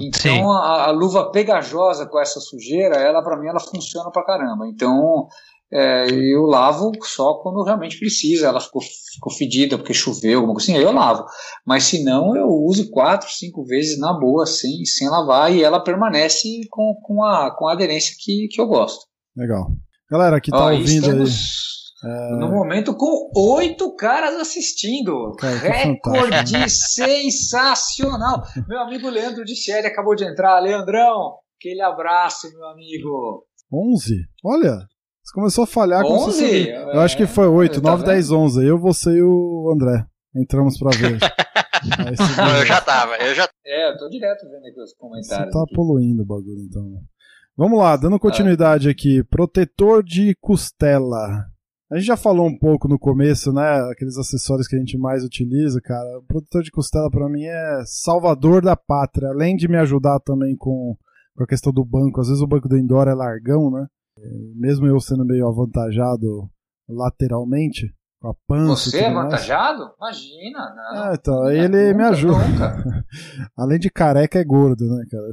Então 0.00 0.50
a, 0.52 0.86
a, 0.86 0.90
luva 0.90 1.30
pegajosa 1.30 2.06
com 2.06 2.20
essa 2.20 2.40
sujeira, 2.40 2.96
ela 2.96 3.22
para 3.22 3.36
mim 3.36 3.48
ela 3.48 3.60
funciona 3.60 4.10
pra 4.10 4.24
caramba. 4.24 4.66
Então 4.66 5.28
é, 5.70 6.10
eu 6.10 6.42
lavo 6.42 6.92
só 7.02 7.34
quando 7.34 7.62
realmente 7.62 7.98
precisa. 7.98 8.48
Ela 8.48 8.60
ficou, 8.60 8.82
ficou 8.82 9.32
fedida 9.32 9.76
porque 9.76 9.94
choveu, 9.94 10.38
alguma 10.38 10.54
coisa 10.54 10.72
assim, 10.72 10.78
aí 10.78 10.84
eu 10.84 10.92
lavo. 10.92 11.24
Mas 11.64 11.84
se 11.84 12.02
não, 12.02 12.36
eu 12.36 12.48
uso 12.48 12.90
quatro, 12.90 13.30
cinco 13.30 13.64
vezes 13.64 13.98
na 13.98 14.12
boa, 14.12 14.46
sem, 14.46 14.84
sem 14.84 15.08
lavar, 15.08 15.54
e 15.54 15.62
ela 15.62 15.82
permanece 15.82 16.48
com, 16.70 16.94
com, 17.02 17.22
a, 17.22 17.54
com 17.56 17.68
a 17.68 17.72
aderência 17.72 18.16
que, 18.18 18.48
que 18.48 18.60
eu 18.60 18.66
gosto. 18.66 19.06
Legal. 19.36 19.70
Galera 20.10 20.40
que 20.40 20.50
tá 20.50 20.66
Ó, 20.66 20.72
ouvindo 20.72 20.88
estamos, 20.88 21.30
aí. 21.30 21.36
É... 22.04 22.36
No 22.36 22.48
momento 22.48 22.94
com 22.96 23.30
oito 23.36 23.94
caras 23.96 24.36
assistindo. 24.36 25.32
Cara, 25.36 25.56
Recorde 25.56 26.70
sensacional. 26.70 28.42
Meu 28.68 28.80
amigo 28.80 29.08
Leandro 29.08 29.44
de 29.44 29.56
Sede 29.56 29.86
acabou 29.86 30.14
de 30.14 30.24
entrar. 30.24 30.60
Leandrão, 30.60 31.34
aquele 31.58 31.82
abraço, 31.82 32.48
meu 32.52 32.68
amigo. 32.68 33.44
11? 33.72 34.14
Olha, 34.44 34.78
você 35.22 35.34
começou 35.34 35.64
a 35.64 35.66
falhar 35.66 36.04
11? 36.04 36.08
com 36.08 36.20
você. 36.20 36.72
Eu 36.72 37.00
acho 37.00 37.16
que 37.16 37.26
foi 37.26 37.46
8, 37.46 37.82
9, 37.82 38.04
10, 38.04 38.30
11. 38.30 38.66
Eu, 38.66 38.78
você 38.78 39.10
e 39.10 39.22
o 39.22 39.72
André. 39.74 40.06
Entramos 40.34 40.78
pra 40.78 40.90
ver. 40.90 41.18
Não, 42.36 42.58
eu 42.58 42.66
já 42.66 42.80
tava, 42.80 43.16
eu 43.18 43.34
já. 43.34 43.48
É, 43.64 43.90
eu 43.90 43.96
tô 43.98 44.08
direto 44.08 44.48
vendo 44.48 44.66
aqui 44.66 44.80
os 44.80 44.94
comentários. 44.94 45.46
Você 45.46 45.58
tá 45.58 45.62
aqui. 45.62 45.74
poluindo 45.74 46.22
o 46.22 46.26
bagulho, 46.26 46.60
então. 46.60 46.82
Vamos 47.56 47.78
lá, 47.78 47.96
dando 47.96 48.18
continuidade 48.18 48.88
aqui. 48.88 49.22
Protetor 49.24 50.02
de 50.02 50.34
costela. 50.40 51.44
A 51.90 51.96
gente 51.96 52.06
já 52.06 52.16
falou 52.18 52.46
um 52.46 52.56
pouco 52.56 52.86
no 52.86 52.98
começo, 52.98 53.50
né? 53.50 53.80
Aqueles 53.90 54.18
acessórios 54.18 54.68
que 54.68 54.76
a 54.76 54.78
gente 54.78 54.98
mais 54.98 55.24
utiliza, 55.24 55.80
cara. 55.80 56.18
O 56.18 56.22
protetor 56.22 56.62
de 56.62 56.70
costela 56.70 57.10
para 57.10 57.28
mim 57.30 57.44
é 57.44 57.82
salvador 57.86 58.62
da 58.62 58.76
pátria. 58.76 59.30
Além 59.30 59.56
de 59.56 59.66
me 59.68 59.78
ajudar 59.78 60.20
também 60.20 60.54
com, 60.54 60.94
com 61.34 61.44
a 61.44 61.46
questão 61.46 61.72
do 61.72 61.82
banco. 61.82 62.20
Às 62.20 62.28
vezes 62.28 62.42
o 62.42 62.46
banco 62.46 62.68
do 62.68 62.76
indoor 62.76 63.08
é 63.08 63.14
largão, 63.14 63.70
né? 63.70 63.86
Mesmo 64.54 64.86
eu 64.86 65.00
sendo 65.00 65.24
meio 65.24 65.48
avantajado 65.48 66.50
lateralmente, 66.86 67.90
com 68.20 68.28
a 68.28 68.34
pança. 68.46 68.90
Você 68.90 68.98
é 68.98 69.08
avantajado? 69.08 69.90
Imagina, 69.96 70.74
não. 70.74 71.10
É, 71.10 71.14
então, 71.14 71.42
aí 71.44 71.58
ele 71.58 71.92
nunca, 71.92 71.96
me 71.96 72.04
ajuda. 72.04 73.04
Além 73.56 73.78
de 73.78 73.90
careca, 73.90 74.38
é 74.38 74.44
gordo, 74.44 74.84
né, 74.84 75.04
cara? 75.10 75.28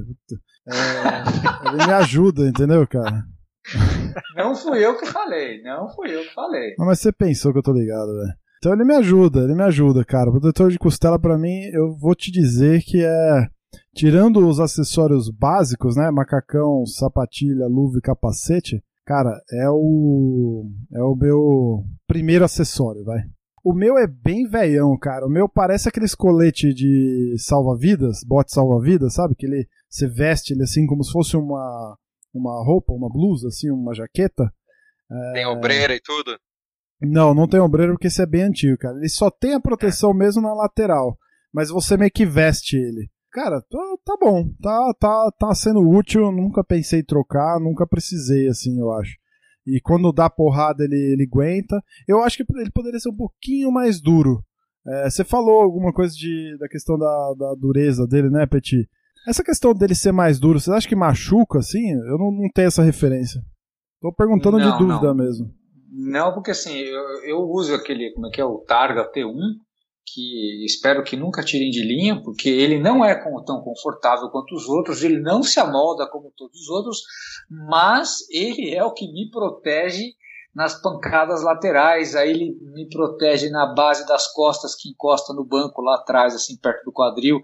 É, 0.67 1.67
ele 1.67 1.85
me 1.85 1.93
ajuda, 1.93 2.47
entendeu, 2.47 2.87
cara? 2.87 3.25
Não 4.35 4.55
fui 4.55 4.85
eu 4.85 4.97
que 4.97 5.05
falei, 5.07 5.61
não 5.63 5.89
fui 5.89 6.15
eu 6.15 6.21
que 6.21 6.33
falei. 6.33 6.75
Mas 6.77 6.99
você 6.99 7.11
pensou 7.11 7.51
que 7.51 7.59
eu 7.59 7.63
tô 7.63 7.71
ligado, 7.71 8.13
velho. 8.13 8.33
Então 8.57 8.73
ele 8.73 8.83
me 8.83 8.95
ajuda, 8.95 9.41
ele 9.41 9.55
me 9.55 9.63
ajuda, 9.63 10.03
cara. 10.03 10.29
O 10.29 10.33
protetor 10.33 10.71
de 10.71 10.79
costela, 10.79 11.19
para 11.19 11.37
mim, 11.37 11.61
eu 11.73 11.95
vou 11.97 12.15
te 12.15 12.31
dizer 12.31 12.81
que 12.81 13.03
é. 13.03 13.47
Tirando 13.93 14.45
os 14.47 14.59
acessórios 14.59 15.29
básicos, 15.29 15.95
né? 15.95 16.09
Macacão, 16.11 16.85
sapatilha, 16.85 17.67
luva 17.67 17.97
e 17.97 18.01
capacete, 18.01 18.81
cara, 19.05 19.37
é 19.51 19.69
o. 19.69 20.69
É 20.93 21.01
o 21.01 21.15
meu 21.15 21.83
primeiro 22.07 22.45
acessório, 22.45 23.03
vai. 23.03 23.19
O 23.63 23.73
meu 23.73 23.97
é 23.97 24.07
bem 24.07 24.47
veião, 24.47 24.97
cara. 24.97 25.25
O 25.25 25.29
meu 25.29 25.49
parece 25.49 25.89
aqueles 25.89 26.15
colete 26.15 26.73
de 26.73 27.35
salva-vidas, 27.37 28.19
bote 28.25 28.53
salva-vidas, 28.53 29.13
sabe? 29.13 29.35
Que 29.35 29.45
ele. 29.45 29.67
Você 29.89 30.07
veste 30.07 30.53
ele 30.53 30.63
assim 30.63 30.85
como 30.85 31.03
se 31.03 31.11
fosse 31.11 31.37
uma 31.37 31.97
uma 32.37 32.63
roupa, 32.63 32.93
uma 32.93 33.09
blusa, 33.09 33.47
assim, 33.47 33.69
uma 33.71 33.93
jaqueta. 33.93 34.51
Tem 35.33 35.43
é... 35.43 35.47
ombreira 35.47 35.95
e 35.95 35.99
tudo? 35.99 36.37
Não, 37.01 37.33
não 37.33 37.47
tem 37.47 37.59
ombreira 37.59 37.93
porque 37.93 38.07
esse 38.07 38.21
é 38.21 38.25
bem 38.25 38.43
antigo, 38.43 38.77
cara. 38.77 38.97
Ele 38.97 39.09
só 39.09 39.29
tem 39.29 39.53
a 39.53 39.59
proteção 39.59 40.13
mesmo 40.13 40.41
na 40.41 40.53
lateral, 40.53 41.17
mas 41.53 41.69
você 41.69 41.97
meio 41.97 42.11
que 42.11 42.25
veste 42.25 42.77
ele. 42.77 43.09
Cara, 43.31 43.61
tá, 43.61 43.79
tá 44.05 44.17
bom, 44.19 44.49
tá, 44.61 44.93
tá, 44.97 45.31
tá 45.37 45.55
sendo 45.55 45.81
útil, 45.81 46.31
nunca 46.31 46.63
pensei 46.63 47.01
em 47.01 47.05
trocar, 47.05 47.59
nunca 47.59 47.85
precisei, 47.85 48.47
assim, 48.47 48.79
eu 48.79 48.91
acho. 48.93 49.13
E 49.67 49.81
quando 49.81 50.13
dá 50.13 50.29
porrada 50.29 50.83
ele, 50.83 50.95
ele 50.95 51.23
aguenta. 51.23 51.81
Eu 52.07 52.23
acho 52.23 52.37
que 52.37 52.45
ele 52.55 52.71
poderia 52.71 52.99
ser 52.99 53.09
um 53.09 53.15
pouquinho 53.15 53.71
mais 53.71 53.99
duro. 53.99 54.43
É, 54.87 55.09
você 55.09 55.23
falou 55.23 55.61
alguma 55.61 55.91
coisa 55.91 56.13
de, 56.15 56.55
da 56.59 56.67
questão 56.67 56.97
da, 56.97 57.33
da 57.37 57.55
dureza 57.55 58.05
dele, 58.07 58.29
né, 58.29 58.45
Petit? 58.45 58.87
Essa 59.27 59.43
questão 59.43 59.73
dele 59.73 59.95
ser 59.95 60.11
mais 60.11 60.39
duro, 60.39 60.59
você 60.59 60.71
acha 60.71 60.87
que 60.87 60.95
machuca 60.95 61.59
assim? 61.59 61.91
Eu 61.91 62.17
não, 62.17 62.31
não 62.31 62.49
tenho 62.53 62.67
essa 62.67 62.83
referência. 62.83 63.41
Tô 64.01 64.13
perguntando 64.13 64.59
não, 64.59 64.71
de 64.71 64.77
dúvida 64.77 65.07
não. 65.07 65.15
mesmo. 65.15 65.51
Não, 65.91 66.33
porque 66.33 66.51
assim, 66.51 66.77
eu, 66.77 67.03
eu 67.23 67.39
uso 67.49 67.73
aquele, 67.73 68.11
como 68.13 68.27
é 68.27 68.29
que 68.29 68.41
é, 68.41 68.45
o 68.45 68.59
Targa 68.59 69.09
T1, 69.11 69.33
que 70.05 70.65
espero 70.65 71.03
que 71.03 71.15
nunca 71.15 71.43
tirem 71.43 71.69
de 71.69 71.81
linha, 71.81 72.21
porque 72.21 72.49
ele 72.49 72.79
não 72.79 73.03
é 73.03 73.15
tão 73.15 73.61
confortável 73.61 74.29
quanto 74.29 74.53
os 74.53 74.67
outros, 74.67 75.03
ele 75.03 75.19
não 75.19 75.41
se 75.41 75.59
amolda 75.59 76.07
como 76.07 76.31
todos 76.35 76.61
os 76.61 76.69
outros, 76.69 77.01
mas 77.49 78.29
ele 78.29 78.75
é 78.75 78.83
o 78.83 78.93
que 78.93 79.11
me 79.11 79.29
protege 79.31 80.13
nas 80.55 80.81
pancadas 80.81 81.43
laterais, 81.43 82.15
aí 82.15 82.29
ele 82.29 82.57
me 82.73 82.87
protege 82.87 83.49
na 83.49 83.65
base 83.73 84.07
das 84.07 84.31
costas 84.31 84.73
que 84.73 84.89
encosta 84.89 85.33
no 85.33 85.43
banco 85.43 85.81
lá 85.81 85.95
atrás, 85.95 86.33
assim, 86.33 86.55
perto 86.57 86.85
do 86.85 86.93
quadril. 86.93 87.41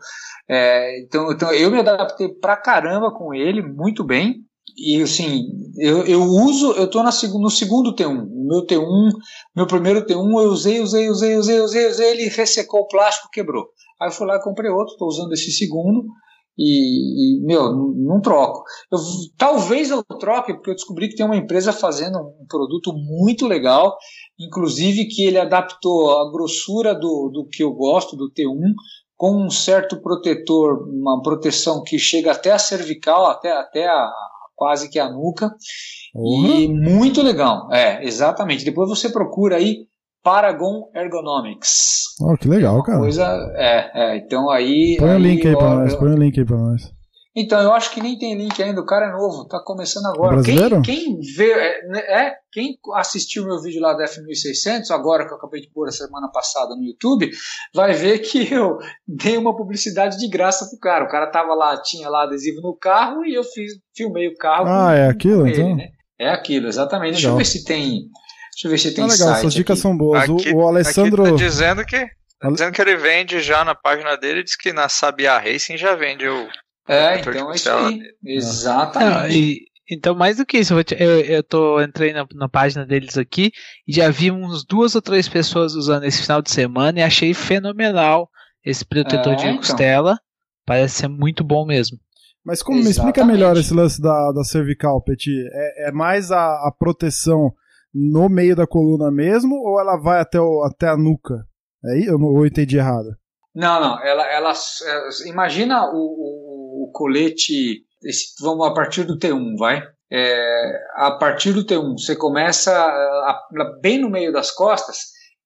É, 0.48 1.02
então, 1.02 1.30
então 1.32 1.52
eu 1.52 1.70
me 1.70 1.80
adaptei 1.80 2.30
pra 2.30 2.56
caramba 2.56 3.12
com 3.12 3.34
ele, 3.34 3.62
muito 3.62 4.04
bem. 4.04 4.46
E 4.78 5.02
assim, 5.02 5.50
eu, 5.78 6.06
eu 6.06 6.22
uso, 6.22 6.72
eu 6.74 6.90
tô 6.90 7.00
na, 7.00 7.10
no 7.10 7.50
segundo 7.50 7.94
T1. 7.94 8.28
O 8.32 8.48
meu 8.48 8.66
T1, 8.66 9.12
meu 9.54 9.68
primeiro 9.68 10.06
T1 10.06 10.16
eu 10.16 10.50
usei, 10.50 10.80
usei, 10.80 11.10
usei, 11.10 11.36
usei, 11.36 11.60
usei, 11.60 11.88
usei, 11.88 12.12
ele 12.12 12.30
ressecou 12.30 12.82
o 12.82 12.88
plástico, 12.88 13.30
quebrou. 13.32 13.68
Aí 14.02 14.08
eu 14.08 14.14
fui 14.14 14.26
lá 14.26 14.38
e 14.38 14.42
comprei 14.42 14.72
outro, 14.72 14.96
tô 14.98 15.06
usando 15.06 15.34
esse 15.34 15.52
segundo. 15.52 16.06
E, 16.64 17.40
e, 17.40 17.44
meu, 17.44 17.74
não 17.74 18.22
troco. 18.22 18.64
Eu, 18.92 19.00
talvez 19.36 19.90
eu 19.90 20.04
troque, 20.04 20.54
porque 20.54 20.70
eu 20.70 20.76
descobri 20.76 21.10
que 21.10 21.16
tem 21.16 21.26
uma 21.26 21.36
empresa 21.36 21.74
fazendo 21.74 22.20
um 22.20 22.46
produto 22.48 22.94
muito 22.94 23.48
legal, 23.48 23.98
inclusive 24.40 25.08
que 25.08 25.24
ele 25.24 25.40
adaptou 25.40 26.12
a 26.20 26.32
grossura 26.32 26.94
do, 26.94 27.32
do 27.34 27.48
que 27.52 27.64
eu 27.64 27.72
gosto, 27.74 28.16
do 28.16 28.32
T1, 28.32 28.74
com 29.18 29.46
um 29.46 29.50
certo 29.50 30.00
protetor, 30.02 30.88
uma 30.88 31.20
proteção 31.24 31.82
que 31.84 31.98
chega 31.98 32.32
até 32.32 32.52
a 32.52 32.60
cervical, 32.60 33.26
até, 33.26 33.52
até 33.52 33.88
a, 33.88 34.12
quase 34.56 34.88
que 34.88 35.00
a 35.00 35.10
nuca. 35.10 35.52
Uhum. 36.14 36.46
E 36.46 36.68
muito 36.68 37.24
legal. 37.24 37.68
É, 37.74 38.06
exatamente. 38.06 38.64
Depois 38.64 38.88
você 38.88 39.10
procura 39.10 39.56
aí 39.56 39.88
Paragon 40.24 40.90
Ergonomics. 40.96 42.04
Oh, 42.22 42.38
que 42.38 42.48
legal, 42.48 42.80
é 42.80 42.84
cara. 42.84 43.00
Coisa, 43.00 43.54
é, 43.56 43.92
é, 43.94 44.18
então 44.18 44.50
aí. 44.50 44.98
Põe 45.00 45.16
o 45.16 45.20
link 45.20 45.48
aí 45.48 45.56
pra 45.56 45.76
nós, 45.76 45.96
põe 45.96 46.14
o 46.14 46.18
link 46.18 46.40
aí 46.40 46.46
pra 46.46 46.58
nós. 46.58 46.92
Então, 47.34 47.62
eu 47.62 47.72
acho 47.72 47.92
que 47.92 48.02
nem 48.02 48.18
tem 48.18 48.36
link 48.36 48.62
ainda, 48.62 48.82
o 48.82 48.86
cara 48.86 49.08
é 49.08 49.12
novo, 49.14 49.48
tá 49.48 49.58
começando 49.64 50.06
agora. 50.08 50.34
brasileiro? 50.34 50.82
Quem, 50.82 51.18
quem 51.18 51.20
vê, 51.38 51.50
é, 51.50 51.88
né, 51.88 52.00
é, 52.00 52.36
quem 52.52 52.78
assistiu 52.96 53.46
meu 53.46 53.62
vídeo 53.62 53.82
lá 53.82 53.94
da 53.94 54.04
F1600, 54.04 54.92
agora 54.92 55.26
que 55.26 55.32
eu 55.32 55.38
acabei 55.38 55.62
de 55.62 55.70
pôr 55.70 55.88
a 55.88 55.92
semana 55.92 56.28
passada 56.30 56.76
no 56.76 56.84
YouTube, 56.84 57.32
vai 57.74 57.94
ver 57.94 58.20
que 58.20 58.54
eu 58.54 58.78
dei 59.08 59.38
uma 59.38 59.56
publicidade 59.56 60.18
de 60.18 60.28
graça 60.28 60.68
pro 60.68 60.78
cara. 60.78 61.06
O 61.06 61.10
cara 61.10 61.28
tava 61.28 61.54
lá, 61.54 61.82
tinha 61.82 62.10
lá 62.10 62.24
adesivo 62.24 62.60
no 62.60 62.76
carro 62.76 63.26
e 63.26 63.34
eu 63.34 63.46
fiz, 63.46 63.76
filmei 63.96 64.28
o 64.28 64.36
carro. 64.36 64.66
Ah, 64.68 64.94
é 64.94 65.08
aquilo 65.08 65.48
ele, 65.48 65.56
então? 65.56 65.76
Né? 65.78 65.88
É 66.20 66.30
aquilo, 66.30 66.68
exatamente. 66.68 67.16
Legal. 67.16 67.16
Deixa 67.16 67.28
eu 67.30 67.38
ver 67.38 67.46
se 67.46 67.64
tem 67.64 68.10
Deixa 68.62 68.68
eu 68.68 68.72
ver 68.72 68.78
se 68.78 68.94
tem 68.94 69.04
ah, 69.04 69.08
legal, 69.08 69.28
site 69.30 69.38
essas 69.40 69.54
dicas 69.54 69.80
aqui. 69.80 69.82
são 69.82 69.98
boas. 69.98 70.24
Aqui, 70.24 70.50
o, 70.52 70.58
o 70.58 70.68
Alessandro. 70.68 71.24
Aqui 71.24 71.32
tá 71.32 71.38
dizendo 71.38 71.86
que, 71.86 72.08
tá 72.40 72.50
dizendo 72.52 72.72
que 72.72 72.82
ele 72.82 72.96
vende 72.96 73.42
já 73.42 73.66
na 73.66 73.74
página 73.74 74.16
dele, 74.16 74.44
diz 74.44 74.56
que 74.56 74.72
na 74.72 74.88
Sabiá 74.88 75.40
Racing 75.40 75.78
já 75.78 75.96
vende 75.96 76.28
o. 76.28 76.48
É, 76.88 77.20
então 77.20 77.52
é 77.52 77.56
isso 77.56 77.72
aí. 77.72 78.02
Exatamente. 78.24 79.20
Não, 79.20 79.30
e, 79.30 79.62
então, 79.90 80.16
mais 80.16 80.38
do 80.38 80.46
que 80.46 80.60
isso, 80.60 80.74
eu, 80.74 80.84
eu, 80.98 81.20
eu 81.22 81.44
tô, 81.44 81.82
entrei 81.82 82.14
na, 82.14 82.26
na, 82.34 82.48
página 82.48 82.86
deles 82.86 83.18
aqui 83.18 83.52
e 83.88 83.94
já 83.94 84.10
vi 84.10 84.32
uns 84.32 84.64
duas 84.64 84.96
ou 84.96 85.02
três 85.02 85.28
pessoas 85.28 85.74
usando 85.74 86.04
esse 86.04 86.22
final 86.22 86.42
de 86.42 86.52
semana 86.52 87.00
e 87.00 87.04
achei 87.04 87.34
fenomenal 87.34 88.30
esse 88.64 88.86
protetor 88.86 89.34
é, 89.34 89.36
de 89.36 89.48
então. 89.48 89.58
costela. 89.58 90.20
Parece 90.66 90.96
ser 90.96 91.08
muito 91.08 91.44
bom 91.44 91.66
mesmo. 91.66 91.98
Mas 92.46 92.62
como 92.62 92.78
Exatamente. 92.78 92.86
me 92.86 93.10
explica 93.10 93.26
melhor 93.26 93.58
esse 93.58 93.74
lance 93.74 94.02
da, 94.02 94.32
da 94.32 94.44
cervical, 94.44 95.02
Petit? 95.02 95.48
É, 95.52 95.90
é 95.90 95.92
mais 95.92 96.32
a, 96.32 96.68
a 96.68 96.72
proteção 96.78 97.54
no 97.94 98.30
meio 98.30 98.56
da 98.56 98.68
coluna 98.68 99.12
mesmo 99.12 99.56
ou 99.56 99.80
ela 99.80 99.98
vai 99.98 100.20
até, 100.20 100.40
o, 100.40 100.64
até 100.64 100.88
a 100.88 100.98
nuca? 100.98 101.46
É, 101.86 102.10
eu, 102.10 102.20
eu 102.20 102.46
entendi 102.46 102.78
errado. 102.78 103.10
Não, 103.54 103.82
não. 103.82 104.04
Ela, 104.04 104.26
ela, 104.32 104.52
é, 104.52 105.30
imagina 105.30 105.90
o, 105.92 105.98
o, 105.98 106.84
o 106.86 106.92
colete. 106.92 107.84
Esse, 108.04 108.34
vamos 108.42 108.66
a 108.66 108.74
partir 108.74 109.04
do 109.04 109.18
T1, 109.18 109.58
vai. 109.58 109.84
É, 110.12 110.80
a 110.96 111.12
partir 111.12 111.54
do 111.54 111.66
T1, 111.66 111.94
você 111.98 112.16
começa 112.16 112.72
a, 112.72 113.32
a, 113.32 113.80
bem 113.82 114.00
no 114.00 114.10
meio 114.10 114.32
das 114.32 114.52
costas. 114.52 114.98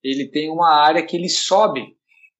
Ele 0.04 0.30
tem 0.30 0.52
uma 0.52 0.70
área 0.70 1.06
que 1.06 1.16
ele 1.18 1.30
sobe, 1.30 1.82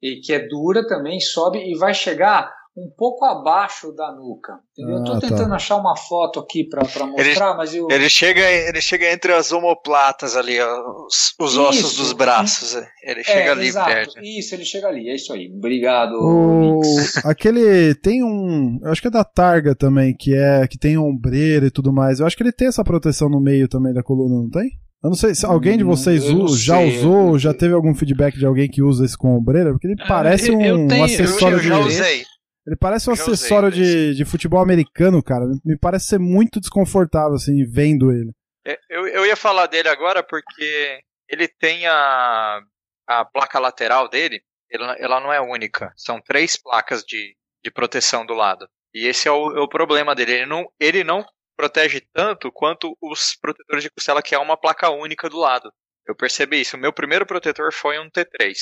e 0.02 0.20
que 0.22 0.34
é 0.34 0.48
dura 0.48 0.86
também, 0.88 1.20
sobe 1.20 1.60
e 1.60 1.78
vai 1.78 1.94
chegar 1.94 2.52
um 2.78 2.90
pouco 2.90 3.24
abaixo 3.24 3.94
da 3.94 4.12
nuca. 4.12 4.60
Entendeu? 4.74 4.98
Ah, 4.98 5.00
eu 5.00 5.04
tô 5.06 5.14
tá. 5.14 5.20
tentando 5.22 5.50
tá. 5.50 5.56
achar 5.56 5.78
uma 5.78 5.96
foto 5.96 6.42
aqui 6.42 6.66
para 6.66 6.84
mostrar, 6.84 7.50
ele, 7.50 7.58
mas 7.58 7.74
eu. 7.74 7.88
Ele 7.90 8.10
chega, 8.10 8.42
ele 8.42 8.82
chega 8.82 9.12
entre 9.12 9.32
as 9.32 9.52
omoplatas 9.54 10.36
ali, 10.36 10.60
os, 10.62 11.34
os 11.40 11.52
isso, 11.52 11.62
ossos 11.62 11.96
dos 11.96 12.12
braços. 12.12 12.76
É. 12.76 12.86
Ele 13.04 13.24
chega 13.24 13.40
é, 13.40 13.50
ali 13.50 13.68
exato, 13.68 13.90
perto. 13.90 14.20
Isso, 14.22 14.54
ele 14.54 14.66
chega 14.66 14.88
ali, 14.88 15.10
é 15.10 15.16
isso 15.16 15.32
aí. 15.32 15.50
Obrigado. 15.56 16.16
O... 16.16 16.82
Aquele. 17.24 17.96
Tem 17.96 18.24
um. 18.24 18.80
Eu 18.84 18.92
acho 18.92 19.02
que 19.02 19.08
é 19.08 19.12
da 19.12 19.24
Targa 19.24 19.74
também, 19.74 20.14
que 20.14 20.36
é 20.36 20.68
que 20.68 20.78
tem 20.78 20.98
ombreira 20.98 21.68
e 21.68 21.72
tudo 21.72 21.94
mais. 21.94 22.20
Eu 22.20 22.28
acho 22.28 22.36
que 22.36 22.44
ele 22.44 22.52
tem 22.52 22.68
essa 22.68 22.84
proteção 22.84 23.30
no 23.30 23.40
meio 23.40 23.70
também 23.70 23.94
da 23.94 24.04
coluna, 24.04 24.36
não 24.36 24.50
tem? 24.50 24.72
Eu 25.02 25.10
não 25.10 25.16
sei 25.16 25.36
se 25.36 25.46
alguém 25.46 25.78
de 25.78 25.84
hum, 25.84 25.88
vocês 25.88 26.28
usa, 26.32 26.58
já 26.58 26.80
usou, 26.80 27.38
já 27.38 27.54
teve 27.54 27.76
algum 27.76 27.94
feedback 27.94 28.40
de 28.40 28.46
alguém 28.46 28.68
que 28.68 28.82
usa 28.82 29.06
esse 29.06 29.16
com 29.16 29.38
ombreira, 29.38 29.72
porque 29.72 29.86
ele 29.86 29.96
ah, 30.00 30.08
parece 30.08 30.50
um, 30.50 30.60
eu 30.60 30.88
tenho, 30.88 31.02
um 31.02 31.04
acessório 31.04 31.58
eu, 31.58 31.62
eu 31.62 31.64
já 31.64 31.80
usei. 31.80 32.26
Ele 32.66 32.76
parece 32.76 33.10
um 33.10 33.14
acessório 33.14 33.72
de, 33.72 34.16
de 34.16 34.26
futebol 34.26 34.60
americano, 34.60 35.22
cara. 35.22 35.46
Me 35.64 35.78
parece 35.78 36.08
ser 36.08 36.20
muito 36.20 36.60
desconfortável, 36.60 37.36
assim, 37.36 37.64
vendo 37.64 38.12
ele. 38.12 38.32
É, 38.66 38.80
eu, 38.90 39.08
eu 39.08 39.26
ia 39.26 39.36
falar 39.36 39.68
dele 39.68 39.88
agora 39.88 40.24
porque 40.24 41.00
ele 41.30 41.48
tem 41.48 41.86
a, 41.86 42.60
a 43.08 43.26
placa 43.26 43.60
lateral 43.60 44.10
dele, 44.10 44.42
ela, 44.72 44.94
ela 44.94 45.20
não 45.20 45.32
é 45.32 45.40
única. 45.40 45.94
São 45.96 46.20
três 46.20 46.58
placas 46.58 47.04
de, 47.04 47.36
de 47.64 47.72
proteção 47.72 48.26
do 48.26 48.34
lado. 48.34 48.68
E 48.94 49.08
esse 49.08 49.28
é 49.28 49.32
o, 49.32 49.56
é 49.56 49.62
o 49.62 49.70
problema 49.70 50.16
dele. 50.16 50.34
Ele 50.34 50.46
não, 50.46 50.66
ele 50.80 51.04
não 51.04 51.26
protege 51.56 52.02
tanto 52.14 52.52
quanto 52.52 52.98
os 53.02 53.36
protetores 53.36 53.84
de 53.84 53.90
costela, 53.90 54.22
que 54.22 54.34
é 54.34 54.40
uma 54.40 54.58
placa 54.58 54.90
única 54.90 55.30
do 55.30 55.38
lado. 55.38 55.72
Eu 56.08 56.16
percebi 56.16 56.62
isso. 56.62 56.76
O 56.76 56.80
meu 56.80 56.94
primeiro 56.94 57.26
protetor 57.26 57.72
foi 57.72 58.00
um 58.00 58.10
T3. 58.10 58.56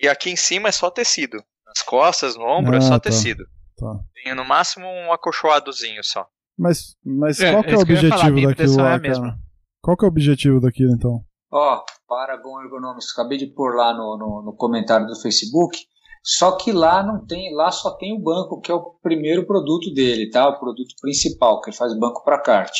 E 0.00 0.08
aqui 0.08 0.30
em 0.30 0.36
cima 0.36 0.68
é 0.68 0.72
só 0.72 0.90
tecido. 0.90 1.42
Nas 1.74 1.86
costas, 1.86 2.36
no 2.36 2.44
ombro, 2.44 2.74
é 2.74 2.76
ah, 2.76 2.78
é 2.78 2.80
só 2.82 2.94
tá. 2.94 3.00
tecido. 3.00 3.44
Tá. 3.76 3.98
Tem 4.22 4.34
no 4.34 4.44
máximo 4.44 4.86
um 4.86 5.12
acolchoadozinho 5.12 6.02
só. 6.04 6.26
Mas, 6.58 6.96
mas 7.04 7.40
é, 7.40 7.52
qual 7.52 7.64
que 7.64 7.70
é 7.70 7.76
o 7.76 7.80
objetivo 7.80 8.46
daquilo 8.46 8.76
lá, 8.76 9.00
cara? 9.00 9.38
Qual 9.80 9.96
que 9.96 10.04
é 10.04 10.06
o 10.06 10.10
objetivo 10.10 10.60
daquilo, 10.60 10.92
então? 10.92 11.20
Ó, 11.50 11.76
oh, 11.76 11.84
Paragon 12.06 12.62
Ergonomics, 12.62 13.10
acabei 13.12 13.38
de 13.38 13.46
pôr 13.46 13.74
lá 13.74 13.92
no, 13.92 14.16
no, 14.16 14.42
no, 14.42 14.56
comentário 14.56 15.06
do 15.06 15.20
Facebook. 15.20 15.78
Só 16.22 16.56
que 16.56 16.70
lá 16.70 17.02
não 17.02 17.26
tem, 17.26 17.52
lá 17.54 17.72
só 17.72 17.90
tem 17.96 18.16
o 18.16 18.22
banco, 18.22 18.60
que 18.60 18.70
é 18.70 18.74
o 18.74 18.94
primeiro 19.02 19.44
produto 19.44 19.92
dele, 19.92 20.30
tá? 20.30 20.48
O 20.48 20.58
produto 20.58 20.94
principal, 21.00 21.60
que 21.60 21.70
ele 21.70 21.76
faz 21.76 21.98
banco 21.98 22.22
para 22.22 22.40
kart. 22.40 22.72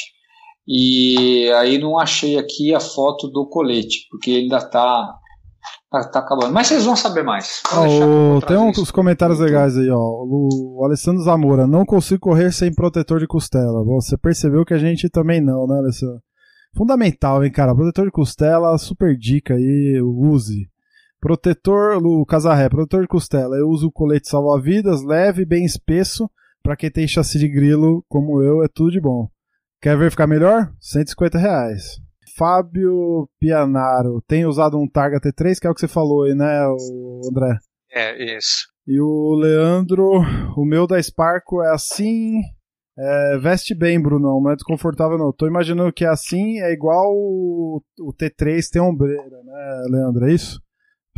E 0.67 1.51
aí 1.53 1.77
não 1.77 1.99
achei 1.99 2.39
aqui 2.39 2.73
a 2.73 2.79
foto 2.79 3.27
do 3.29 3.49
colete, 3.49 4.07
porque 4.11 4.31
ainda 4.31 4.61
tá 4.65 5.19
Tá, 5.91 6.09
tá, 6.09 6.19
acabando. 6.21 6.53
Mas 6.53 6.69
vocês 6.69 6.85
vão 6.85 6.97
saber 6.97 7.23
mais. 7.23 7.63
Oh, 7.73 8.41
tem 8.47 8.57
uns 8.57 8.91
comentários 8.91 9.39
legais 9.39 9.77
aí, 9.77 9.91
ó. 9.91 9.99
O, 9.99 10.79
o, 10.79 10.85
Alessandro 10.85 11.23
Zamora, 11.23 11.67
não 11.67 11.85
consigo 11.85 12.21
correr 12.21 12.51
sem 12.53 12.75
protetor 12.75 13.21
de 13.21 13.27
costela. 13.27 13.85
Você 13.85 14.17
percebeu 14.17 14.65
que 14.65 14.75
a 14.75 14.79
gente 14.79 15.09
também 15.11 15.41
não, 15.41 15.67
né, 15.67 15.79
Alessandro? 15.79 16.21
Fundamental, 16.75 17.45
hein, 17.45 17.53
cara. 17.53 17.75
Protetor 17.75 18.07
de 18.07 18.11
costela, 18.11 18.77
super 18.79 19.17
dica 19.17 19.55
aí, 19.55 20.01
use. 20.03 20.67
Protetor, 21.21 22.03
o 22.05 22.25
Casarré, 22.25 22.69
protetor 22.69 23.03
de 23.03 23.09
costela. 23.09 23.55
Eu 23.57 23.69
uso 23.69 23.89
o 23.89 23.93
colete 23.93 24.29
salva-vidas, 24.29 25.05
leve, 25.05 25.45
bem 25.45 25.65
espesso. 25.65 26.29
Pra 26.63 26.77
quem 26.77 26.91
tem 26.91 27.07
chassi 27.07 27.39
de 27.39 27.49
grilo, 27.49 28.05
como 28.09 28.41
eu, 28.41 28.63
é 28.65 28.69
tudo 28.69 28.91
de 28.91 29.01
bom. 29.01 29.29
Quer 29.81 29.99
ver 29.99 30.11
ficar 30.11 30.27
melhor? 30.27 30.73
150 30.81 31.39
reais. 31.39 32.01
Fábio 32.37 33.29
Pianaro 33.39 34.23
tem 34.27 34.47
usado 34.47 34.79
um 34.79 34.89
Targa 34.89 35.21
T3, 35.21 35.59
que 35.61 35.67
é 35.67 35.71
o 35.71 35.75
que 35.75 35.81
você 35.81 35.89
falou 35.89 36.25
aí, 36.25 36.35
né, 36.35 36.65
André? 37.29 37.59
É, 37.91 38.37
isso. 38.37 38.67
E 38.87 39.01
o 39.01 39.35
Leandro, 39.35 40.21
o 40.57 40.65
meu 40.65 40.87
da 40.87 41.01
Sparco 41.03 41.63
é 41.63 41.73
assim. 41.73 42.41
É, 42.99 43.39
veste 43.39 43.75
bem, 43.75 44.01
Brunão, 44.01 44.41
não 44.41 44.51
é 44.51 44.57
desconfortável 44.57 45.17
não. 45.17 45.33
Tô 45.33 45.47
imaginando 45.47 45.93
que 45.93 46.05
é 46.05 46.09
assim, 46.09 46.61
é 46.61 46.73
igual 46.73 47.13
o, 47.15 47.83
o 48.01 48.13
T3 48.13 48.69
tem 48.71 48.83
ombreira, 48.83 49.43
né, 49.45 49.85
Leandro? 49.89 50.27
É 50.27 50.33
isso? 50.33 50.61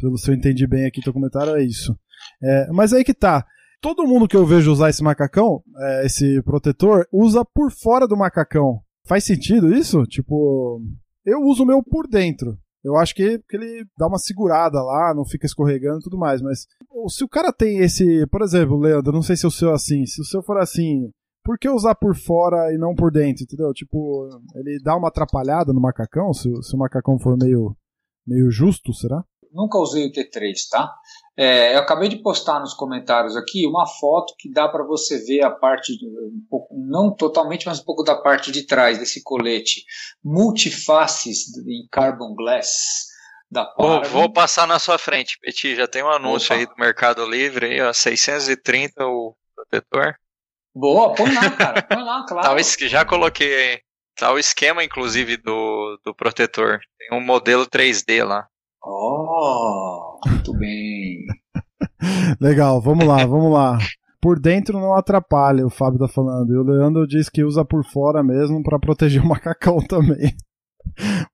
Pelo 0.01 0.19
se 0.19 0.31
eu 0.31 0.35
entendi 0.35 0.67
bem 0.67 0.87
aqui 0.87 1.01
teu 1.01 1.13
comentário, 1.13 1.57
é 1.57 1.63
isso. 1.63 1.97
É, 2.43 2.69
mas 2.73 2.93
aí 2.93 3.05
que 3.05 3.15
tá. 3.15 3.45
Todo 3.81 4.07
mundo 4.07 4.29
que 4.29 4.37
eu 4.37 4.47
vejo 4.47 4.73
usar 4.73 4.91
esse 4.91 5.03
macacão, 5.03 5.63
é, 5.79 6.07
esse 6.07 6.43
protetor, 6.43 7.07
usa 7.13 7.45
por 7.45 7.71
fora 7.71 8.07
do 8.07 8.17
macacão. 8.17 8.81
Faz 9.07 9.25
sentido 9.25 9.75
isso? 9.75 10.05
Tipo, 10.05 10.81
eu 11.25 11.41
uso 11.41 11.63
o 11.63 11.67
meu 11.67 11.83
por 11.83 12.07
dentro. 12.07 12.57
Eu 12.85 12.97
acho 12.97 13.15
que, 13.15 13.39
que 13.49 13.57
ele 13.57 13.87
dá 13.97 14.07
uma 14.07 14.19
segurada 14.19 14.83
lá, 14.83 15.15
não 15.15 15.25
fica 15.25 15.47
escorregando 15.47 16.01
e 16.01 16.03
tudo 16.03 16.19
mais. 16.19 16.43
Mas 16.43 16.67
se 17.09 17.25
o 17.25 17.29
cara 17.29 17.51
tem 17.51 17.79
esse. 17.79 18.27
Por 18.27 18.43
exemplo, 18.43 18.79
Leandro, 18.79 19.13
não 19.13 19.23
sei 19.23 19.37
se 19.37 19.47
o 19.47 19.51
seu 19.51 19.71
é 19.71 19.75
assim. 19.75 20.05
Se 20.05 20.21
o 20.21 20.25
seu 20.25 20.43
for 20.43 20.59
assim, 20.59 21.11
por 21.43 21.59
que 21.59 21.69
usar 21.69 21.95
por 21.95 22.15
fora 22.15 22.75
e 22.75 22.79
não 22.79 22.95
por 22.95 23.11
dentro? 23.11 23.45
Entendeu? 23.45 23.73
Tipo, 23.73 24.29
ele 24.55 24.79
dá 24.83 24.97
uma 24.97 25.09
atrapalhada 25.09 25.73
no 25.73 25.81
macacão, 25.81 26.33
se, 26.35 26.51
se 26.63 26.75
o 26.75 26.79
macacão 26.79 27.19
for 27.19 27.39
meio, 27.39 27.75
meio 28.27 28.51
justo, 28.51 28.93
será? 28.93 29.25
Nunca 29.55 29.79
usei 29.79 30.07
o 30.07 30.13
T3, 30.13 30.53
tá? 30.71 30.93
É, 31.37 31.75
eu 31.75 31.81
acabei 31.81 32.09
de 32.09 32.17
postar 32.17 32.61
nos 32.61 32.75
comentários 32.75 33.37
aqui 33.37 33.67
uma 33.67 33.87
foto 33.87 34.35
que 34.39 34.53
dá 34.53 34.69
para 34.69 34.85
você 34.85 35.19
ver 35.25 35.43
a 35.43 35.51
parte, 35.51 35.93
um 35.93 36.47
pouco, 36.49 36.75
não 36.77 37.13
totalmente, 37.13 37.67
mas 37.67 37.81
um 37.81 37.85
pouco 37.85 38.05
da 38.05 38.15
parte 38.15 38.53
de 38.53 38.67
trás 38.67 38.99
desse 38.99 39.23
colete 39.23 39.85
multifaces 40.23 41.57
em 41.67 41.89
carbon 41.91 42.35
glass. 42.35 43.13
Da 43.51 43.73
vou, 43.77 44.03
vou 44.05 44.33
passar 44.33 44.67
na 44.67 44.79
sua 44.79 44.99
frente, 44.99 45.39
Peti. 45.41 45.77
Já 45.77 45.87
tem 45.87 46.03
um 46.03 46.11
anúncio 46.11 46.53
Opa. 46.53 46.61
aí 46.61 46.67
do 46.67 46.75
Mercado 46.77 47.25
Livre, 47.25 47.67
aí, 47.67 47.81
ó, 47.81 47.93
630 47.93 49.07
o 49.07 49.37
protetor. 49.55 50.17
Boa, 50.75 51.15
põe 51.15 51.33
lá, 51.33 51.51
cara. 51.51 51.83
Põe 51.83 52.03
lá, 52.03 52.25
claro. 52.27 52.57
Tá, 52.57 52.87
já 52.89 53.05
coloquei 53.05 53.55
aí. 53.55 53.81
Tá 54.17 54.33
o 54.33 54.39
esquema, 54.39 54.83
inclusive, 54.83 55.37
do, 55.37 56.01
do 56.05 56.15
protetor. 56.15 56.81
Tem 56.99 57.17
um 57.17 57.21
modelo 57.21 57.67
3D 57.67 58.25
lá. 58.25 58.49
Oh, 58.87 60.19
muito 60.27 60.53
bem. 60.59 61.25
Legal, 62.41 62.81
vamos 62.81 63.07
lá, 63.07 63.25
vamos 63.25 63.53
lá. 63.53 63.79
Por 64.21 64.39
dentro 64.39 64.79
não 64.79 64.95
atrapalha, 64.95 65.67
o 65.67 65.71
Fábio 65.71 65.99
tá 65.99 66.09
falando. 66.09 66.53
E 66.53 66.57
o 66.57 66.63
Leandro 66.63 67.07
diz 67.07 67.29
que 67.29 67.45
usa 67.45 67.65
por 67.65 67.85
fora 67.85 68.23
mesmo 68.23 68.63
para 68.63 68.79
proteger 68.79 69.23
o 69.23 69.27
macacão 69.27 69.79
também. 69.89 70.35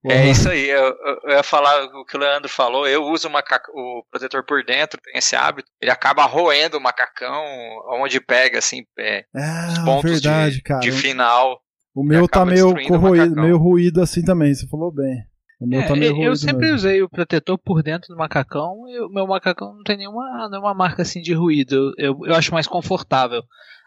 É 0.06 0.30
isso 0.30 0.48
aí, 0.48 0.70
eu, 0.70 0.96
eu, 1.24 1.30
ia 1.30 1.42
falar 1.42 1.84
o 1.84 2.04
que 2.04 2.16
o 2.16 2.20
Leandro 2.20 2.48
falou. 2.48 2.86
Eu 2.86 3.04
uso 3.04 3.28
o, 3.28 3.30
macaco, 3.30 3.70
o 3.74 4.04
protetor 4.10 4.44
por 4.44 4.64
dentro, 4.64 5.00
tem 5.02 5.18
esse 5.18 5.34
hábito. 5.34 5.68
Ele 5.80 5.90
acaba 5.90 6.24
roendo 6.24 6.78
o 6.78 6.80
macacão 6.80 7.44
onde 7.88 8.20
pega, 8.20 8.58
assim, 8.58 8.84
é, 8.98 9.24
ah, 9.36 9.68
os 9.70 9.78
pontos 9.80 10.10
verdade, 10.10 10.62
de, 10.62 10.80
de, 10.80 10.92
final. 10.92 11.60
O 11.94 12.04
meu 12.04 12.28
tá 12.28 12.44
meio 12.44 12.72
corroído, 12.86 13.34
meio 13.34 13.58
ruído 13.58 14.00
assim 14.00 14.22
também, 14.22 14.54
você 14.54 14.66
falou 14.68 14.92
bem. 14.92 15.29
É, 15.72 15.82
tá 15.82 15.94
eu 15.94 16.34
sempre 16.36 16.62
mesmo. 16.62 16.76
usei 16.76 17.02
o 17.02 17.08
protetor 17.08 17.58
por 17.58 17.82
dentro 17.82 18.08
do 18.08 18.16
macacão 18.16 18.88
e 18.88 18.98
o 19.00 19.10
meu 19.10 19.26
macacão 19.26 19.74
não 19.74 19.82
tem 19.82 19.98
nenhuma, 19.98 20.48
nenhuma 20.48 20.72
marca 20.72 21.02
assim 21.02 21.20
de 21.20 21.34
ruído. 21.34 21.92
Eu, 21.98 22.18
eu 22.24 22.34
acho 22.34 22.52
mais 22.54 22.66
confortável. 22.66 23.42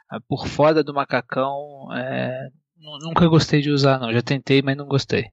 Ah, 0.10 0.20
por 0.28 0.48
fora 0.48 0.84
do 0.84 0.94
macacão, 0.94 1.58
é, 1.96 2.48
nunca 3.02 3.28
gostei 3.28 3.60
de 3.60 3.72
usar, 3.72 4.00
não. 4.00 4.14
Já 4.14 4.22
tentei, 4.22 4.62
mas 4.62 4.78
não 4.78 4.86
gostei. 4.86 5.26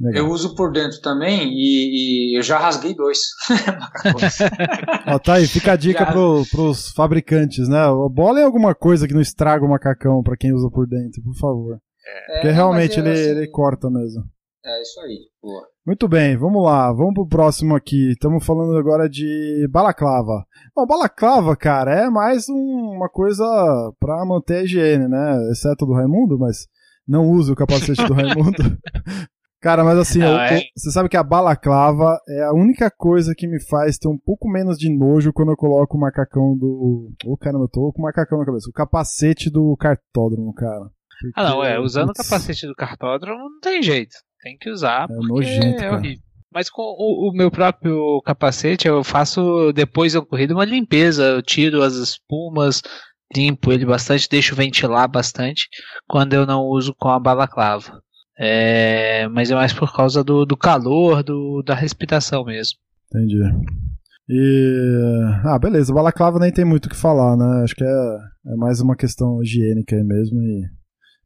Legal. 0.00 0.24
Eu 0.24 0.32
uso 0.32 0.56
por 0.56 0.72
dentro 0.72 1.00
também 1.00 1.52
e, 1.52 2.32
e 2.32 2.36
eu 2.36 2.42
já 2.42 2.58
rasguei 2.58 2.96
dois 2.96 3.20
Ó, 5.06 5.18
tá 5.20 5.34
aí, 5.34 5.46
fica 5.46 5.74
a 5.74 5.76
dica 5.76 6.04
pro, 6.04 6.42
pros 6.50 6.88
fabricantes, 6.90 7.68
né? 7.68 7.78
É 7.78 8.42
alguma 8.42 8.74
coisa 8.74 9.06
que 9.06 9.14
não 9.14 9.20
estraga 9.20 9.64
o 9.64 9.68
macacão 9.68 10.20
para 10.24 10.36
quem 10.36 10.52
usa 10.52 10.68
por 10.68 10.88
dentro, 10.88 11.22
por 11.22 11.36
favor. 11.36 11.78
É, 12.04 12.32
Porque 12.34 12.50
realmente 12.50 12.98
ele, 12.98 13.10
assim, 13.10 13.30
ele 13.30 13.46
corta 13.46 13.88
mesmo. 13.88 14.24
É 14.64 14.82
isso 14.82 15.00
aí, 15.00 15.28
boa. 15.40 15.73
Muito 15.86 16.08
bem, 16.08 16.34
vamos 16.34 16.64
lá, 16.64 16.90
vamos 16.94 17.12
pro 17.12 17.26
próximo 17.26 17.76
aqui. 17.76 18.12
Estamos 18.12 18.42
falando 18.42 18.74
agora 18.74 19.06
de 19.06 19.68
balaclava. 19.70 20.46
Bom, 20.74 20.86
balaclava, 20.86 21.54
cara, 21.54 22.06
é 22.06 22.08
mais 22.08 22.48
um, 22.48 22.94
uma 22.96 23.06
coisa 23.06 23.44
pra 24.00 24.24
manter 24.24 24.60
a 24.60 24.62
higiene, 24.62 25.06
né? 25.06 25.36
Exceto 25.52 25.84
do 25.84 25.92
Raimundo, 25.92 26.38
mas 26.38 26.66
não 27.06 27.28
uso 27.30 27.52
o 27.52 27.56
capacete 27.56 28.02
do 28.06 28.14
Raimundo. 28.14 28.56
Cara, 29.60 29.82
mas 29.82 29.98
assim, 29.98 30.20
ah, 30.20 30.26
eu, 30.26 30.36
é? 30.36 30.62
você 30.76 30.90
sabe 30.90 31.08
que 31.08 31.16
a 31.16 31.22
balaclava 31.22 32.18
é 32.28 32.42
a 32.44 32.52
única 32.52 32.90
coisa 32.90 33.34
que 33.34 33.46
me 33.46 33.58
faz 33.58 33.96
ter 33.96 34.08
um 34.08 34.18
pouco 34.18 34.46
menos 34.46 34.76
de 34.78 34.94
nojo 34.94 35.32
quando 35.32 35.52
eu 35.52 35.56
coloco 35.56 35.96
o 35.96 36.00
macacão 36.00 36.54
do. 36.54 37.10
Ô, 37.24 37.32
oh, 37.32 37.36
caramba, 37.38 37.64
eu 37.64 37.68
tô 37.68 37.90
com 37.90 38.02
o 38.02 38.04
macacão 38.04 38.38
na 38.38 38.44
cabeça. 38.44 38.68
O 38.68 38.74
capacete 38.74 39.48
do 39.48 39.74
cartódromo, 39.78 40.52
cara. 40.52 40.90
Porque, 41.18 41.32
ah, 41.34 41.48
não, 41.48 41.64
é. 41.64 41.80
Usando 41.80 42.10
o 42.10 42.12
capacete 42.12 42.66
do 42.66 42.74
cartódromo 42.74 43.38
não 43.38 43.60
tem 43.60 43.82
jeito. 43.82 44.14
Tem 44.44 44.58
que 44.58 44.68
usar, 44.68 45.06
é 45.10 45.14
nojento, 45.14 45.82
é 45.82 45.90
horrível. 45.90 46.22
Mas 46.52 46.68
com 46.68 46.82
o, 46.82 47.30
o, 47.30 47.32
meu 47.32 47.50
próprio 47.50 48.20
capacete, 48.20 48.86
eu 48.86 49.02
faço 49.02 49.72
depois 49.72 50.12
da 50.12 50.20
corrida 50.20 50.52
uma 50.52 50.66
limpeza. 50.66 51.22
Eu 51.24 51.42
tiro 51.42 51.82
as 51.82 51.94
espumas, 51.94 52.82
limpo 53.34 53.72
ele 53.72 53.86
bastante, 53.86 54.28
deixo 54.28 54.54
ventilar 54.54 55.08
bastante 55.08 55.66
quando 56.06 56.34
eu 56.34 56.44
não 56.44 56.60
uso 56.60 56.94
com 56.94 57.08
a 57.08 57.18
balaclava. 57.18 58.02
É, 58.38 59.26
mas 59.28 59.50
é 59.50 59.54
mais 59.54 59.72
por 59.72 59.90
causa 59.96 60.22
do, 60.22 60.44
do 60.44 60.58
calor, 60.58 61.22
do, 61.22 61.62
da 61.62 61.74
respiração 61.74 62.44
mesmo. 62.44 62.78
Entendi. 63.06 63.40
E. 64.28 65.22
Ah, 65.42 65.58
beleza, 65.58 65.94
balaclava 65.94 66.38
nem 66.38 66.52
tem 66.52 66.66
muito 66.66 66.84
o 66.86 66.90
que 66.90 66.96
falar, 66.96 67.34
né? 67.34 67.62
Acho 67.64 67.74
que 67.74 67.84
é, 67.84 68.18
é 68.52 68.56
mais 68.56 68.78
uma 68.82 68.94
questão 68.94 69.42
higiênica 69.42 69.96
aí 69.96 70.04
mesmo. 70.04 70.38
E... 70.42 70.64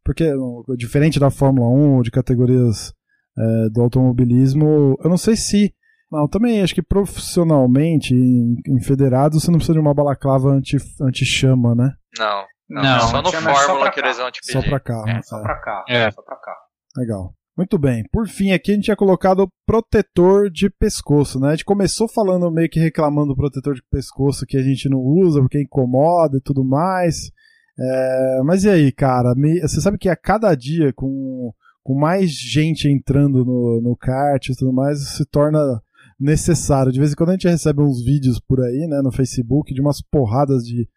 Porque, 0.04 0.32
diferente 0.76 1.18
da 1.18 1.30
Fórmula 1.30 1.68
1, 1.68 2.02
de 2.02 2.10
categorias 2.12 2.92
é, 3.38 3.68
do 3.70 3.82
automobilismo. 3.82 4.98
Eu 5.02 5.10
não 5.10 5.16
sei 5.16 5.36
se. 5.36 5.74
Não, 6.10 6.26
também 6.26 6.62
acho 6.62 6.74
que 6.74 6.82
profissionalmente, 6.82 8.14
em, 8.14 8.56
em 8.66 8.80
federado, 8.80 9.38
você 9.38 9.50
não 9.50 9.58
precisa 9.58 9.74
de 9.74 9.80
uma 9.80 9.92
balaclava 9.92 10.58
anti-chama, 11.02 11.74
né? 11.74 11.92
Não. 12.18 12.44
Não, 12.68 12.82
não, 12.82 13.00
só 13.00 13.22
no 13.22 13.32
Fórmula 13.32 13.90
que 13.90 14.00
eles 14.00 14.18
vão 14.18 14.30
te 14.30 14.40
pedir. 14.40 14.52
Só 14.52 14.62
pra 14.62 14.78
cá. 14.78 15.04
É, 15.06 15.22
só 15.22 15.40
pra 15.40 15.56
cá. 15.56 15.84
É. 15.88 16.10
Só 16.10 16.22
pra 16.22 16.36
cá. 16.36 16.54
Legal. 16.96 17.32
Muito 17.56 17.78
bem. 17.78 18.04
Por 18.12 18.28
fim, 18.28 18.52
aqui 18.52 18.70
a 18.70 18.74
gente 18.74 18.84
tinha 18.84 18.96
colocado 18.96 19.48
protetor 19.66 20.48
de 20.48 20.70
pescoço, 20.70 21.40
né? 21.40 21.48
A 21.48 21.50
gente 21.52 21.64
começou 21.64 22.06
falando 22.06 22.50
meio 22.52 22.68
que 22.68 22.78
reclamando 22.78 23.28
do 23.28 23.36
protetor 23.36 23.74
de 23.74 23.82
pescoço 23.90 24.46
que 24.46 24.56
a 24.56 24.62
gente 24.62 24.88
não 24.88 25.00
usa 25.00 25.40
porque 25.40 25.60
incomoda 25.60 26.36
e 26.36 26.40
tudo 26.40 26.64
mais. 26.64 27.32
É, 27.76 28.42
mas 28.44 28.64
e 28.64 28.70
aí, 28.70 28.92
cara? 28.92 29.34
Me, 29.34 29.60
você 29.60 29.80
sabe 29.80 29.98
que 29.98 30.08
a 30.08 30.14
cada 30.14 30.54
dia 30.54 30.92
com 30.92 31.52
com 31.82 31.94
mais 31.98 32.30
gente 32.30 32.88
entrando 32.88 33.44
no, 33.44 33.80
no 33.80 33.96
kart 33.96 34.48
e 34.48 34.56
tudo 34.56 34.72
mais, 34.72 35.16
se 35.16 35.24
torna 35.24 35.80
necessário. 36.18 36.92
De 36.92 36.98
vez 36.98 37.12
em 37.12 37.14
quando 37.14 37.30
a 37.30 37.32
gente 37.32 37.48
recebe 37.48 37.80
uns 37.80 38.02
vídeos 38.04 38.40
por 38.40 38.60
aí, 38.60 38.86
né, 38.88 39.00
no 39.02 39.12
Facebook, 39.12 39.72
de 39.72 39.80
umas 39.80 40.02
porradas 40.02 40.64
de, 40.64 40.88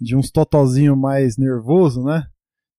de 0.00 0.14
uns 0.14 0.30
totozinho 0.30 0.96
mais 0.96 1.36
nervoso, 1.36 2.02
né? 2.02 2.24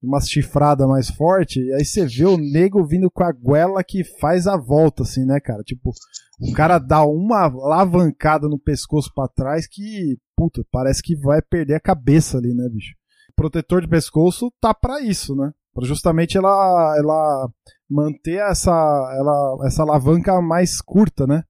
Uma 0.02 0.22
chifrada 0.22 0.88
mais 0.88 1.10
forte, 1.10 1.60
e 1.60 1.74
aí 1.74 1.84
você 1.84 2.06
vê 2.06 2.26
o 2.26 2.38
nego 2.38 2.86
vindo 2.86 3.10
com 3.10 3.24
a 3.24 3.32
goela 3.32 3.84
que 3.84 4.04
faz 4.04 4.46
a 4.46 4.56
volta, 4.56 5.02
assim, 5.02 5.26
né, 5.26 5.40
cara? 5.40 5.64
Tipo, 5.64 5.92
o 6.40 6.54
cara 6.54 6.78
dá 6.78 7.04
uma 7.04 7.46
alavancada 7.46 8.48
no 8.48 8.60
pescoço 8.60 9.12
para 9.14 9.28
trás 9.28 9.68
que, 9.68 10.16
puta, 10.36 10.64
parece 10.72 11.02
que 11.02 11.16
vai 11.16 11.42
perder 11.42 11.74
a 11.74 11.80
cabeça 11.80 12.38
ali, 12.38 12.54
né, 12.54 12.70
bicho? 12.70 12.94
Protetor 13.36 13.82
de 13.82 13.88
pescoço 13.88 14.52
tá 14.62 14.72
para 14.72 15.02
isso, 15.02 15.36
né? 15.36 15.52
Pra 15.78 15.86
justamente 15.86 16.36
ela, 16.36 16.96
ela 16.98 17.52
manter 17.88 18.40
essa, 18.50 18.72
ela, 18.72 19.58
essa 19.68 19.84
alavanca 19.84 20.42
mais 20.42 20.82
curta, 20.82 21.28
né? 21.28 21.44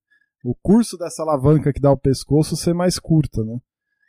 O 0.43 0.53
curso 0.61 0.97
dessa 0.97 1.23
alavanca 1.23 1.71
que 1.71 1.79
dá 1.79 1.89
o 1.89 1.97
pescoço 1.97 2.57
ser 2.57 2.73
mais 2.73 2.99
curta, 2.99 3.41
né? 3.45 3.57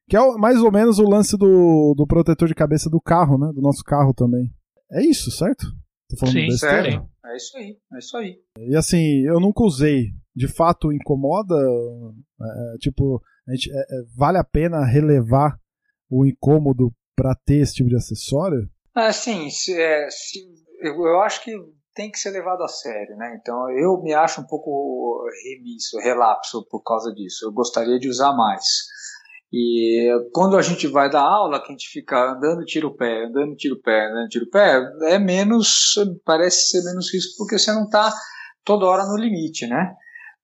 Que 0.08 0.16
é 0.16 0.32
mais 0.32 0.60
ou 0.60 0.72
menos 0.72 0.98
o 0.98 1.08
lance 1.08 1.36
do, 1.36 1.94
do 1.96 2.04
protetor 2.04 2.48
de 2.48 2.54
cabeça 2.56 2.90
do 2.90 3.00
carro, 3.00 3.38
né? 3.38 3.52
Do 3.54 3.60
nosso 3.60 3.84
carro 3.84 4.12
também. 4.12 4.50
É 4.90 5.06
isso, 5.06 5.30
certo? 5.30 5.64
Tô 6.10 6.16
falando 6.16 6.34
Sim, 6.34 6.46
besteira? 6.48 6.82
Sério. 6.82 7.08
É 7.24 7.36
isso 7.36 7.56
aí, 7.56 7.78
é 7.92 7.98
isso 7.98 8.16
aí. 8.16 8.36
E 8.58 8.76
assim, 8.76 9.20
eu 9.24 9.38
nunca 9.38 9.62
usei. 9.62 10.06
De 10.34 10.48
fato, 10.48 10.92
incomoda? 10.92 11.54
É, 11.54 12.74
é 12.74 12.78
tipo, 12.78 13.22
a 13.46 13.52
gente, 13.52 13.70
é, 13.70 13.78
é, 13.78 14.02
vale 14.16 14.38
a 14.38 14.44
pena 14.44 14.84
relevar 14.84 15.56
o 16.10 16.26
incômodo 16.26 16.92
para 17.14 17.36
ter 17.36 17.58
esse 17.58 17.74
tipo 17.74 17.88
de 17.88 17.94
acessório? 17.94 18.68
Ah, 19.00 19.12
sim, 19.12 19.48
se, 19.48 19.80
é, 19.80 20.10
se, 20.10 20.40
eu, 20.80 20.92
eu 20.94 21.22
acho 21.22 21.44
que 21.44 21.52
tem 21.94 22.10
que 22.10 22.18
ser 22.18 22.30
levado 22.30 22.64
a 22.64 22.68
sério, 22.68 23.16
né? 23.16 23.38
Então 23.40 23.70
eu 23.70 24.02
me 24.02 24.12
acho 24.12 24.40
um 24.40 24.46
pouco 24.46 25.24
remisso, 25.44 25.98
relapso 25.98 26.66
por 26.68 26.82
causa 26.82 27.14
disso. 27.14 27.44
Eu 27.44 27.52
gostaria 27.52 27.96
de 27.96 28.08
usar 28.08 28.32
mais. 28.32 28.64
E 29.52 30.10
quando 30.34 30.56
a 30.56 30.62
gente 30.62 30.88
vai 30.88 31.08
dar 31.08 31.22
aula, 31.22 31.60
que 31.60 31.68
a 31.68 31.70
gente 31.70 31.88
fica 31.88 32.32
andando, 32.32 32.64
tira 32.64 32.88
o 32.88 32.96
pé, 32.96 33.26
andando, 33.26 33.54
tira 33.54 33.74
o 33.74 33.80
pé, 33.80 34.08
andando, 34.10 34.28
tira 34.28 34.44
o 34.44 34.50
pé, 34.50 34.80
é 35.12 35.18
menos, 35.18 35.94
parece 36.24 36.70
ser 36.70 36.82
menos 36.82 37.12
risco 37.14 37.36
porque 37.38 37.56
você 37.56 37.72
não 37.72 37.84
está 37.84 38.12
toda 38.64 38.86
hora 38.86 39.04
no 39.06 39.16
limite, 39.16 39.64
né? 39.68 39.94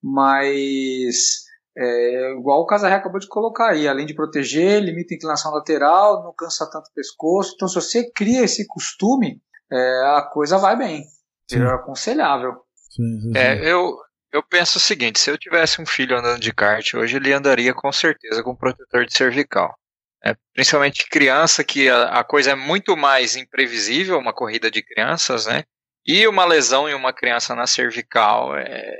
Mas, 0.01 1.43
é, 1.77 2.31
igual 2.31 2.61
o 2.61 2.65
Casarré 2.65 2.95
acabou 2.95 3.19
de 3.19 3.27
colocar 3.27 3.71
aí, 3.71 3.87
além 3.87 4.05
de 4.05 4.13
proteger, 4.13 4.81
limita 4.81 5.13
a 5.13 5.17
inclinação 5.17 5.51
lateral, 5.51 6.23
não 6.23 6.33
cansa 6.33 6.69
tanto 6.71 6.87
o 6.87 6.93
pescoço. 6.93 7.53
Então, 7.55 7.67
se 7.67 7.75
você 7.75 8.09
cria 8.11 8.43
esse 8.43 8.65
costume, 8.65 9.41
é, 9.71 9.77
a 10.15 10.21
coisa 10.21 10.57
vai 10.57 10.77
bem. 10.77 11.03
É 11.51 11.57
aconselhável. 11.57 12.53
Sim, 12.89 13.19
sim, 13.19 13.33
sim. 13.33 13.37
É, 13.37 13.69
eu, 13.69 13.97
eu 14.31 14.41
penso 14.41 14.77
o 14.77 14.81
seguinte: 14.81 15.19
se 15.19 15.29
eu 15.29 15.37
tivesse 15.37 15.81
um 15.81 15.85
filho 15.85 16.17
andando 16.17 16.39
de 16.39 16.53
kart 16.53 16.93
hoje, 16.93 17.17
ele 17.17 17.33
andaria 17.33 17.73
com 17.73 17.91
certeza 17.91 18.41
com 18.41 18.55
protetor 18.55 19.05
de 19.05 19.15
cervical. 19.15 19.77
É, 20.23 20.35
principalmente 20.53 21.07
criança, 21.07 21.63
que 21.63 21.87
a, 21.87 22.19
a, 22.19 22.23
coisa 22.23 22.51
é 22.51 22.55
muito 22.55 22.97
mais 22.97 23.35
imprevisível, 23.35 24.17
uma 24.17 24.33
corrida 24.33 24.71
de 24.71 24.81
crianças, 24.81 25.45
né? 25.45 25.63
E 26.03 26.27
uma 26.27 26.45
lesão 26.45 26.89
em 26.89 26.95
uma 26.95 27.13
criança 27.13 27.53
na 27.53 27.67
cervical 27.67 28.57
é, 28.57 28.95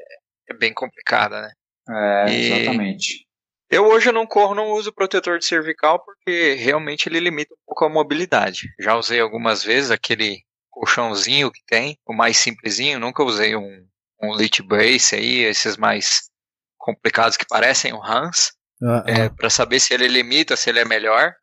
é 0.49 0.53
bem 0.53 0.73
complicada, 0.73 1.41
né? 1.41 1.51
É, 1.89 2.29
e 2.29 2.51
exatamente. 2.51 3.25
Eu 3.69 3.85
hoje 3.85 4.11
não 4.11 4.27
corro, 4.27 4.53
não 4.53 4.71
uso 4.71 4.93
protetor 4.93 5.39
de 5.39 5.45
cervical 5.45 6.03
porque 6.03 6.53
realmente 6.53 7.09
ele 7.09 7.19
limita 7.19 7.53
um 7.53 7.57
pouco 7.65 7.85
a 7.85 7.89
mobilidade. 7.89 8.69
Já 8.79 8.95
usei 8.95 9.19
algumas 9.19 9.63
vezes 9.63 9.91
aquele 9.91 10.43
colchãozinho 10.69 11.51
que 11.51 11.61
tem, 11.65 11.97
o 12.05 12.13
mais 12.13 12.37
simplesinho, 12.37 12.99
nunca 12.99 13.23
usei 13.23 13.55
um, 13.55 13.87
um 14.21 14.35
Lit 14.35 14.61
Brace 14.61 15.15
aí, 15.15 15.39
esses 15.39 15.77
mais 15.77 16.29
complicados 16.77 17.37
que 17.37 17.47
parecem 17.47 17.93
o 17.93 18.03
Hans, 18.03 18.51
ah, 18.83 19.03
é, 19.07 19.23
ah. 19.23 19.29
para 19.29 19.49
saber 19.49 19.79
se 19.79 19.93
ele 19.93 20.07
limita, 20.07 20.55
se 20.55 20.69
ele 20.69 20.79
é 20.79 20.85
melhor, 20.85 21.33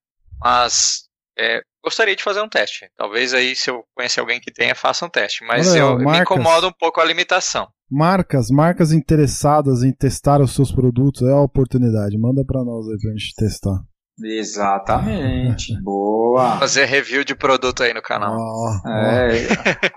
mas 0.40 1.08
é, 1.36 1.62
gostaria 1.82 2.16
de 2.16 2.22
fazer 2.22 2.40
um 2.40 2.48
teste. 2.48 2.90
Talvez 2.96 3.34
aí, 3.34 3.56
se 3.56 3.70
eu 3.70 3.84
conhecer 3.94 4.20
alguém 4.20 4.40
que 4.40 4.52
tenha, 4.52 4.74
faça 4.74 5.04
um 5.04 5.08
teste, 5.08 5.44
mas 5.44 5.68
Olha, 5.68 5.78
eu, 5.78 5.98
marcas, 5.98 6.12
me 6.12 6.20
incomoda 6.20 6.68
um 6.68 6.72
pouco 6.72 7.00
a 7.00 7.04
limitação. 7.04 7.68
Marcas, 7.90 8.50
marcas 8.50 8.92
interessadas 8.92 9.82
em 9.82 9.92
testar 9.92 10.40
os 10.40 10.54
seus 10.54 10.72
produtos, 10.72 11.22
é 11.22 11.32
a 11.32 11.40
oportunidade. 11.40 12.18
Manda 12.18 12.44
para 12.44 12.64
nós 12.64 12.88
aí 12.88 12.96
pra 12.98 13.10
gente 13.10 13.34
testar. 13.36 13.80
Exatamente. 14.22 15.78
Boa. 15.82 16.58
Fazer 16.58 16.84
review 16.84 17.24
de 17.24 17.34
produto 17.34 17.82
aí 17.82 17.92
no 17.92 18.02
canal. 18.02 18.34
Oh, 18.34 18.88
é. 18.88 19.32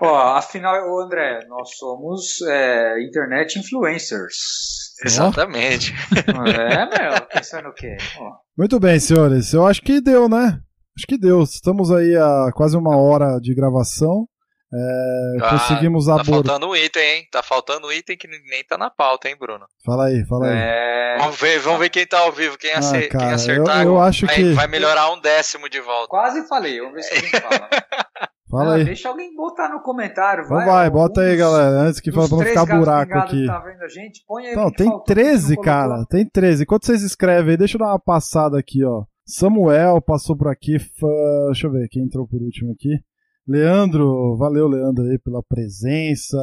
Ó, 0.00 0.36
afinal, 0.36 0.74
André, 1.00 1.46
nós 1.48 1.76
somos 1.76 2.42
é, 2.42 3.02
internet 3.02 3.58
influencers. 3.58 4.36
Exatamente. 5.04 5.94
É, 6.14 6.86
meu, 6.86 7.26
pensando 7.32 7.68
o 7.68 7.74
quê? 7.74 7.96
Muito 8.56 8.80
bem, 8.80 8.98
senhores. 8.98 9.52
Eu 9.52 9.66
acho 9.66 9.82
que 9.82 10.00
deu, 10.00 10.28
né? 10.28 10.60
Acho 10.96 11.06
que 11.06 11.18
deu. 11.18 11.42
Estamos 11.42 11.90
aí 11.90 12.16
a 12.16 12.50
quase 12.54 12.76
uma 12.76 12.96
hora 12.96 13.38
de 13.38 13.54
gravação. 13.54 14.26
É, 14.72 15.36
ah, 15.42 15.50
conseguimos 15.50 16.08
abordar. 16.08 16.26
Tá 16.26 16.32
faltando 16.32 16.66
um 16.68 16.76
item, 16.76 17.02
hein? 17.02 17.28
Tá 17.30 17.42
faltando 17.42 17.86
um 17.86 17.92
item 17.92 18.16
que 18.16 18.26
nem 18.26 18.64
tá 18.64 18.76
na 18.76 18.90
pauta, 18.90 19.28
hein, 19.28 19.36
Bruno? 19.38 19.64
Fala 19.84 20.06
aí, 20.06 20.26
fala 20.26 20.46
aí. 20.46 20.56
É... 20.56 21.16
Vamos 21.18 21.40
ver, 21.40 21.60
vamos 21.60 21.80
ver 21.80 21.88
quem 21.88 22.06
tá 22.06 22.18
ao 22.18 22.32
vivo, 22.32 22.58
quem, 22.58 22.72
ah, 22.72 22.78
acer... 22.78 23.08
cara, 23.08 23.24
quem 23.24 23.34
acertar. 23.34 23.82
Eu, 23.82 23.92
eu 23.92 24.00
acho 24.00 24.26
vai, 24.26 24.34
que 24.34 24.52
vai 24.54 24.66
melhorar 24.66 25.12
um 25.12 25.20
décimo 25.20 25.68
de 25.68 25.80
volta. 25.80 26.08
Quase 26.08 26.48
falei, 26.48 26.80
vamos 26.80 26.94
ver 26.94 27.02
se 27.02 27.14
alguém 27.14 27.30
fala. 27.30 27.68
Fala 28.48 28.72
ah, 28.72 28.74
aí. 28.76 28.84
Deixa 28.84 29.08
alguém 29.08 29.34
botar 29.34 29.68
no 29.68 29.82
comentário, 29.82 30.46
vai. 30.46 30.62
Então 30.62 30.72
vai, 30.72 30.88
bota 30.88 31.20
aí, 31.20 31.36
galera, 31.36 31.80
antes 31.80 32.00
que 32.00 32.12
pra 32.12 32.28
não 32.28 32.38
ficar 32.38 32.64
buraco 32.64 33.18
aqui. 33.18 33.44
Tá 33.44 33.58
vendo 33.58 33.82
a 33.82 33.88
gente, 33.88 34.24
põe 34.24 34.46
aí 34.46 34.54
não, 34.54 34.70
tem 34.70 34.88
13, 35.04 35.56
cara, 35.60 36.04
tem 36.08 36.24
13. 36.24 36.62
Enquanto 36.62 36.86
vocês 36.86 37.02
escrevem 37.02 37.50
aí, 37.50 37.56
deixa 37.56 37.76
eu 37.76 37.80
dar 37.80 37.88
uma 37.88 37.98
passada 37.98 38.56
aqui, 38.56 38.84
ó. 38.84 39.02
Samuel 39.26 40.00
passou 40.00 40.36
por 40.36 40.48
aqui, 40.48 40.76
deixa 41.46 41.66
eu 41.66 41.72
ver 41.72 41.88
quem 41.88 42.04
entrou 42.04 42.28
por 42.28 42.40
último 42.40 42.72
aqui. 42.72 43.00
Leandro, 43.48 44.36
valeu, 44.36 44.66
Leandro, 44.66 45.04
aí 45.04 45.18
pela 45.18 45.42
presença. 45.42 46.36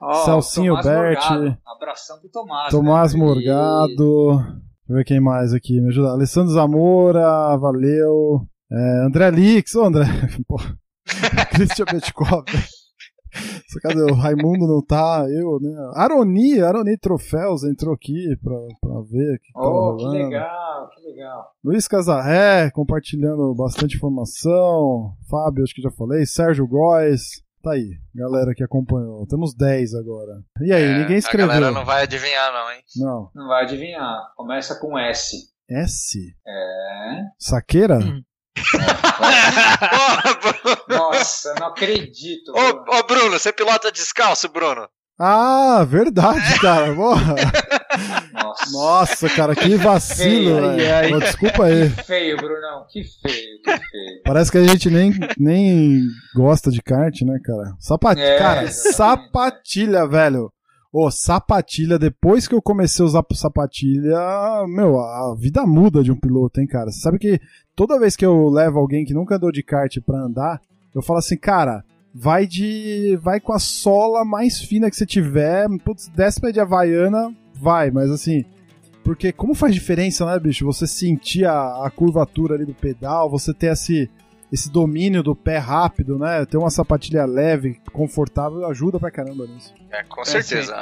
Oh, 0.00 0.14
Celcinho 0.24 0.74
Berti. 0.82 1.58
Abração 1.66 2.18
pro 2.20 2.28
Tomás. 2.28 2.70
Tomás 2.70 3.14
né? 3.14 3.20
Morgado. 3.20 4.36
Deixa 4.36 4.62
eu 4.88 4.96
ver 4.96 5.04
quem 5.04 5.20
mais 5.20 5.52
aqui, 5.52 5.80
me 5.80 5.88
ajuda. 5.88 6.10
Alessandro 6.10 6.52
Zamora, 6.52 7.56
valeu. 7.56 8.46
É, 8.70 9.06
André 9.06 9.30
Lix, 9.30 9.74
ô 9.74 9.84
André. 9.84 10.04
Christian 11.54 11.86
Betkov. 11.86 12.44
Cadê? 13.80 14.02
O 14.02 14.14
Raimundo 14.14 14.66
não 14.66 14.82
tá, 14.82 15.26
eu, 15.28 15.58
né? 15.60 15.74
Aroni, 15.94 16.60
Aroni 16.60 16.96
Troféus 16.98 17.64
entrou 17.64 17.94
aqui 17.94 18.36
pra, 18.42 18.56
pra 18.80 19.00
ver. 19.02 19.38
Que 19.38 19.52
oh, 19.56 19.96
que 19.96 20.06
legal, 20.06 20.88
que 20.90 21.00
legal. 21.02 21.50
Luiz 21.62 21.88
Casarré, 21.88 22.70
compartilhando 22.70 23.54
bastante 23.54 23.96
informação. 23.96 25.14
Fábio, 25.30 25.64
acho 25.64 25.74
que 25.74 25.82
já 25.82 25.90
falei. 25.90 26.26
Sérgio 26.26 26.66
Góes. 26.66 27.44
Tá 27.62 27.72
aí, 27.72 27.98
galera 28.14 28.52
que 28.54 28.62
acompanhou. 28.62 29.26
Temos 29.26 29.54
10 29.54 29.94
agora. 29.94 30.42
E 30.60 30.70
aí, 30.70 30.82
é, 30.82 30.98
ninguém 30.98 31.16
escreveu. 31.16 31.50
A 31.50 31.54
galera 31.54 31.72
não 31.72 31.84
vai 31.84 32.02
adivinhar, 32.02 32.52
não, 32.52 32.70
hein? 32.70 32.82
Não. 32.96 33.30
Não 33.34 33.48
vai 33.48 33.64
adivinhar. 33.64 34.20
Começa 34.36 34.78
com 34.78 34.98
S. 34.98 35.34
S? 35.70 36.18
É. 36.46 37.22
Saqueira? 37.38 37.98
Hum. 38.00 38.22
Nossa, 40.88 41.54
não 41.58 41.68
acredito. 41.68 42.52
Ô, 42.52 42.98
ô, 42.98 43.02
Bruno, 43.06 43.38
você 43.38 43.52
pilota 43.52 43.90
descalço, 43.92 44.48
Bruno? 44.48 44.88
Ah, 45.18 45.84
verdade, 45.88 46.58
cara. 46.60 46.92
Nossa. 46.92 47.34
Nossa, 48.72 49.28
cara, 49.28 49.54
que 49.54 49.76
vacilo, 49.76 50.74
velho. 50.76 51.20
Desculpa 51.20 51.64
aí. 51.66 51.90
Que 51.90 52.02
feio, 52.02 52.36
Brunão. 52.36 52.86
Que 52.90 53.04
feio, 53.04 53.60
que 53.62 53.70
feio. 53.70 54.22
Parece 54.24 54.50
que 54.50 54.58
a 54.58 54.64
gente 54.64 54.90
nem, 54.90 55.12
nem 55.38 56.00
gosta 56.34 56.70
de 56.70 56.82
kart, 56.82 57.14
né, 57.22 57.38
cara? 57.44 57.74
Sapatilha, 57.78 58.24
é, 58.26 58.38
cara, 58.38 58.68
sapatilha, 58.70 60.06
velho. 60.08 60.50
Ô, 60.96 61.06
oh, 61.06 61.10
sapatilha, 61.10 61.98
depois 61.98 62.46
que 62.46 62.54
eu 62.54 62.62
comecei 62.62 63.02
a 63.02 63.06
usar 63.06 63.24
sapatilha, 63.32 64.16
meu, 64.68 65.00
a 65.00 65.34
vida 65.36 65.66
muda 65.66 66.04
de 66.04 66.12
um 66.12 66.16
piloto, 66.16 66.60
hein, 66.60 66.68
cara? 66.68 66.92
Você 66.92 67.00
sabe 67.00 67.18
que 67.18 67.40
toda 67.74 67.98
vez 67.98 68.14
que 68.14 68.24
eu 68.24 68.48
levo 68.48 68.78
alguém 68.78 69.04
que 69.04 69.12
nunca 69.12 69.34
andou 69.34 69.50
de 69.50 69.60
kart 69.60 69.98
pra 70.06 70.20
andar, 70.20 70.62
eu 70.94 71.02
falo 71.02 71.18
assim, 71.18 71.36
cara, 71.36 71.84
vai 72.14 72.46
de. 72.46 73.18
vai 73.20 73.40
com 73.40 73.52
a 73.52 73.58
sola 73.58 74.24
mais 74.24 74.60
fina 74.60 74.88
que 74.88 74.94
você 74.94 75.04
tiver, 75.04 75.66
putz, 75.84 76.06
desce 76.14 76.40
de 76.52 76.60
Havaiana, 76.60 77.34
vai, 77.60 77.90
mas 77.90 78.08
assim. 78.08 78.44
Porque 79.02 79.32
como 79.32 79.52
faz 79.52 79.74
diferença, 79.74 80.24
né, 80.24 80.38
bicho? 80.38 80.64
Você 80.64 80.86
sentir 80.86 81.44
a, 81.44 81.84
a 81.84 81.90
curvatura 81.90 82.54
ali 82.54 82.64
do 82.64 82.72
pedal, 82.72 83.28
você 83.28 83.52
ter 83.52 83.72
esse, 83.72 84.08
esse 84.54 84.70
domínio 84.70 85.20
do 85.20 85.34
pé 85.34 85.58
rápido, 85.58 86.16
né? 86.16 86.46
Ter 86.46 86.56
uma 86.56 86.70
sapatilha 86.70 87.26
leve, 87.26 87.80
confortável, 87.92 88.64
ajuda 88.68 89.00
pra 89.00 89.10
caramba 89.10 89.46
nisso. 89.48 89.74
É, 89.90 90.04
com 90.04 90.24
certeza. 90.24 90.72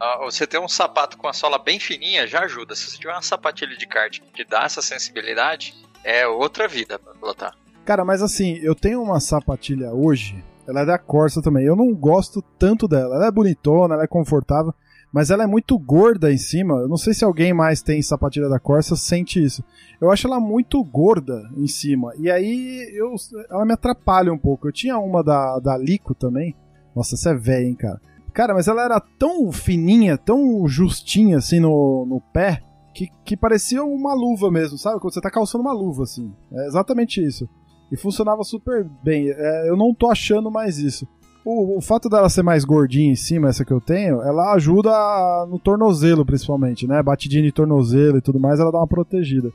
É, 0.00 0.18
você 0.24 0.46
ter 0.46 0.60
um 0.60 0.68
sapato 0.68 1.18
com 1.18 1.26
a 1.26 1.32
sola 1.32 1.58
bem 1.58 1.80
fininha 1.80 2.24
já 2.24 2.44
ajuda. 2.44 2.76
Se 2.76 2.88
você 2.88 2.98
tiver 2.98 3.12
uma 3.12 3.20
sapatilha 3.20 3.76
de 3.76 3.84
kart 3.84 4.20
que 4.32 4.44
dá 4.44 4.62
essa 4.62 4.80
sensibilidade, 4.80 5.74
é 6.04 6.24
outra 6.24 6.68
vida 6.68 7.00
pra 7.00 7.12
pilotar. 7.12 7.56
Cara, 7.84 8.04
mas 8.04 8.22
assim, 8.22 8.58
eu 8.62 8.76
tenho 8.76 9.02
uma 9.02 9.18
sapatilha 9.18 9.90
hoje. 9.92 10.44
Ela 10.68 10.82
é 10.82 10.86
da 10.86 10.96
Corsa 10.96 11.42
também. 11.42 11.66
Eu 11.66 11.74
não 11.74 11.92
gosto 11.92 12.40
tanto 12.60 12.86
dela. 12.86 13.16
Ela 13.16 13.26
é 13.26 13.30
bonitona, 13.32 13.94
ela 13.94 14.04
é 14.04 14.06
confortável, 14.06 14.72
mas 15.12 15.30
ela 15.30 15.44
é 15.44 15.46
muito 15.46 15.76
gorda 15.78 16.32
em 16.32 16.38
cima. 16.38 16.74
Eu 16.76 16.88
não 16.88 16.96
sei 16.96 17.12
se 17.12 17.24
alguém 17.24 17.52
mais 17.52 17.82
tem 17.82 18.00
sapatilha 18.00 18.48
da 18.48 18.60
Corsa 18.60 18.94
sente 18.94 19.42
isso. 19.42 19.64
Eu 20.00 20.10
acho 20.10 20.26
ela 20.26 20.38
muito 20.38 20.82
gorda 20.84 21.50
em 21.56 21.66
cima. 21.66 22.12
E 22.18 22.30
aí 22.30 22.88
eu, 22.94 23.14
ela 23.50 23.66
me 23.66 23.72
atrapalha 23.72 24.32
um 24.32 24.38
pouco. 24.38 24.68
Eu 24.68 24.72
tinha 24.72 24.98
uma 24.98 25.22
da, 25.22 25.58
da 25.58 25.76
Lico 25.76 26.14
também. 26.14 26.54
Nossa, 26.94 27.14
essa 27.14 27.30
é 27.30 27.34
velha, 27.34 27.66
hein, 27.66 27.74
cara. 27.74 28.00
Cara, 28.32 28.54
mas 28.54 28.68
ela 28.68 28.84
era 28.84 29.00
tão 29.00 29.50
fininha, 29.50 30.16
tão 30.16 30.66
justinha 30.68 31.38
assim 31.38 31.58
no, 31.58 32.06
no 32.06 32.20
pé, 32.32 32.62
que, 32.94 33.08
que 33.24 33.36
parecia 33.36 33.82
uma 33.82 34.14
luva 34.14 34.50
mesmo, 34.50 34.78
sabe? 34.78 35.00
Quando 35.00 35.14
você 35.14 35.20
tá 35.20 35.30
calçando 35.30 35.62
uma 35.62 35.72
luva, 35.72 36.04
assim. 36.04 36.32
É 36.52 36.66
exatamente 36.66 37.24
isso. 37.24 37.48
E 37.90 37.96
funcionava 37.96 38.44
super 38.44 38.88
bem. 39.02 39.28
É, 39.30 39.68
eu 39.68 39.76
não 39.76 39.92
tô 39.92 40.08
achando 40.08 40.50
mais 40.50 40.78
isso. 40.78 41.08
O, 41.52 41.78
o, 41.78 41.80
fato 41.80 42.08
dela 42.08 42.28
ser 42.28 42.44
mais 42.44 42.64
gordinha 42.64 43.10
em 43.10 43.16
cima, 43.16 43.48
essa 43.48 43.64
que 43.64 43.72
eu 43.72 43.80
tenho, 43.80 44.22
ela 44.22 44.52
ajuda 44.54 44.92
no 45.48 45.58
tornozelo, 45.58 46.24
principalmente, 46.24 46.86
né? 46.86 47.02
Batidinha 47.02 47.42
de 47.42 47.50
tornozelo 47.50 48.18
e 48.18 48.20
tudo 48.20 48.38
mais, 48.38 48.60
ela 48.60 48.70
dá 48.70 48.78
uma 48.78 48.86
protegida. 48.86 49.52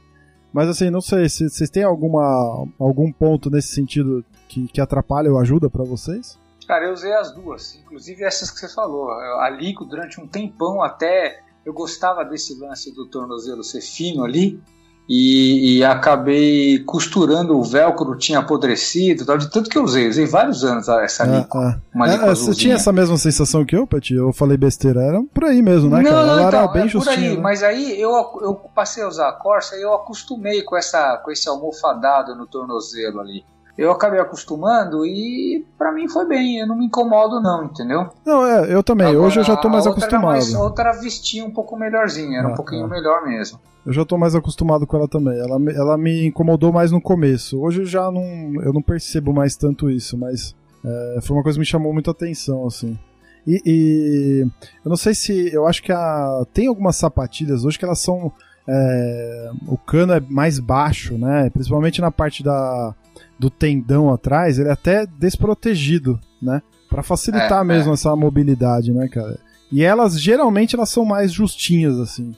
Mas 0.51 0.67
assim, 0.67 0.89
não 0.89 0.99
sei, 0.99 1.29
se 1.29 1.49
vocês 1.49 1.69
têm 1.69 1.83
alguma, 1.83 2.67
algum 2.77 3.09
ponto 3.13 3.49
nesse 3.49 3.69
sentido 3.69 4.25
que, 4.49 4.67
que 4.67 4.81
atrapalha 4.81 5.31
ou 5.31 5.39
ajuda 5.39 5.69
para 5.69 5.85
vocês? 5.85 6.37
Cara, 6.67 6.85
eu 6.85 6.93
usei 6.93 7.13
as 7.13 7.33
duas, 7.33 7.75
inclusive 7.75 8.25
essas 8.25 8.51
que 8.51 8.59
você 8.59 8.67
falou. 8.67 9.09
A 9.11 9.49
Lico, 9.49 9.85
durante 9.85 10.19
um 10.19 10.27
tempão 10.27 10.83
até, 10.83 11.39
eu 11.65 11.71
gostava 11.71 12.25
desse 12.25 12.59
lance 12.59 12.93
do 12.93 13.07
tornozelo 13.07 13.63
ser 13.63 13.79
fino 13.79 14.25
ali, 14.25 14.59
e, 15.07 15.77
e, 15.77 15.83
acabei 15.83 16.79
costurando 16.79 17.57
o 17.57 17.63
velcro, 17.63 18.17
tinha 18.17 18.39
apodrecido, 18.39 19.25
tal, 19.25 19.37
de 19.37 19.51
tanto 19.51 19.69
que 19.69 19.77
eu 19.77 19.83
usei. 19.83 20.09
Usei 20.09 20.25
vários 20.25 20.63
anos 20.63 20.87
essa. 20.87 21.23
É. 21.23 21.47
Uma 21.93 22.07
lico 22.07 22.25
é, 22.25 22.29
você 22.29 22.53
tinha 22.55 22.75
essa 22.75 22.91
mesma 22.91 23.17
sensação 23.17 23.63
que 23.63 23.75
eu, 23.75 23.85
Peti? 23.85 24.15
Eu 24.15 24.33
falei 24.33 24.57
besteira, 24.57 25.01
era 25.01 25.21
por 25.33 25.43
aí 25.43 25.61
mesmo, 25.61 25.89
né? 25.89 26.01
Não, 26.01 26.09
cara? 26.09 26.27
Ela 26.27 26.47
então, 26.47 26.59
era 26.59 26.67
bem 26.69 26.85
é 26.85 26.87
justinha. 26.87 27.29
Aí, 27.29 27.35
né? 27.35 27.41
Mas 27.41 27.61
aí 27.61 28.01
eu, 28.01 28.11
eu 28.41 28.55
passei 28.73 29.03
a 29.03 29.07
usar 29.07 29.29
a 29.29 29.33
Corsa 29.33 29.75
e 29.75 29.81
eu 29.81 29.93
acostumei 29.93 30.63
com, 30.63 30.75
essa, 30.75 31.17
com 31.17 31.31
esse 31.31 31.47
almofadado 31.47 32.35
no 32.35 32.47
tornozelo 32.47 33.19
ali 33.19 33.43
eu 33.77 33.91
acabei 33.91 34.19
acostumando 34.19 35.05
e 35.05 35.65
para 35.77 35.91
mim 35.91 36.07
foi 36.07 36.25
bem, 36.25 36.59
eu 36.59 36.67
não 36.67 36.77
me 36.77 36.85
incomodo 36.85 37.41
não, 37.41 37.65
entendeu? 37.65 38.09
Não, 38.25 38.45
é, 38.45 38.73
eu 38.73 38.81
também, 38.81 39.07
Agora, 39.07 39.23
hoje 39.23 39.41
eu 39.41 39.43
já 39.43 39.57
tô 39.57 39.67
mais 39.67 39.85
acostumado. 39.85 40.27
Mais, 40.27 40.55
a 40.55 40.63
outra 40.63 40.93
vestia 40.93 41.43
um 41.43 41.51
pouco 41.51 41.75
melhorzinha, 41.75 42.39
era 42.39 42.47
um 42.47 42.55
pouquinho 42.55 42.87
melhor 42.87 43.25
mesmo. 43.25 43.59
Eu 43.85 43.93
já 43.93 44.03
tô 44.03 44.17
mais 44.17 44.33
acostumado 44.33 44.87
com 44.87 44.97
ela 44.97 45.07
também. 45.07 45.37
Ela, 45.37 45.59
ela 45.71 45.97
me 45.97 46.25
incomodou 46.25 46.73
mais 46.73 46.91
no 46.91 46.99
começo. 46.99 47.59
Hoje 47.59 47.81
eu 47.81 47.85
já 47.85 48.09
não, 48.11 48.61
eu 48.63 48.73
não 48.73 48.81
percebo 48.81 49.31
mais 49.31 49.55
tanto 49.55 49.89
isso, 49.89 50.17
mas 50.17 50.55
é, 50.83 51.19
foi 51.21 51.35
uma 51.37 51.43
coisa 51.43 51.57
que 51.57 51.59
me 51.59 51.65
chamou 51.65 51.93
muita 51.93 52.11
atenção, 52.11 52.65
assim. 52.65 52.97
E, 53.45 53.61
e, 53.63 54.47
eu 54.83 54.89
não 54.89 54.95
sei 54.95 55.13
se. 55.13 55.53
Eu 55.53 55.67
acho 55.67 55.83
que 55.83 55.91
a, 55.91 56.45
tem 56.51 56.67
algumas 56.67 56.95
sapatilhas 56.95 57.63
hoje 57.63 57.77
que 57.77 57.85
elas 57.85 57.99
são. 57.99 58.31
É, 58.67 59.51
o 59.67 59.77
cano 59.77 60.13
é 60.13 60.19
mais 60.19 60.57
baixo, 60.57 61.15
né? 61.19 61.51
Principalmente 61.51 62.01
na 62.01 62.09
parte 62.09 62.43
da, 62.43 62.95
do 63.37 63.51
tendão 63.51 64.11
atrás, 64.11 64.57
ele 64.57 64.69
é 64.69 64.71
até 64.71 65.05
desprotegido, 65.05 66.19
né? 66.41 66.63
Para 66.89 67.03
facilitar 67.03 67.61
é, 67.61 67.63
mesmo 67.63 67.91
é. 67.91 67.93
essa 67.93 68.15
mobilidade, 68.15 68.91
né, 68.91 69.07
cara? 69.07 69.37
E 69.71 69.83
elas 69.83 70.19
geralmente 70.19 70.75
elas 70.75 70.89
são 70.89 71.05
mais 71.05 71.31
justinhas 71.31 71.99
assim. 71.99 72.33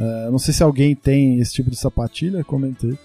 É, 0.00 0.30
não 0.30 0.38
sei 0.38 0.54
se 0.54 0.62
alguém 0.62 0.94
tem 0.94 1.38
esse 1.40 1.52
tipo 1.52 1.68
de 1.68 1.76
sapatilha, 1.76 2.42
comentei. 2.42 2.98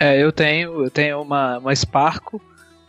É, 0.00 0.22
eu 0.22 0.32
tenho, 0.32 0.84
eu 0.84 0.90
tenho 0.90 1.20
uma, 1.20 1.58
uma 1.58 1.76
Sparco 1.76 2.40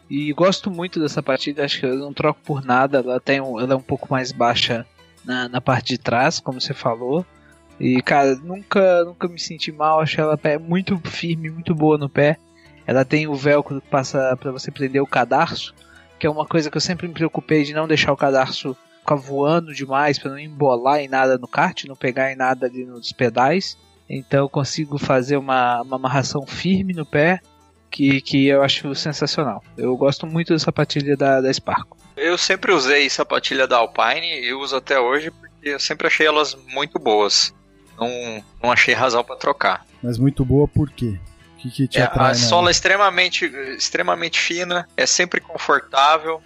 e 0.10 0.32
gosto 0.32 0.72
muito 0.72 0.97
dessa 0.97 1.16
sapatilha, 1.16 1.66
acho 1.66 1.82
que 1.82 1.86
eu 1.86 1.97
não 1.97 2.14
troco 2.14 2.39
por 2.41 2.64
nada, 2.64 2.99
ela 2.99 3.20
tem 3.20 3.41
um, 3.41 3.60
ela 3.60 3.74
é 3.74 3.76
um 3.76 3.82
pouco 3.82 4.07
mais 4.10 4.32
baixa 4.32 4.86
na, 5.26 5.49
na 5.49 5.60
parte 5.60 5.89
de 5.89 5.97
trás, 5.97 6.39
como 6.39 6.62
você 6.62 6.74
falou. 6.74 7.26
E 7.78 8.01
cara, 8.01 8.34
nunca 8.36 9.03
nunca 9.03 9.28
me 9.28 9.38
senti 9.38 9.74
mal, 9.74 9.99
acho 9.99 10.22
ela 10.22 10.39
muito 10.66 10.97
firme, 11.03 11.49
muito 11.49 11.76
boa 11.76 11.97
no 11.97 12.07
pé. 12.07 12.38
Ela 12.88 13.03
tem 13.03 13.28
o 13.28 13.36
velcro 13.36 13.82
que 13.82 13.89
passa 13.89 14.38
para 14.38 14.53
você 14.53 14.72
prender 14.72 15.01
o 15.01 15.07
cadarço, 15.07 15.76
que 16.18 16.26
é 16.26 16.30
uma 16.30 16.45
coisa 16.45 16.72
que 16.72 16.78
eu 16.78 16.82
sempre 16.82 17.10
me 17.10 17.14
preocupei 17.14 17.66
de 17.66 17.74
não 17.74 17.89
deixar 17.89 18.14
o 18.14 18.18
cadarço 18.18 18.76
ficar 19.10 19.16
voando 19.16 19.74
demais 19.74 20.20
para 20.20 20.32
não 20.32 20.39
embolar 20.39 20.99
em 20.99 21.07
nada 21.07 21.38
no 21.38 21.47
kart, 21.47 21.86
não 21.86 21.95
pegar 21.95 22.32
em 22.32 22.36
nada 22.36 22.68
ali 22.68 22.86
nos 22.86 23.12
pedais. 23.12 23.78
Então 24.10 24.41
eu 24.41 24.49
consigo 24.49 24.97
fazer 24.97 25.38
uma, 25.38 25.82
uma 25.82 25.95
amarração 25.95 26.45
firme 26.45 26.93
no 26.93 27.05
pé 27.05 27.41
que, 27.89 28.22
que 28.22 28.47
eu 28.47 28.62
acho 28.62 28.93
sensacional. 28.95 29.64
Eu 29.78 29.95
gosto 29.97 30.28
muito 30.28 30.53
da 30.53 30.60
sapatilha 30.60 31.18
da, 31.18 31.41
da 31.41 31.51
Sparco. 31.51 31.97
Eu 32.16 32.38
sempre 32.38 32.72
usei 32.72 33.10
sapatilha 33.10 33.68
da 33.68 33.78
Alpine 33.78 34.41
e 34.41 34.53
uso 34.53 34.76
até 34.76 34.99
hoje 34.99 35.32
porque 35.32 35.70
eu 35.70 35.80
sempre 35.80 36.07
achei 36.07 36.28
elas 36.28 36.55
muito 36.68 36.99
boas. 36.99 37.53
Não, 37.97 38.43
não 38.62 38.72
achei 38.72 38.93
razão 38.93 39.24
para 39.24 39.36
trocar. 39.36 39.86
Mas 40.01 40.18
muito 40.18 40.45
boa 40.45 40.68
por 40.68 40.89
quê? 40.89 41.20
que, 41.60 41.70
que 41.70 41.88
te 41.88 41.99
é, 41.99 42.03
atrai? 42.03 42.32
A 42.32 42.36
sola 42.36 42.70
é 42.70 42.72
extremamente, 42.72 43.45
extremamente 43.78 44.39
fina, 44.39 44.88
é 44.95 45.05
sempre 45.05 45.41
confortável. 45.41 46.41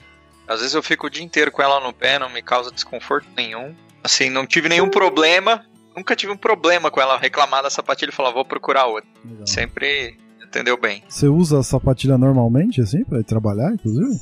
Às 0.47 0.59
vezes 0.59 0.75
eu 0.75 0.83
fico 0.83 1.07
o 1.07 1.09
dia 1.09 1.23
inteiro 1.23 1.51
com 1.51 1.61
ela 1.61 1.79
no 1.79 1.93
pé, 1.93 2.19
não 2.19 2.29
me 2.29 2.41
causa 2.41 2.71
desconforto 2.71 3.27
nenhum. 3.35 3.73
Assim, 4.03 4.29
não 4.29 4.45
tive 4.45 4.67
nenhum 4.67 4.89
problema. 4.89 5.65
Nunca 5.95 6.15
tive 6.15 6.31
um 6.31 6.37
problema 6.37 6.89
com 6.89 6.99
ela 6.99 7.17
reclamar 7.17 7.63
da 7.63 7.69
sapatilha 7.69 8.09
e 8.09 8.13
falar, 8.13 8.31
vou 8.31 8.43
procurar 8.43 8.85
outra. 8.85 9.09
Legal. 9.23 9.47
Sempre 9.47 10.17
entendeu 10.43 10.77
bem. 10.77 11.03
Você 11.07 11.27
usa 11.27 11.59
a 11.59 11.63
sapatilha 11.63 12.17
normalmente, 12.17 12.81
assim, 12.81 13.03
para 13.03 13.23
trabalhar, 13.23 13.71
inclusive? 13.73 14.19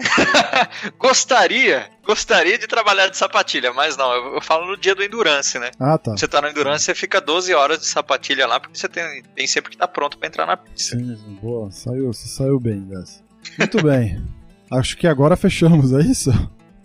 gostaria, 0.98 1.88
gostaria 2.04 2.58
de 2.58 2.66
trabalhar 2.66 3.08
de 3.08 3.16
sapatilha, 3.16 3.72
mas 3.72 3.96
não, 3.96 4.12
eu, 4.12 4.34
eu, 4.36 4.40
falo 4.40 4.66
no 4.66 4.76
dia 4.76 4.94
do 4.94 5.02
Endurance, 5.02 5.58
né? 5.58 5.70
Ah, 5.78 5.98
tá. 5.98 6.12
Você 6.12 6.26
tá 6.26 6.40
no 6.40 6.48
Endurance, 6.48 6.84
você 6.84 6.94
fica 6.94 7.20
12 7.20 7.52
horas 7.54 7.80
de 7.80 7.86
sapatilha 7.86 8.46
lá, 8.46 8.58
porque 8.58 8.78
você 8.78 8.88
tem, 8.88 9.22
tem 9.34 9.46
sempre 9.46 9.70
que 9.70 9.76
tá 9.76 9.86
pronto 9.86 10.18
para 10.18 10.28
entrar 10.28 10.46
na 10.46 10.56
pista. 10.56 10.96
Sim, 10.96 11.38
boa, 11.40 11.70
saiu, 11.70 12.12
você 12.12 12.28
saiu 12.28 12.58
bem 12.58 12.80
dessa. 12.80 13.22
Muito 13.58 13.82
bem. 13.82 14.22
Acho 14.70 14.96
que 14.96 15.06
agora 15.06 15.36
fechamos, 15.36 15.92
é 15.92 16.00
isso? 16.00 16.30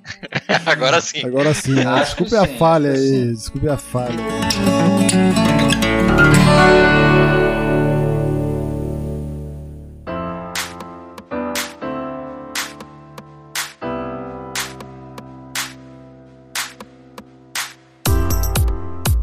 agora 0.66 1.00
sim. 1.00 1.24
Agora 1.26 1.54
sim. 1.54 1.76
Né? 1.76 2.00
Desculpe 2.00 2.36
a 2.36 2.48
falha 2.58 2.92
aí, 2.92 3.34
desculpe 3.34 3.70
a 3.70 3.78
falha. 3.78 4.16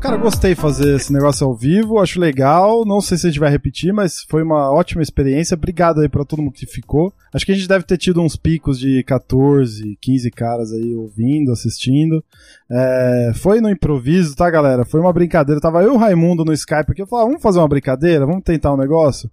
Cara, 0.02 0.16
gostei 0.16 0.52
de 0.52 0.60
fazer 0.60 0.96
esse 0.96 1.12
negócio 1.12 1.46
ao 1.46 1.54
vivo, 1.54 2.00
acho 2.00 2.18
legal. 2.18 2.84
Não 2.84 3.00
sei 3.00 3.16
se 3.16 3.24
a 3.24 3.30
gente 3.30 3.38
vai 3.38 3.48
repetir, 3.48 3.92
mas 3.92 4.24
foi 4.28 4.42
uma 4.42 4.68
ótima 4.68 5.00
experiência. 5.00 5.54
Obrigado 5.54 6.00
aí 6.00 6.08
pra 6.08 6.24
todo 6.24 6.42
mundo 6.42 6.50
que 6.50 6.66
ficou. 6.66 7.14
Acho 7.32 7.46
que 7.46 7.52
a 7.52 7.54
gente 7.54 7.68
deve 7.68 7.84
ter 7.84 7.96
tido 7.96 8.20
uns 8.20 8.34
picos 8.34 8.80
de 8.80 9.04
14, 9.04 9.96
15 10.00 10.30
caras 10.32 10.72
aí 10.72 10.92
ouvindo, 10.96 11.52
assistindo. 11.52 12.20
É, 12.68 13.30
foi 13.36 13.60
no 13.60 13.70
improviso, 13.70 14.34
tá, 14.34 14.50
galera? 14.50 14.84
Foi 14.84 14.98
uma 14.98 15.12
brincadeira. 15.12 15.60
Tava 15.60 15.84
eu 15.84 15.92
e 15.92 15.94
o 15.94 15.98
Raimundo 15.98 16.44
no 16.44 16.52
Skype 16.52 16.90
aqui. 16.90 17.02
Eu 17.02 17.06
falei, 17.06 17.24
ah, 17.24 17.28
vamos 17.28 17.42
fazer 17.42 17.60
uma 17.60 17.68
brincadeira? 17.68 18.26
Vamos 18.26 18.42
tentar 18.42 18.74
um 18.74 18.76
negócio? 18.76 19.30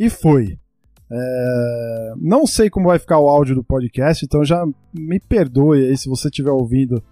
E 0.00 0.08
foi. 0.08 0.58
É, 1.12 2.14
não 2.16 2.46
sei 2.46 2.70
como 2.70 2.88
vai 2.88 2.98
ficar 2.98 3.18
o 3.18 3.28
áudio 3.28 3.54
do 3.54 3.62
podcast, 3.62 4.24
então 4.24 4.42
já 4.42 4.64
me 4.94 5.20
perdoe 5.20 5.88
aí 5.88 5.96
se 5.98 6.08
você 6.08 6.28
estiver 6.28 6.52
ouvindo 6.52 7.02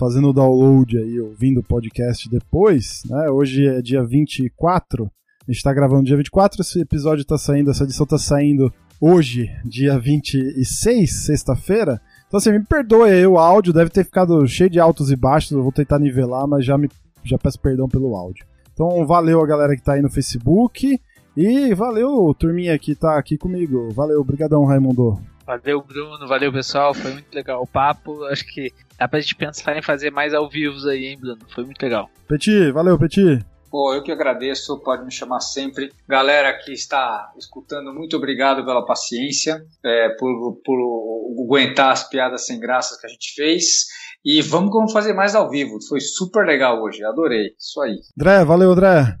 fazendo 0.00 0.30
o 0.30 0.32
download 0.32 0.96
aí, 0.96 1.20
ouvindo 1.20 1.60
o 1.60 1.62
podcast 1.62 2.26
depois, 2.30 3.02
né? 3.04 3.28
Hoje 3.28 3.66
é 3.66 3.82
dia 3.82 4.02
24, 4.02 5.04
a 5.46 5.52
gente 5.52 5.62
tá 5.62 5.74
gravando 5.74 6.04
dia 6.04 6.16
24, 6.16 6.62
esse 6.62 6.80
episódio 6.80 7.22
tá 7.22 7.36
saindo, 7.36 7.70
essa 7.70 7.84
edição 7.84 8.06
tá 8.06 8.16
saindo 8.16 8.72
hoje, 8.98 9.50
dia 9.62 9.98
26, 9.98 11.26
sexta-feira. 11.26 12.00
Então 12.26 12.38
assim, 12.38 12.50
me 12.50 12.64
perdoe 12.64 13.10
aí 13.10 13.26
o 13.26 13.36
áudio, 13.36 13.74
deve 13.74 13.90
ter 13.90 14.02
ficado 14.02 14.48
cheio 14.48 14.70
de 14.70 14.80
altos 14.80 15.10
e 15.10 15.16
baixos, 15.16 15.50
eu 15.50 15.62
vou 15.62 15.70
tentar 15.70 15.98
nivelar, 15.98 16.48
mas 16.48 16.64
já 16.64 16.78
me 16.78 16.88
já 17.22 17.36
peço 17.36 17.60
perdão 17.60 17.86
pelo 17.86 18.16
áudio. 18.16 18.46
Então 18.72 19.06
valeu 19.06 19.42
a 19.42 19.46
galera 19.46 19.76
que 19.76 19.82
tá 19.82 19.92
aí 19.92 20.00
no 20.00 20.08
Facebook 20.08 20.98
e 21.36 21.74
valeu 21.74 22.34
turminha 22.38 22.78
que 22.78 22.94
tá 22.94 23.18
aqui 23.18 23.36
comigo. 23.38 23.90
Valeu, 23.92 24.22
brigadão 24.24 24.64
Raimundo. 24.64 25.20
Valeu, 25.46 25.82
Bruno. 25.82 26.28
Valeu, 26.28 26.52
pessoal. 26.52 26.94
Foi 26.94 27.12
muito 27.12 27.34
legal 27.34 27.62
o 27.62 27.66
papo. 27.66 28.24
Acho 28.26 28.46
que 28.46 28.72
dá 28.96 29.08
pra 29.08 29.20
gente 29.20 29.34
pensar 29.34 29.76
em 29.76 29.82
fazer 29.82 30.10
mais 30.10 30.32
ao 30.32 30.48
vivo 30.48 30.76
aí, 30.88 31.06
hein, 31.06 31.18
Bruno? 31.20 31.40
Foi 31.52 31.64
muito 31.64 31.82
legal. 31.82 32.08
Peti, 32.28 32.70
valeu, 32.70 32.98
Peti. 32.98 33.44
Pô, 33.70 33.94
eu 33.94 34.02
que 34.02 34.10
agradeço, 34.10 34.80
pode 34.80 35.04
me 35.04 35.12
chamar 35.12 35.40
sempre. 35.40 35.92
Galera 36.08 36.52
que 36.58 36.72
está 36.72 37.32
escutando, 37.38 37.94
muito 37.94 38.16
obrigado 38.16 38.64
pela 38.64 38.84
paciência, 38.84 39.64
é, 39.84 40.08
por, 40.18 40.60
por 40.64 41.44
aguentar 41.44 41.92
as 41.92 42.08
piadas 42.08 42.46
sem 42.46 42.58
graças 42.58 43.00
que 43.00 43.06
a 43.06 43.10
gente 43.10 43.32
fez. 43.34 43.86
E 44.24 44.42
vamos, 44.42 44.70
vamos 44.70 44.92
fazer 44.92 45.12
mais 45.12 45.34
ao 45.34 45.48
vivo. 45.48 45.78
Foi 45.88 46.00
super 46.00 46.44
legal 46.44 46.82
hoje, 46.82 47.04
adorei. 47.04 47.54
Isso 47.58 47.80
aí. 47.80 47.96
André, 48.18 48.44
valeu, 48.44 48.72
André. 48.72 49.16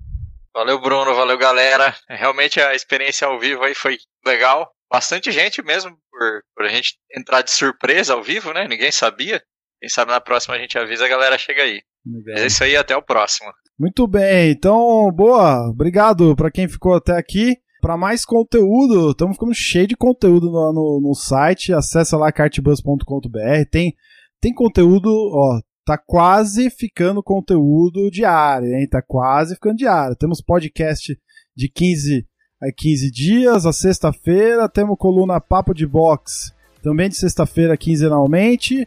Valeu, 0.54 0.80
Bruno, 0.80 1.14
valeu, 1.14 1.38
galera. 1.38 1.94
Realmente 2.08 2.60
a 2.60 2.74
experiência 2.74 3.26
ao 3.26 3.38
vivo 3.38 3.62
aí 3.62 3.74
foi 3.74 3.98
legal. 4.26 4.70
bastante 4.90 5.30
gente 5.30 5.62
mesmo, 5.62 5.96
por, 6.10 6.42
por 6.54 6.66
a 6.66 6.68
gente 6.68 6.96
entrar 7.16 7.42
de 7.42 7.50
surpresa 7.50 8.14
ao 8.14 8.22
vivo, 8.22 8.52
né? 8.52 8.66
Ninguém 8.66 8.90
sabia. 8.90 9.42
Quem 9.80 9.88
sabe 9.88 10.10
na 10.10 10.20
próxima 10.20 10.54
a 10.54 10.58
gente 10.58 10.76
avisa 10.76 11.06
a 11.06 11.08
galera 11.08 11.38
chega 11.38 11.62
aí. 11.62 11.80
Legal. 12.04 12.38
É 12.42 12.46
isso 12.46 12.62
aí, 12.64 12.76
até 12.76 12.96
o 12.96 13.02
próximo. 13.02 13.50
Muito 13.78 14.06
bem, 14.06 14.50
então, 14.50 15.10
boa. 15.12 15.70
Obrigado 15.70 16.36
para 16.36 16.50
quem 16.50 16.68
ficou 16.68 16.94
até 16.94 17.16
aqui. 17.16 17.56
Para 17.80 17.96
mais 17.96 18.26
conteúdo, 18.26 19.12
estamos 19.12 19.36
ficando 19.36 19.54
cheio 19.54 19.86
de 19.86 19.96
conteúdo 19.96 20.50
no, 20.50 20.72
no, 20.72 21.00
no 21.00 21.14
site. 21.14 21.72
Acesse 21.72 22.14
lá 22.14 22.30
cartbus.com.br. 22.30 23.64
Tem, 23.70 23.94
tem 24.38 24.52
conteúdo, 24.52 25.08
ó, 25.08 25.60
tá 25.84 25.98
quase 25.98 26.70
ficando 26.70 27.22
conteúdo 27.22 28.10
diário, 28.10 28.74
hein? 28.74 28.86
Tá 28.88 29.02
quase 29.02 29.54
ficando 29.54 29.76
diário. 29.76 30.16
Temos 30.16 30.40
podcast 30.40 31.18
de 31.56 31.68
15 31.68 32.26
a 32.62 32.72
15 32.72 33.10
dias. 33.10 33.66
A 33.66 33.72
sexta-feira 33.72 34.68
temos 34.68 34.98
coluna 34.98 35.40
Papo 35.40 35.74
de 35.74 35.86
Box, 35.86 36.52
também 36.82 37.08
de 37.08 37.16
sexta-feira 37.16 37.76
quinzenalmente. 37.76 38.86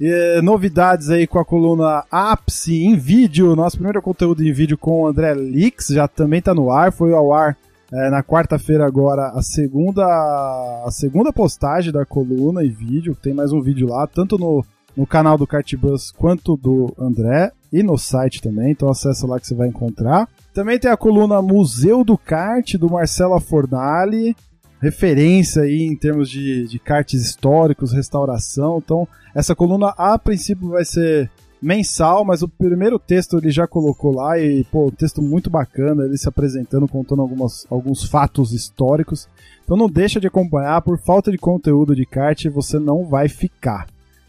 E, 0.00 0.40
novidades 0.42 1.10
aí 1.10 1.26
com 1.26 1.38
a 1.38 1.44
coluna 1.44 2.04
Ápice 2.10 2.84
em 2.84 2.96
vídeo, 2.96 3.54
nosso 3.54 3.76
primeiro 3.76 4.02
conteúdo 4.02 4.42
em 4.42 4.52
vídeo 4.52 4.76
com 4.76 5.02
o 5.02 5.06
André 5.06 5.34
Lix, 5.34 5.88
já 5.88 6.08
também 6.08 6.40
está 6.40 6.52
no 6.52 6.72
ar, 6.72 6.90
foi 6.90 7.12
ao 7.12 7.32
ar 7.32 7.56
é, 7.92 8.10
na 8.10 8.22
quarta-feira 8.22 8.86
agora 8.86 9.28
a 9.28 9.42
segunda 9.42 10.04
a 10.04 10.90
segunda 10.90 11.32
postagem 11.32 11.92
da 11.92 12.06
coluna 12.06 12.64
em 12.64 12.70
vídeo, 12.70 13.14
tem 13.14 13.34
mais 13.34 13.52
um 13.52 13.60
vídeo 13.60 13.86
lá, 13.86 14.06
tanto 14.06 14.38
no, 14.38 14.64
no 14.96 15.06
canal 15.06 15.38
do 15.38 15.46
Cartbus 15.46 16.10
quanto 16.10 16.56
do 16.56 16.94
André 16.98 17.50
e 17.72 17.82
no 17.82 17.96
site 17.96 18.42
também, 18.42 18.72
então 18.72 18.88
acessa 18.88 19.26
lá 19.26 19.40
que 19.40 19.46
você 19.46 19.54
vai 19.54 19.68
encontrar. 19.68 20.28
Também 20.52 20.78
tem 20.78 20.90
a 20.90 20.96
coluna 20.96 21.40
Museu 21.40 22.04
do 22.04 22.18
Kart 22.18 22.74
do 22.74 22.90
Marcelo 22.90 23.40
Fornali, 23.40 24.36
referência 24.80 25.62
aí 25.62 25.82
em 25.82 25.96
termos 25.96 26.28
de, 26.28 26.66
de 26.66 26.78
karts 26.78 27.24
históricos, 27.24 27.92
restauração. 27.92 28.82
Então, 28.84 29.08
essa 29.34 29.54
coluna 29.54 29.94
a 29.96 30.18
princípio 30.18 30.70
vai 30.70 30.84
ser 30.84 31.30
mensal, 31.62 32.24
mas 32.24 32.42
o 32.42 32.48
primeiro 32.48 32.98
texto 32.98 33.38
ele 33.38 33.52
já 33.52 33.68
colocou 33.68 34.12
lá 34.12 34.38
e, 34.38 34.64
pô, 34.64 34.88
um 34.88 34.90
texto 34.90 35.22
muito 35.22 35.48
bacana, 35.48 36.04
ele 36.04 36.18
se 36.18 36.28
apresentando, 36.28 36.88
contando 36.88 37.22
algumas, 37.22 37.64
alguns 37.70 38.02
fatos 38.04 38.52
históricos. 38.52 39.28
Então 39.64 39.76
não 39.76 39.88
deixa 39.88 40.20
de 40.20 40.26
acompanhar, 40.26 40.82
por 40.82 40.98
falta 40.98 41.30
de 41.30 41.38
conteúdo 41.38 41.94
de 41.94 42.04
kart, 42.04 42.44
você 42.48 42.80
não 42.80 43.06
vai 43.06 43.28
ficar. 43.28 43.86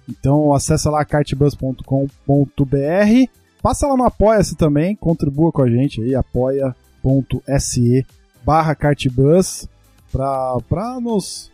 Então 0.07 0.53
acessa 0.53 0.89
lá 0.89 1.03
kartbus.com.br, 1.05 1.87
passa 3.61 3.87
lá 3.87 3.97
no 3.97 4.05
Apoia-se 4.05 4.55
também, 4.55 4.95
contribua 4.95 5.51
com 5.51 5.61
a 5.61 5.69
gente 5.69 6.01
aí, 6.01 6.15
apoia.se 6.15 8.05
barra 8.45 8.75
kartbus 8.75 9.67
para 10.11 10.99
nos 11.01 11.51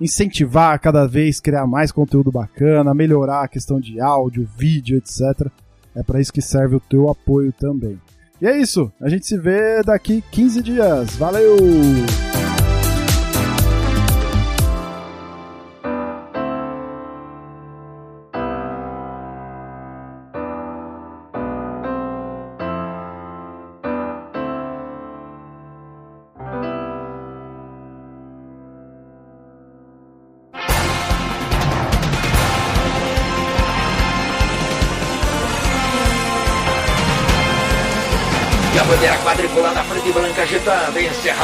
incentivar 0.00 0.74
a 0.74 0.78
cada 0.78 1.06
vez 1.06 1.40
criar 1.40 1.66
mais 1.66 1.92
conteúdo 1.92 2.32
bacana, 2.32 2.92
melhorar 2.92 3.44
a 3.44 3.48
questão 3.48 3.80
de 3.80 4.00
áudio, 4.00 4.48
vídeo, 4.56 4.98
etc. 4.98 5.48
É 5.94 6.02
para 6.02 6.20
isso 6.20 6.32
que 6.32 6.42
serve 6.42 6.76
o 6.76 6.80
teu 6.80 7.08
apoio 7.08 7.52
também. 7.52 7.98
E 8.40 8.46
é 8.46 8.58
isso, 8.58 8.90
a 9.00 9.08
gente 9.08 9.24
se 9.24 9.38
vê 9.38 9.82
daqui 9.84 10.22
15 10.32 10.62
dias. 10.62 11.14
Valeu! 11.14 11.56